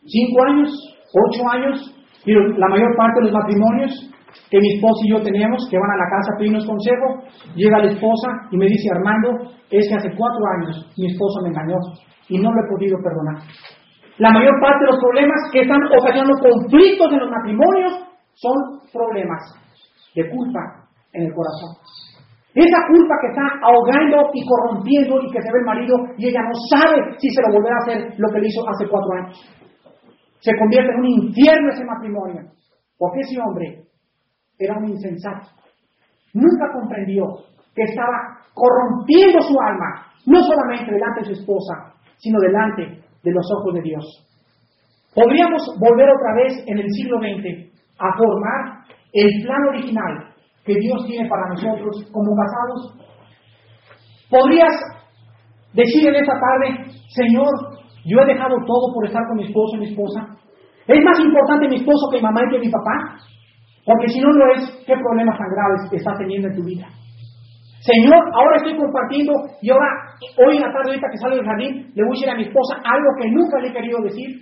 Cinco 0.06 0.44
años, 0.44 0.70
ocho 1.14 1.42
años, 1.50 1.94
la 2.26 2.68
mayor 2.68 2.96
parte 2.96 3.20
de 3.20 3.30
los 3.30 3.32
matrimonios 3.32 4.10
que 4.50 4.58
mi 4.58 4.74
esposa 4.74 5.00
y 5.04 5.10
yo 5.10 5.22
tenemos, 5.22 5.66
que 5.70 5.78
van 5.78 5.90
a 5.90 5.96
la 5.96 6.10
casa 6.10 6.34
a 6.34 6.38
pedirnos 6.38 6.66
consejo, 6.66 7.06
llega 7.54 7.78
la 7.78 7.90
esposa 7.90 8.28
y 8.50 8.56
me 8.56 8.66
dice, 8.66 8.90
Armando, 8.90 9.50
es 9.70 9.88
que 9.88 9.94
hace 9.94 10.10
cuatro 10.16 10.42
años 10.58 10.92
mi 10.98 11.06
esposa 11.06 11.40
me 11.42 11.48
engañó 11.48 11.78
y 12.28 12.38
no 12.38 12.50
lo 12.52 12.58
he 12.60 12.70
podido 12.70 12.98
perdonar. 12.98 13.42
La 14.18 14.30
mayor 14.30 14.54
parte 14.60 14.84
de 14.84 14.90
los 14.92 15.00
problemas 15.00 15.40
que 15.52 15.60
están 15.62 15.80
ocasionando 15.98 16.34
conflictos 16.38 17.12
en 17.12 17.18
los 17.18 17.30
matrimonios 17.30 17.92
son 18.34 18.54
problemas 18.92 19.42
de 20.14 20.30
culpa 20.30 20.83
en 21.14 21.22
el 21.24 21.32
corazón. 21.32 21.78
Esa 22.54 22.78
culpa 22.86 23.14
que 23.20 23.28
está 23.34 23.46
ahogando 23.66 24.30
y 24.32 24.46
corrompiendo 24.46 25.18
y 25.22 25.30
que 25.30 25.42
se 25.42 25.50
ve 25.50 25.58
el 25.58 25.66
marido 25.66 25.96
y 26.16 26.28
ella 26.28 26.42
no 26.46 26.54
sabe 26.70 27.18
si 27.18 27.28
se 27.30 27.42
lo 27.42 27.54
volverá 27.54 27.74
a 27.74 27.82
hacer 27.82 28.14
lo 28.18 28.28
que 28.30 28.38
le 28.38 28.46
hizo 28.46 28.62
hace 28.68 28.86
cuatro 28.86 29.10
años. 29.18 29.34
Se 30.38 30.52
convierte 30.58 30.92
en 30.92 31.00
un 31.00 31.06
infierno 31.06 31.72
ese 31.72 31.84
matrimonio. 31.84 32.54
Porque 32.96 33.20
ese 33.20 33.40
hombre 33.40 33.82
era 34.58 34.78
un 34.78 34.88
insensato. 34.88 35.48
Nunca 36.32 36.70
comprendió 36.72 37.26
que 37.74 37.82
estaba 37.82 38.38
corrompiendo 38.54 39.40
su 39.40 39.58
alma, 39.60 40.06
no 40.26 40.40
solamente 40.42 40.92
delante 40.92 41.20
de 41.20 41.26
su 41.26 41.40
esposa, 41.40 41.92
sino 42.18 42.38
delante 42.38 43.02
de 43.22 43.32
los 43.32 43.44
ojos 43.58 43.74
de 43.74 43.82
Dios. 43.82 44.04
Podríamos 45.12 45.62
volver 45.78 46.08
otra 46.08 46.34
vez 46.36 46.64
en 46.66 46.78
el 46.78 46.86
siglo 46.90 47.18
XX 47.18 47.72
a 47.98 48.16
formar 48.16 48.84
el 49.12 49.42
plan 49.42 49.62
original 49.70 50.33
que 50.64 50.74
Dios 50.74 51.06
tiene 51.06 51.28
para 51.28 51.48
nosotros 51.48 52.10
como 52.12 52.34
casados. 52.36 52.96
Podrías 54.30 54.74
decir 55.74 56.08
en 56.08 56.16
esta 56.16 56.32
tarde, 56.32 56.90
Señor, 57.14 57.52
yo 58.04 58.20
he 58.20 58.26
dejado 58.26 58.56
todo 58.66 58.92
por 58.92 59.06
estar 59.06 59.22
con 59.28 59.36
mi 59.36 59.44
esposo 59.44 59.76
y 59.76 59.80
mi 59.80 59.88
esposa. 59.90 60.26
¿Es 60.86 61.04
más 61.04 61.18
importante 61.20 61.68
mi 61.68 61.76
esposo 61.76 62.08
que 62.10 62.18
mi 62.18 62.22
mamá 62.22 62.40
y 62.44 62.52
que 62.52 62.66
mi 62.66 62.70
papá? 62.70 63.16
Porque 63.84 64.08
si 64.08 64.20
no 64.20 64.32
lo 64.32 64.54
es, 64.54 64.84
¿qué 64.86 64.94
problemas 64.96 65.38
tan 65.38 65.48
graves 65.48 65.92
estás 65.92 66.16
teniendo 66.18 66.48
en 66.48 66.56
tu 66.56 66.64
vida? 66.64 66.88
Señor, 67.80 68.16
ahora 68.32 68.56
estoy 68.56 68.76
compartiendo 68.76 69.32
y 69.60 69.70
ahora, 69.70 69.88
hoy 70.40 70.56
en 70.56 70.62
la 70.62 70.72
tarde, 70.72 70.88
ahorita 70.88 71.08
que 71.12 71.18
salgo 71.18 71.36
del 71.36 71.44
jardín, 71.44 71.92
le 71.94 72.02
voy 72.02 72.16
a 72.16 72.16
decir 72.16 72.30
a 72.30 72.36
mi 72.36 72.42
esposa 72.44 72.80
algo 72.80 73.08
que 73.20 73.28
nunca 73.28 73.60
le 73.60 73.68
he 73.68 73.72
querido 73.72 74.00
decir. 74.00 74.40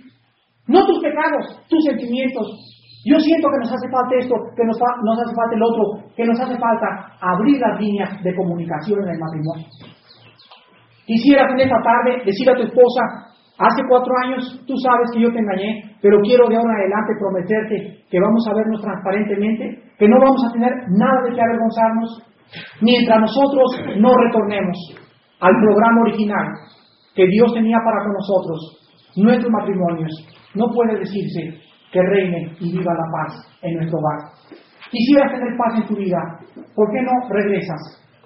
No 0.67 0.85
tus 0.85 1.01
pecados, 1.01 1.59
tus 1.67 1.83
sentimientos. 1.83 2.72
Yo 3.05 3.19
siento 3.19 3.47
que 3.51 3.59
nos 3.59 3.71
hace 3.73 3.89
falta 3.91 4.15
esto, 4.15 4.35
que 4.55 4.63
nos, 4.63 4.79
hace 4.79 5.35
falta 5.35 5.55
el 5.55 5.63
otro, 5.63 6.07
que 6.15 6.25
nos 6.25 6.39
hace 6.39 6.57
falta 6.57 6.87
abrir 7.19 7.59
las 7.59 7.79
líneas 7.79 8.23
de 8.23 8.35
comunicación 8.35 9.03
en 9.03 9.09
el 9.09 9.19
matrimonio. 9.19 9.67
Quisieras 11.05 11.51
en 11.51 11.59
esta 11.59 11.81
tarde 11.83 12.23
decir 12.23 12.49
a 12.49 12.55
tu 12.55 12.63
esposa, 12.63 13.33
Hace 13.53 13.85
cuatro 13.87 14.11
años 14.25 14.41
tú 14.65 14.73
sabes 14.81 15.11
que 15.13 15.21
yo 15.21 15.29
te 15.29 15.37
engañé, 15.37 15.95
pero 16.01 16.17
quiero 16.25 16.49
de 16.49 16.57
ahora 16.57 16.73
en 16.73 16.79
adelante 16.81 17.13
prometerte 17.21 18.03
que 18.09 18.19
vamos 18.19 18.41
a 18.49 18.55
vernos 18.55 18.81
transparentemente, 18.81 19.93
que 19.99 20.09
no 20.09 20.17
vamos 20.17 20.41
a 20.41 20.53
tener 20.53 20.73
nada 20.89 21.21
de 21.21 21.35
que 21.35 21.41
avergonzarnos 21.41 22.33
mientras 22.81 23.21
nosotros 23.21 24.01
no 24.01 24.09
retornemos 24.09 24.77
al 25.39 25.53
programa 25.61 26.01
original 26.01 26.47
que 27.13 27.27
Dios 27.27 27.53
tenía 27.53 27.77
para 27.85 28.01
con 28.03 28.13
nosotros, 28.13 28.57
nuestros 29.17 29.51
matrimonios. 29.51 30.11
No 30.55 30.65
puede 30.73 30.97
decirse 30.97 31.61
que 31.93 32.01
reine 32.01 32.55
y 32.59 32.71
viva 32.71 32.91
la 32.93 33.11
paz 33.11 33.57
en 33.61 33.75
nuestro 33.75 33.99
hogar. 33.99 34.31
Quisieras 34.89 35.31
tener 35.31 35.55
paz 35.57 35.79
en 35.79 35.87
tu 35.87 35.95
vida, 35.95 36.19
¿por 36.75 36.91
qué 36.91 37.01
no 37.01 37.11
regresas 37.29 37.79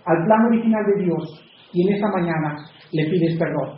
al 0.05 0.25
plan 0.25 0.45
original 0.45 0.83
de 0.85 1.03
Dios 1.03 1.43
y 1.73 1.87
en 1.87 1.95
esta 1.95 2.07
mañana 2.07 2.57
le 2.93 3.09
pides 3.09 3.37
perdón? 3.37 3.76